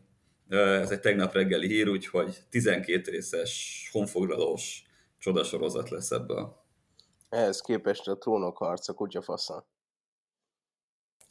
ez 0.50 0.92
egy 0.92 1.00
tegnap 1.00 1.34
reggeli 1.34 1.68
hír, 1.68 1.90
úgyhogy 1.90 2.38
12 2.50 3.12
részes, 3.12 3.90
honfoglalós 3.92 4.84
csodasorozat 5.18 5.90
lesz 5.90 6.12
ebből. 6.12 6.56
Ehhez 7.30 7.62
képest 7.62 8.08
a 8.08 8.18
trónok 8.18 8.58
harca 8.58 8.94
kutyafasza. 8.94 9.66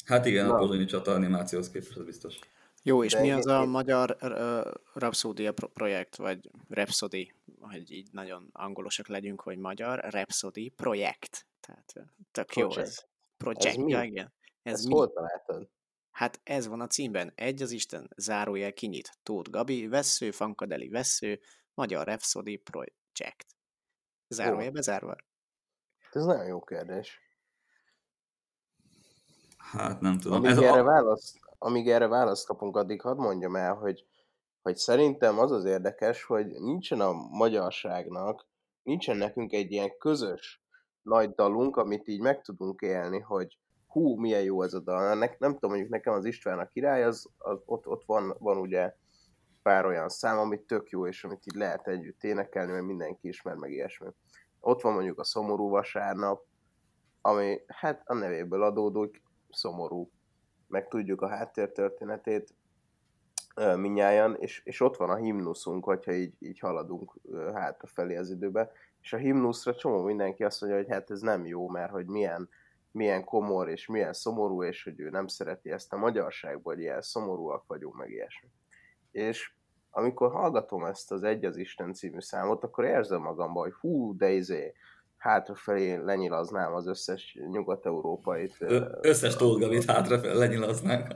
Hát 0.05 0.27
igen, 0.27 0.47
Na. 0.47 0.55
a 0.55 0.59
pozsonyi 0.59 0.85
csata 0.85 1.13
animációhoz 1.13 1.71
képest, 1.71 1.97
az 1.97 2.05
biztos. 2.05 2.39
Jó, 2.83 3.05
és 3.05 3.13
De 3.13 3.21
mi 3.21 3.33
az 3.33 3.47
a 3.47 3.65
magyar 3.65 4.17
uh, 4.21 4.73
Rhapsody 4.95 5.51
projekt, 5.75 6.17
vagy 6.17 6.51
Rhapsody, 6.69 7.33
hogy 7.61 7.91
így 7.91 8.09
nagyon 8.13 8.49
angolosak 8.53 9.09
legyünk, 9.09 9.41
hogy 9.41 9.59
magyar 9.59 9.99
Rhapsody 9.99 10.69
projekt. 10.69 11.47
Tehát 11.61 11.93
tök 12.31 12.47
Project. 12.47 12.77
jó 12.77 12.83
ez. 12.83 13.05
Project, 13.37 13.65
ez 13.65 13.75
mi? 13.77 13.91
Ja, 13.91 14.03
igen. 14.03 14.33
Ez 14.63 14.73
Ezt 14.73 14.87
mi? 14.87 14.95
hol 14.95 15.13
találtad? 15.13 15.69
Hát 16.11 16.41
ez 16.43 16.67
van 16.67 16.81
a 16.81 16.87
címben. 16.87 17.33
Egy 17.35 17.63
az 17.63 17.71
Isten, 17.71 18.11
zárójel 18.17 18.73
kinyit. 18.73 19.19
Tóth 19.23 19.51
Gabi, 19.51 19.87
vesző, 19.87 20.31
Fankadeli 20.31 20.89
vesző, 20.89 21.41
Magyar 21.75 22.07
Rhapsody 22.07 22.57
Project. 22.57 23.47
Zárójel 24.29 24.71
bezárva. 24.71 25.17
Ez 26.13 26.25
nagyon 26.25 26.47
jó 26.47 26.61
kérdés. 26.61 27.21
Hát 29.57 30.01
nem 30.01 30.19
tudom. 30.19 30.37
Amíg, 30.37 30.51
ez 30.51 30.59
erre, 30.59 30.81
a... 30.81 30.85
választ, 30.85 31.39
amíg 31.59 31.89
erre 31.89 32.07
választ 32.07 32.47
kapunk, 32.47 32.77
addig 32.77 33.01
hadd 33.01 33.17
mondjam 33.17 33.57
el, 33.57 33.75
hogy, 33.75 34.07
hogy 34.63 34.77
szerintem 34.77 35.39
az 35.39 35.53
az 35.53 35.65
érdekes, 35.65 36.25
hogy 36.25 36.47
nincsen 36.47 37.01
a 37.01 37.13
magyarságnak, 37.13 38.47
nincsen 38.83 39.17
nekünk 39.17 39.53
egy 39.53 39.71
ilyen 39.71 39.99
közös 39.99 40.63
nagy 41.03 41.35
dalunk, 41.35 41.77
amit 41.77 42.09
így 42.09 42.21
meg 42.21 42.43
tudunk 42.43 42.81
élni, 42.81 43.21
hogy 43.21 43.59
hú, 43.87 44.17
milyen 44.17 44.43
jó 44.43 44.63
ez 44.63 44.75
a 44.75 44.81
dal. 44.81 45.15
Ne, 45.15 45.27
nem 45.39 45.53
tudom, 45.53 45.71
mondjuk 45.71 45.91
nekem 45.91 46.13
az 46.13 46.25
István 46.25 46.59
a 46.59 46.69
király, 46.69 47.05
az, 47.05 47.31
az 47.39 47.63
ott, 47.65 47.87
ott 47.87 48.03
van, 48.07 48.37
van 48.39 48.59
ugye 48.59 48.95
pár 49.63 49.87
olyan 49.87 50.09
szám, 50.09 50.39
amit 50.39 50.67
tök 50.67 50.89
jó, 50.91 51.07
és 51.07 51.25
amit 51.25 51.47
így 51.47 51.59
lehet 51.59 51.89
együtt 51.89 52.23
énekelni, 52.23 52.73
mert 52.73 52.85
mindenki 52.85 53.29
ismer 53.29 53.55
meg 53.55 53.71
ilyesmi. 53.71 54.09
Ott 54.61 54.81
van 54.81 54.93
mondjuk 54.93 55.19
a 55.19 55.25
Szomorú 55.25 55.69
Vasárnap, 55.69 56.45
ami 57.21 57.61
hát 57.67 58.03
a 58.05 58.15
nevéből 58.15 58.63
adódik, 58.63 59.23
szomorú, 59.51 60.11
meg 60.67 60.89
tudjuk 60.89 61.21
a 61.21 61.29
háttértörténetét 61.29 62.55
minnyáján, 63.77 64.37
és, 64.39 64.63
és 64.65 64.81
ott 64.81 64.97
van 64.97 65.11
a 65.11 65.17
himnuszunk, 65.17 65.85
hogyha 65.85 66.13
így, 66.13 66.35
így 66.39 66.59
haladunk 66.59 67.13
hátrafelé 67.55 68.17
az 68.17 68.31
időbe, 68.31 68.73
és 69.01 69.13
a 69.13 69.17
himnuszra 69.17 69.75
csomó 69.75 70.03
mindenki 70.03 70.45
azt 70.45 70.61
mondja, 70.61 70.79
hogy 70.79 70.91
hát 70.91 71.11
ez 71.11 71.21
nem 71.21 71.47
jó, 71.47 71.69
mert 71.69 71.91
hogy 71.91 72.07
milyen, 72.07 72.49
milyen 72.91 73.25
komor 73.25 73.69
és 73.69 73.87
milyen 73.87 74.13
szomorú, 74.13 74.63
és 74.63 74.85
hogy 74.85 75.01
ő 75.01 75.11
nem 75.11 75.27
szereti 75.27 75.71
ezt 75.71 75.93
a 75.93 75.97
magyarságból, 75.97 76.75
hogy 76.75 76.83
ilyen 76.83 77.03
szomorúak 77.03 77.65
vagyunk, 77.67 77.97
meg 77.97 78.11
ilyesmi. 78.11 78.49
És 79.11 79.53
amikor 79.91 80.31
hallgatom 80.31 80.85
ezt 80.85 81.13
az 81.13 81.23
Egy 81.23 81.45
az 81.45 81.57
Isten 81.57 81.93
című 81.93 82.21
számot, 82.21 82.65
akkor 82.65 82.85
érzem 82.85 83.21
magamban, 83.21 83.63
hogy 83.63 83.75
hú, 83.81 84.17
de 84.17 84.31
izé, 84.31 84.73
hátrafelé 85.21 85.95
lenyilaznám 85.95 86.75
az 86.75 86.87
összes 86.87 87.39
nyugat-európait. 87.51 88.57
Ö- 88.59 89.07
összes 89.07 89.37
Tóth 89.37 89.87
hátrafelé 89.87 90.39
lenyilaznánk. 90.39 91.07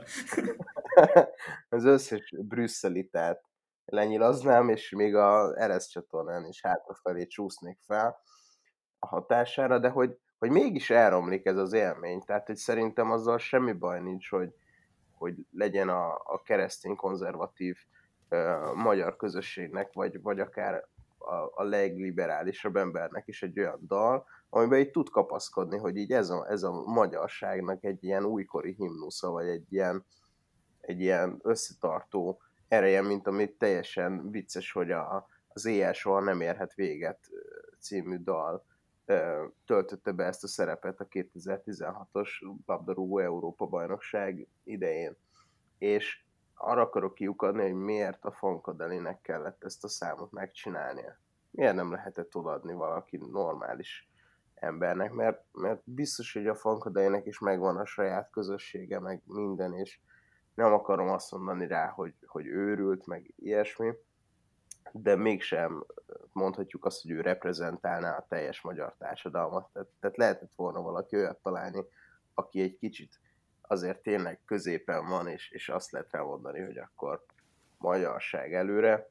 az 1.69 1.85
összes 1.85 2.33
brüsszelitát 2.41 3.43
lenyilaznám, 3.85 4.69
és 4.69 4.89
még 4.89 5.15
a 5.15 5.61
Eresz 5.61 5.87
csatornán 5.87 6.45
is 6.45 6.61
hátrafelé 6.61 7.25
csúsznék 7.25 7.79
fel 7.85 8.21
a 8.99 9.07
hatására, 9.07 9.79
de 9.79 9.89
hogy, 9.89 10.17
hogy 10.37 10.49
mégis 10.49 10.89
elromlik 10.89 11.45
ez 11.45 11.57
az 11.57 11.73
élmény. 11.73 12.21
Tehát, 12.21 12.47
hogy 12.47 12.55
szerintem 12.55 13.11
azzal 13.11 13.37
semmi 13.37 13.73
baj 13.73 14.01
nincs, 14.01 14.29
hogy, 14.29 14.53
hogy 15.17 15.35
legyen 15.51 15.89
a, 15.89 16.13
a 16.13 16.41
keresztény 16.43 16.95
konzervatív 16.95 17.77
uh, 18.29 18.73
magyar 18.73 19.15
közösségnek, 19.15 19.93
vagy, 19.93 20.21
vagy 20.21 20.39
akár 20.39 20.87
a, 21.25 21.51
a 21.55 21.63
legliberálisabb 21.63 22.75
embernek 22.75 23.27
is 23.27 23.43
egy 23.43 23.59
olyan 23.59 23.79
dal, 23.87 24.25
amiben 24.49 24.79
így 24.79 24.91
tud 24.91 25.09
kapaszkodni, 25.09 25.77
hogy 25.77 25.97
így 25.97 26.11
ez 26.11 26.29
a, 26.29 26.45
ez 26.49 26.63
a 26.63 26.71
magyarságnak 26.71 27.83
egy 27.83 28.03
ilyen 28.03 28.25
újkori 28.25 28.73
himnusza, 28.73 29.29
vagy 29.29 29.47
egy 29.47 29.73
ilyen, 29.73 30.05
egy 30.81 30.99
ilyen 30.99 31.39
összetartó 31.43 32.41
ereje, 32.67 33.01
mint 33.01 33.27
amit 33.27 33.57
teljesen 33.57 34.31
vicces, 34.31 34.71
hogy 34.71 34.91
a, 34.91 35.27
az 35.47 35.65
éjjel 35.65 35.93
soha 35.93 36.19
nem 36.19 36.41
érhet 36.41 36.73
véget 36.73 37.19
című 37.79 38.17
dal 38.17 38.65
töltötte 39.65 40.11
be 40.11 40.23
ezt 40.25 40.43
a 40.43 40.47
szerepet 40.47 40.99
a 40.99 41.07
2016-os 41.07 42.29
labdarúgó 42.65 43.19
Európa 43.19 43.65
bajnokság 43.65 44.47
idején. 44.63 45.15
És 45.77 46.24
arra 46.55 46.81
akarok 46.81 47.13
kiukadni, 47.13 47.61
hogy 47.61 47.73
miért 47.73 48.25
a 48.25 48.31
Funkadelinek 48.31 49.21
kellett 49.21 49.63
ezt 49.63 49.83
a 49.83 49.87
számot 49.87 50.31
megcsinálnia. 50.31 51.19
Miért 51.51 51.75
nem 51.75 51.91
lehetett 51.91 52.35
odaadni 52.35 52.73
valaki 52.73 53.17
normális 53.17 54.09
embernek, 54.53 55.11
mert, 55.11 55.45
mert 55.51 55.81
biztos, 55.83 56.33
hogy 56.33 56.47
a 56.47 56.55
Funkadelinek 56.55 57.25
is 57.25 57.39
megvan 57.39 57.77
a 57.77 57.85
saját 57.85 58.29
közössége, 58.31 58.99
meg 58.99 59.21
minden, 59.25 59.73
és 59.73 59.99
nem 60.53 60.73
akarom 60.73 61.09
azt 61.09 61.31
mondani 61.31 61.67
rá, 61.67 61.87
hogy, 61.87 62.13
hogy 62.25 62.47
őrült, 62.47 63.05
meg 63.05 63.33
ilyesmi, 63.35 63.93
de 64.91 65.15
mégsem 65.15 65.85
mondhatjuk 66.31 66.85
azt, 66.85 67.01
hogy 67.01 67.11
ő 67.11 67.21
reprezentálná 67.21 68.17
a 68.17 68.25
teljes 68.29 68.61
magyar 68.61 68.95
társadalmat. 68.97 69.69
Tehát, 69.73 69.87
tehát 69.99 70.17
lehetett 70.17 70.53
volna 70.55 70.81
valaki 70.81 71.15
olyat 71.15 71.41
találni, 71.41 71.85
aki 72.33 72.61
egy 72.61 72.77
kicsit 72.77 73.19
azért 73.67 74.01
tényleg 74.01 74.39
középen 74.45 75.07
van, 75.07 75.27
és, 75.27 75.49
és 75.49 75.69
azt 75.69 75.91
lehet 75.91 76.13
elmondani, 76.13 76.61
hogy 76.61 76.77
akkor 76.77 77.25
magyarság 77.77 78.53
előre. 78.53 79.09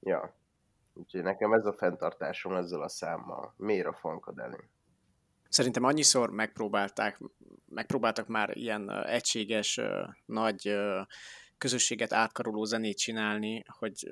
Ja, 0.00 0.34
úgyhogy 0.94 1.22
nekem 1.22 1.52
ez 1.52 1.64
a 1.64 1.72
fenntartásom 1.72 2.52
ezzel 2.56 2.82
a 2.82 2.88
számmal. 2.88 3.54
Miért 3.56 3.86
a 3.86 3.92
Funkadeli? 3.92 4.58
Szerintem 5.48 5.84
annyiszor 5.84 6.30
megpróbálták, 6.30 7.20
megpróbáltak 7.68 8.26
már 8.26 8.56
ilyen 8.56 8.90
egységes, 8.90 9.80
nagy 10.24 10.78
közösséget 11.58 12.12
átkaroló 12.12 12.64
zenét 12.64 12.98
csinálni, 12.98 13.64
hogy 13.78 14.08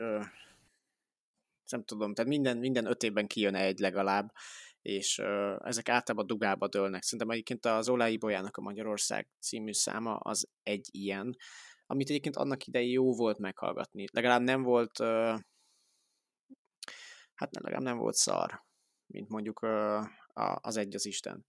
nem 1.68 1.84
tudom, 1.84 2.14
tehát 2.14 2.30
minden, 2.30 2.56
minden 2.56 2.86
öt 2.86 3.02
évben 3.02 3.26
kijön 3.26 3.54
egy 3.54 3.78
legalább, 3.78 4.32
és 4.86 5.18
uh, 5.18 5.56
ezek 5.64 5.88
általában 5.88 6.26
dugába 6.26 6.68
dőlnek. 6.68 7.02
Szerintem 7.02 7.30
egyébként 7.30 7.64
az 7.64 7.88
Olái 7.88 8.16
Bolyának 8.16 8.56
a 8.56 8.60
Magyarország 8.60 9.28
című 9.40 9.72
száma 9.72 10.16
az 10.16 10.48
egy 10.62 10.88
ilyen, 10.90 11.36
amit 11.86 12.08
egyébként 12.08 12.36
annak 12.36 12.66
idején 12.66 12.90
jó 12.90 13.14
volt 13.14 13.38
meghallgatni. 13.38 14.04
Legalább 14.12 14.42
nem 14.42 14.62
volt, 14.62 14.98
uh, 14.98 15.38
hát 17.34 17.54
legalább 17.54 17.82
nem 17.82 17.96
volt 17.96 18.14
szar, 18.14 18.62
mint 19.06 19.28
mondjuk 19.28 19.62
uh, 19.62 20.04
az 20.60 20.76
Egy 20.76 20.94
az 20.94 21.06
Isten. 21.06 21.46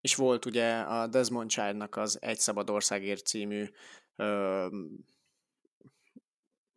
És 0.00 0.14
volt 0.14 0.44
ugye 0.44 0.78
a 0.80 1.06
Desmond 1.06 1.50
Childnak 1.50 1.96
az 1.96 2.22
Egy 2.22 2.38
szabad 2.38 2.70
országért 2.70 3.26
című 3.26 3.68
uh, 4.16 4.72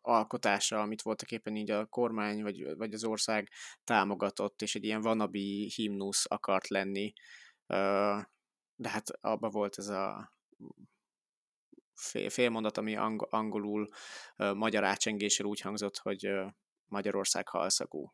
alkotása, 0.05 0.81
amit 0.81 1.01
voltak 1.01 1.31
éppen 1.31 1.55
így 1.55 1.71
a 1.71 1.85
kormány 1.85 2.41
vagy, 2.41 2.75
vagy 2.75 2.93
az 2.93 3.03
ország 3.03 3.49
támogatott, 3.83 4.61
és 4.61 4.75
egy 4.75 4.83
ilyen 4.83 5.01
vanabi 5.01 5.71
himnusz 5.75 6.25
akart 6.27 6.67
lenni, 6.67 7.13
de 8.75 8.89
hát 8.89 9.09
abba 9.21 9.49
volt 9.49 9.77
ez 9.77 9.87
a 9.87 10.33
fél, 11.93 12.29
félmondat, 12.29 12.77
ami 12.77 12.95
ang- 12.95 13.27
angolul 13.29 13.89
magyar 14.35 14.83
átsengéssel 14.83 15.45
úgy 15.45 15.59
hangzott, 15.59 15.97
hogy 15.97 16.31
Magyarország 16.85 17.47
halszagú, 17.47 18.09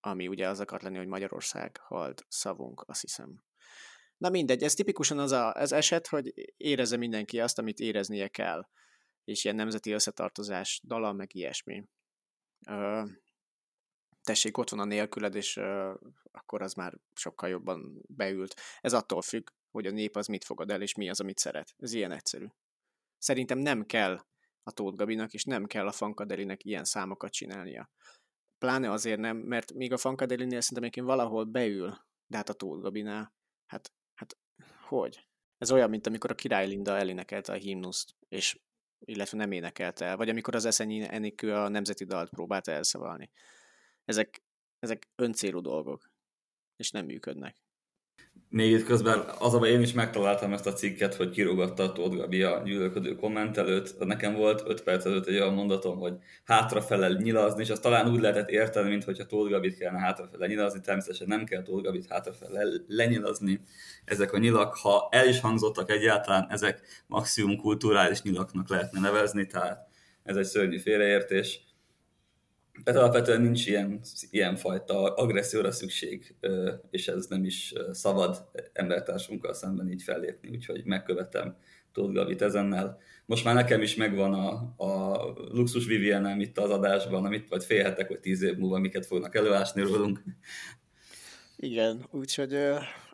ami 0.00 0.28
ugye 0.28 0.48
az 0.48 0.60
akart 0.60 0.82
lenni, 0.82 0.96
hogy 0.96 1.06
Magyarország 1.06 1.76
halt 1.80 2.24
szavunk, 2.28 2.84
azt 2.86 3.00
hiszem. 3.00 3.42
Na 4.16 4.28
mindegy, 4.28 4.62
ez 4.62 4.74
tipikusan 4.74 5.18
az 5.18 5.32
a, 5.32 5.52
az 5.52 5.72
eset, 5.72 6.06
hogy 6.06 6.32
érezze 6.56 6.96
mindenki 6.96 7.40
azt, 7.40 7.58
amit 7.58 7.78
éreznie 7.78 8.28
kell, 8.28 8.68
és 9.24 9.44
ilyen 9.44 9.56
nemzeti 9.56 9.90
összetartozás, 9.90 10.80
dala, 10.84 11.12
meg 11.12 11.34
ilyesmi. 11.34 11.84
Ö, 12.68 13.02
tessék, 14.22 14.58
ott 14.58 14.70
van 14.70 14.80
a 14.80 14.84
nélküled, 14.84 15.34
és 15.34 15.56
ö, 15.56 15.94
akkor 16.30 16.62
az 16.62 16.74
már 16.74 16.98
sokkal 17.14 17.48
jobban 17.48 18.02
beült. 18.08 18.60
Ez 18.80 18.92
attól 18.92 19.22
függ, 19.22 19.50
hogy 19.70 19.86
a 19.86 19.90
nép 19.90 20.16
az 20.16 20.26
mit 20.26 20.44
fogad 20.44 20.70
el, 20.70 20.82
és 20.82 20.94
mi 20.94 21.08
az, 21.08 21.20
amit 21.20 21.38
szeret. 21.38 21.74
Ez 21.78 21.92
ilyen 21.92 22.12
egyszerű. 22.12 22.46
Szerintem 23.18 23.58
nem 23.58 23.86
kell 23.86 24.24
a 24.62 24.72
Tóth 24.72 24.96
Gabinak, 24.96 25.32
és 25.32 25.44
nem 25.44 25.66
kell 25.66 25.86
a 25.86 25.92
Fankadelinek 25.92 26.64
ilyen 26.64 26.84
számokat 26.84 27.32
csinálnia. 27.32 27.90
Pláne 28.58 28.90
azért 28.90 29.20
nem, 29.20 29.36
mert 29.36 29.72
még 29.72 29.92
a 29.92 29.96
Fankadelinél 29.96 30.60
szerintem 30.60 30.82
egyébként 30.82 31.06
valahol 31.06 31.44
beül, 31.44 31.98
de 32.26 32.36
hát 32.36 32.48
a 32.48 32.52
Tóth 32.52 32.82
Gabinál, 32.82 33.34
hát, 33.66 33.92
hát 34.14 34.36
hogy? 34.88 35.26
Ez 35.58 35.70
olyan, 35.72 35.90
mint 35.90 36.06
amikor 36.06 36.30
a 36.30 36.34
Király 36.34 36.66
Linda 36.66 36.96
elénekelte 36.96 37.52
a 37.52 37.56
himnuszt, 37.56 38.14
és 38.28 38.60
illetve 39.04 39.38
nem 39.38 39.52
énekelte 39.52 40.04
el, 40.04 40.16
vagy 40.16 40.28
amikor 40.28 40.54
az 40.54 40.64
Eszenyi 40.64 41.02
Enikő 41.08 41.54
a 41.54 41.68
nemzeti 41.68 42.04
dalt 42.04 42.30
próbált 42.30 42.68
elszavalni. 42.68 43.30
Ezek, 44.04 44.42
ezek 44.78 45.08
öncélú 45.16 45.60
dolgok, 45.60 46.10
és 46.76 46.90
nem 46.90 47.04
működnek 47.04 47.56
még 48.52 48.70
itt 48.70 48.84
közben 48.84 49.24
az, 49.38 49.64
én 49.64 49.80
is 49.80 49.92
megtaláltam 49.92 50.52
ezt 50.52 50.66
a 50.66 50.72
cikket, 50.72 51.14
hogy 51.14 51.30
kirogatta 51.30 51.82
a 51.82 51.92
Tóth 51.92 52.16
Gabi 52.16 52.42
a 52.42 52.62
gyűlölködő 52.64 53.14
komment 53.14 53.56
előtt. 53.56 54.04
Nekem 54.04 54.34
volt 54.34 54.62
5 54.66 54.82
perc 54.82 55.04
előtt 55.04 55.26
egy 55.26 55.34
olyan 55.34 55.54
mondatom, 55.54 55.98
hogy 55.98 56.14
hátrafele 56.44 57.08
nyilazni, 57.08 57.62
és 57.62 57.70
azt 57.70 57.82
talán 57.82 58.10
úgy 58.10 58.20
lehetett 58.20 58.48
érteni, 58.48 58.88
mint 58.88 59.04
hogyha 59.04 59.26
Tóth 59.26 59.50
Gabit 59.50 59.78
kellene 59.78 59.98
hátrafele 59.98 60.46
nyilazni, 60.46 60.80
természetesen 60.80 61.28
nem 61.28 61.44
kell 61.44 61.62
Tóth 61.62 61.82
Gabit 61.84 62.06
hátrafele 62.08 62.62
lenyilazni. 62.86 63.60
Ezek 64.04 64.32
a 64.32 64.38
nyilak, 64.38 64.74
ha 64.76 65.08
el 65.10 65.28
is 65.28 65.40
hangzottak 65.40 65.90
egyáltalán, 65.90 66.46
ezek 66.50 66.80
maximum 67.06 67.56
kulturális 67.56 68.22
nyilaknak 68.22 68.68
lehetne 68.68 69.00
nevezni, 69.00 69.46
tehát 69.46 69.86
ez 70.22 70.36
egy 70.36 70.44
szörnyű 70.44 70.78
félreértés 70.78 71.60
tehát 72.84 73.00
alapvetően 73.00 73.40
nincs 73.40 73.66
ilyen, 73.66 74.00
ilyen 74.30 74.56
fajta 74.56 75.14
agresszióra 75.14 75.70
szükség, 75.70 76.34
és 76.90 77.08
ez 77.08 77.26
nem 77.26 77.44
is 77.44 77.72
szabad 77.92 78.50
embertársunkkal 78.72 79.54
szemben 79.54 79.90
így 79.90 80.02
fellépni, 80.02 80.48
úgyhogy 80.48 80.84
megkövetem 80.84 81.56
Tóth 81.92 82.12
Gavit 82.12 82.42
ezennel. 82.42 82.98
Most 83.26 83.44
már 83.44 83.54
nekem 83.54 83.82
is 83.82 83.94
megvan 83.94 84.32
a, 84.32 84.74
a 84.84 85.22
luxus 85.34 85.86
vivien 85.86 86.40
itt 86.40 86.58
az 86.58 86.70
adásban, 86.70 87.24
amit 87.24 87.48
vagy 87.48 87.64
félhetek, 87.64 88.08
hogy 88.08 88.20
tíz 88.20 88.42
év 88.42 88.56
múlva 88.56 88.78
miket 88.78 89.06
fognak 89.06 89.34
előásni 89.34 89.82
rólunk. 89.82 90.22
Igen, 91.56 92.06
úgyhogy 92.10 92.54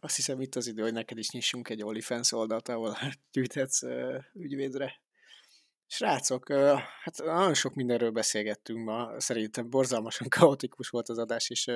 azt 0.01 0.17
hiszem 0.17 0.41
itt 0.41 0.55
az 0.55 0.67
idő, 0.67 0.83
hogy 0.83 0.93
neked 0.93 1.19
is 1.19 1.31
nyissunk 1.31 1.69
egy 1.69 1.83
OnlyFans 1.83 2.33
oldalt, 2.33 2.69
ahol 2.69 2.97
gyűjthetsz 3.33 3.83
ügyvédre. 4.35 5.01
Srácok, 5.91 6.53
hát 7.03 7.19
nagyon 7.25 7.55
sok 7.55 7.75
mindenről 7.75 8.11
beszélgettünk 8.11 8.85
ma, 8.85 9.21
szerintem 9.21 9.71
borzalmasan 9.71 10.29
kaotikus 10.39 10.89
volt 10.89 11.09
az 11.09 11.19
adás, 11.19 11.51
és 11.51 11.71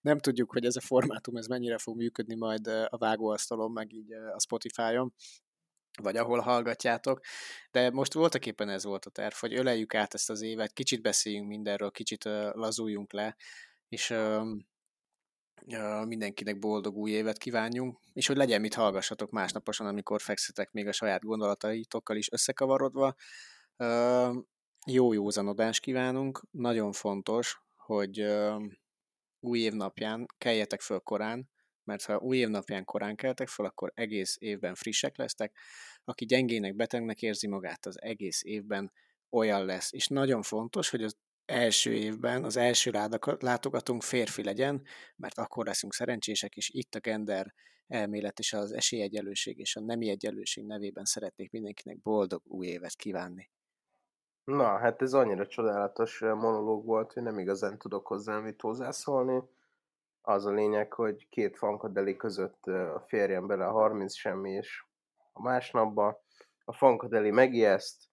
nem 0.00 0.18
tudjuk, 0.18 0.50
hogy 0.50 0.64
ez 0.64 0.76
a 0.76 0.80
formátum 0.80 1.36
ez 1.36 1.46
mennyire 1.46 1.78
fog 1.78 1.96
működni 1.96 2.34
majd 2.34 2.66
a 2.66 2.96
vágóasztalon, 2.98 3.72
meg 3.72 3.92
így 3.92 4.12
a 4.12 4.40
Spotify-on, 4.40 5.14
vagy 6.02 6.16
ahol 6.16 6.40
hallgatjátok, 6.40 7.20
de 7.70 7.90
most 7.90 8.12
voltak 8.12 8.46
éppen 8.46 8.68
ez 8.68 8.84
volt 8.84 9.04
a 9.04 9.10
terv, 9.10 9.34
hogy 9.34 9.54
öleljük 9.54 9.94
át 9.94 10.14
ezt 10.14 10.30
az 10.30 10.42
évet, 10.42 10.72
kicsit 10.72 11.02
beszéljünk 11.02 11.48
mindenről, 11.48 11.90
kicsit 11.90 12.24
lazuljunk 12.52 13.12
le, 13.12 13.36
és 13.88 14.14
mindenkinek 16.06 16.58
boldog 16.58 16.96
új 16.96 17.10
évet 17.10 17.38
kívánjunk, 17.38 17.98
és 18.12 18.26
hogy 18.26 18.36
legyen 18.36 18.60
mit 18.60 18.74
hallgassatok 18.74 19.30
másnaposan, 19.30 19.86
amikor 19.86 20.20
fekszetek 20.20 20.72
még 20.72 20.86
a 20.86 20.92
saját 20.92 21.24
gondolataitokkal 21.24 22.16
is 22.16 22.32
összekavarodva. 22.32 23.14
Jó 24.86 25.12
józanodást 25.12 25.80
kívánunk, 25.80 26.42
nagyon 26.50 26.92
fontos, 26.92 27.62
hogy 27.76 28.26
új 29.40 29.58
év 29.58 29.72
napján 29.72 30.26
keljetek 30.38 30.80
föl 30.80 30.98
korán, 30.98 31.48
mert 31.84 32.04
ha 32.04 32.18
új 32.18 32.36
év 32.36 32.48
napján 32.48 32.84
korán 32.84 33.16
keltek 33.16 33.48
föl, 33.48 33.66
akkor 33.66 33.92
egész 33.94 34.36
évben 34.40 34.74
frissek 34.74 35.16
lesztek. 35.16 35.56
Aki 36.04 36.24
gyengének, 36.24 36.74
betegnek 36.74 37.22
érzi 37.22 37.46
magát, 37.46 37.86
az 37.86 38.02
egész 38.02 38.44
évben 38.44 38.92
olyan 39.30 39.64
lesz. 39.64 39.92
És 39.92 40.06
nagyon 40.06 40.42
fontos, 40.42 40.90
hogy 40.90 41.02
az 41.02 41.16
első 41.46 41.92
évben 41.92 42.44
az 42.44 42.56
első 42.56 42.90
látogatónk 43.38 44.02
férfi 44.02 44.44
legyen, 44.44 44.82
mert 45.16 45.38
akkor 45.38 45.66
leszünk 45.66 45.92
szerencsések, 45.92 46.56
és 46.56 46.70
itt 46.70 46.94
a 46.94 47.00
gender 47.00 47.54
elmélet 47.86 48.38
és 48.38 48.52
az 48.52 48.72
esélyegyelőség 48.72 49.58
és 49.58 49.76
a 49.76 49.80
nemi 49.80 50.10
egyenlőség 50.10 50.64
nevében 50.64 51.04
szeretnék 51.04 51.50
mindenkinek 51.50 52.02
boldog 52.02 52.42
új 52.44 52.66
évet 52.66 52.94
kívánni. 52.94 53.50
Na, 54.44 54.78
hát 54.78 55.02
ez 55.02 55.12
annyira 55.12 55.46
csodálatos 55.46 56.20
monológ 56.20 56.84
volt, 56.84 57.12
hogy 57.12 57.22
nem 57.22 57.38
igazán 57.38 57.78
tudok 57.78 58.06
hozzá 58.06 58.38
mit 58.38 58.60
hozzászólni. 58.60 59.42
Az 60.20 60.46
a 60.46 60.50
lényeg, 60.50 60.92
hogy 60.92 61.28
két 61.28 61.56
fankadeli 61.56 62.16
között 62.16 62.66
a 62.66 63.04
férjem 63.06 63.46
bele 63.46 63.66
a 63.66 63.72
30 63.72 64.14
semmi 64.14 64.50
és 64.50 64.84
a 65.32 65.42
másnapba. 65.42 66.24
A 66.64 66.72
fankadeli 66.72 67.30
megijeszt, 67.30 68.08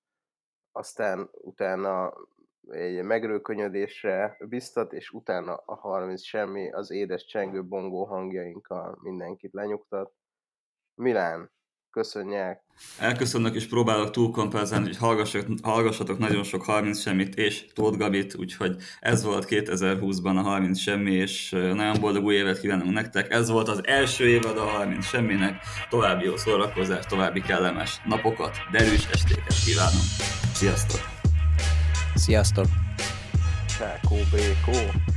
aztán 0.72 1.30
utána 1.32 2.14
egy 2.70 3.04
megrőkönyödésre 3.04 4.38
biztat, 4.50 4.94
és 4.94 5.10
utána 5.10 5.54
a 5.56 5.76
30 5.76 6.24
semmi 6.24 6.72
az 6.72 6.92
édes 6.92 7.26
csengő 7.26 7.64
bongó 7.64 8.06
hangjainkkal 8.06 8.98
mindenkit 9.02 9.54
lenyugtat. 9.54 10.12
Milán, 10.96 11.52
köszönjek! 11.90 12.64
Elköszönök 13.00 13.56
és 13.56 13.68
próbálok 13.68 14.12
túlkompenzálni, 14.12 14.86
hogy 14.86 14.98
hallgassatok, 14.98 15.58
hallgassatok 15.64 16.18
nagyon 16.18 16.44
sok 16.44 16.64
30 16.64 17.00
semmit 17.00 17.36
és 17.36 17.66
Tóth 17.74 17.98
Gabit, 17.98 18.36
úgyhogy 18.36 18.76
ez 19.00 19.24
volt 19.24 19.46
2020-ban 19.50 20.38
a 20.38 20.42
30 20.42 20.80
semmi, 20.80 21.12
és 21.12 21.50
nagyon 21.50 22.00
boldog 22.00 22.24
új 22.24 22.36
évet 22.36 22.60
kívánunk 22.60 22.94
nektek. 22.94 23.32
Ez 23.32 23.50
volt 23.50 23.68
az 23.68 23.86
első 23.86 24.28
évad 24.28 24.58
a 24.58 24.66
30 24.66 25.06
semminek. 25.06 25.56
További 25.90 26.26
jó 26.26 26.36
szórakozást, 26.36 27.10
további 27.10 27.42
kellemes 27.42 28.02
napokat, 28.06 28.56
derűs 28.72 29.08
estéket 29.12 29.64
kívánunk. 29.66 30.04
Sziasztok! 30.54 31.13
Sziasztok! 32.16 32.66
Csákó, 33.78 34.16
Brékó! 34.32 35.13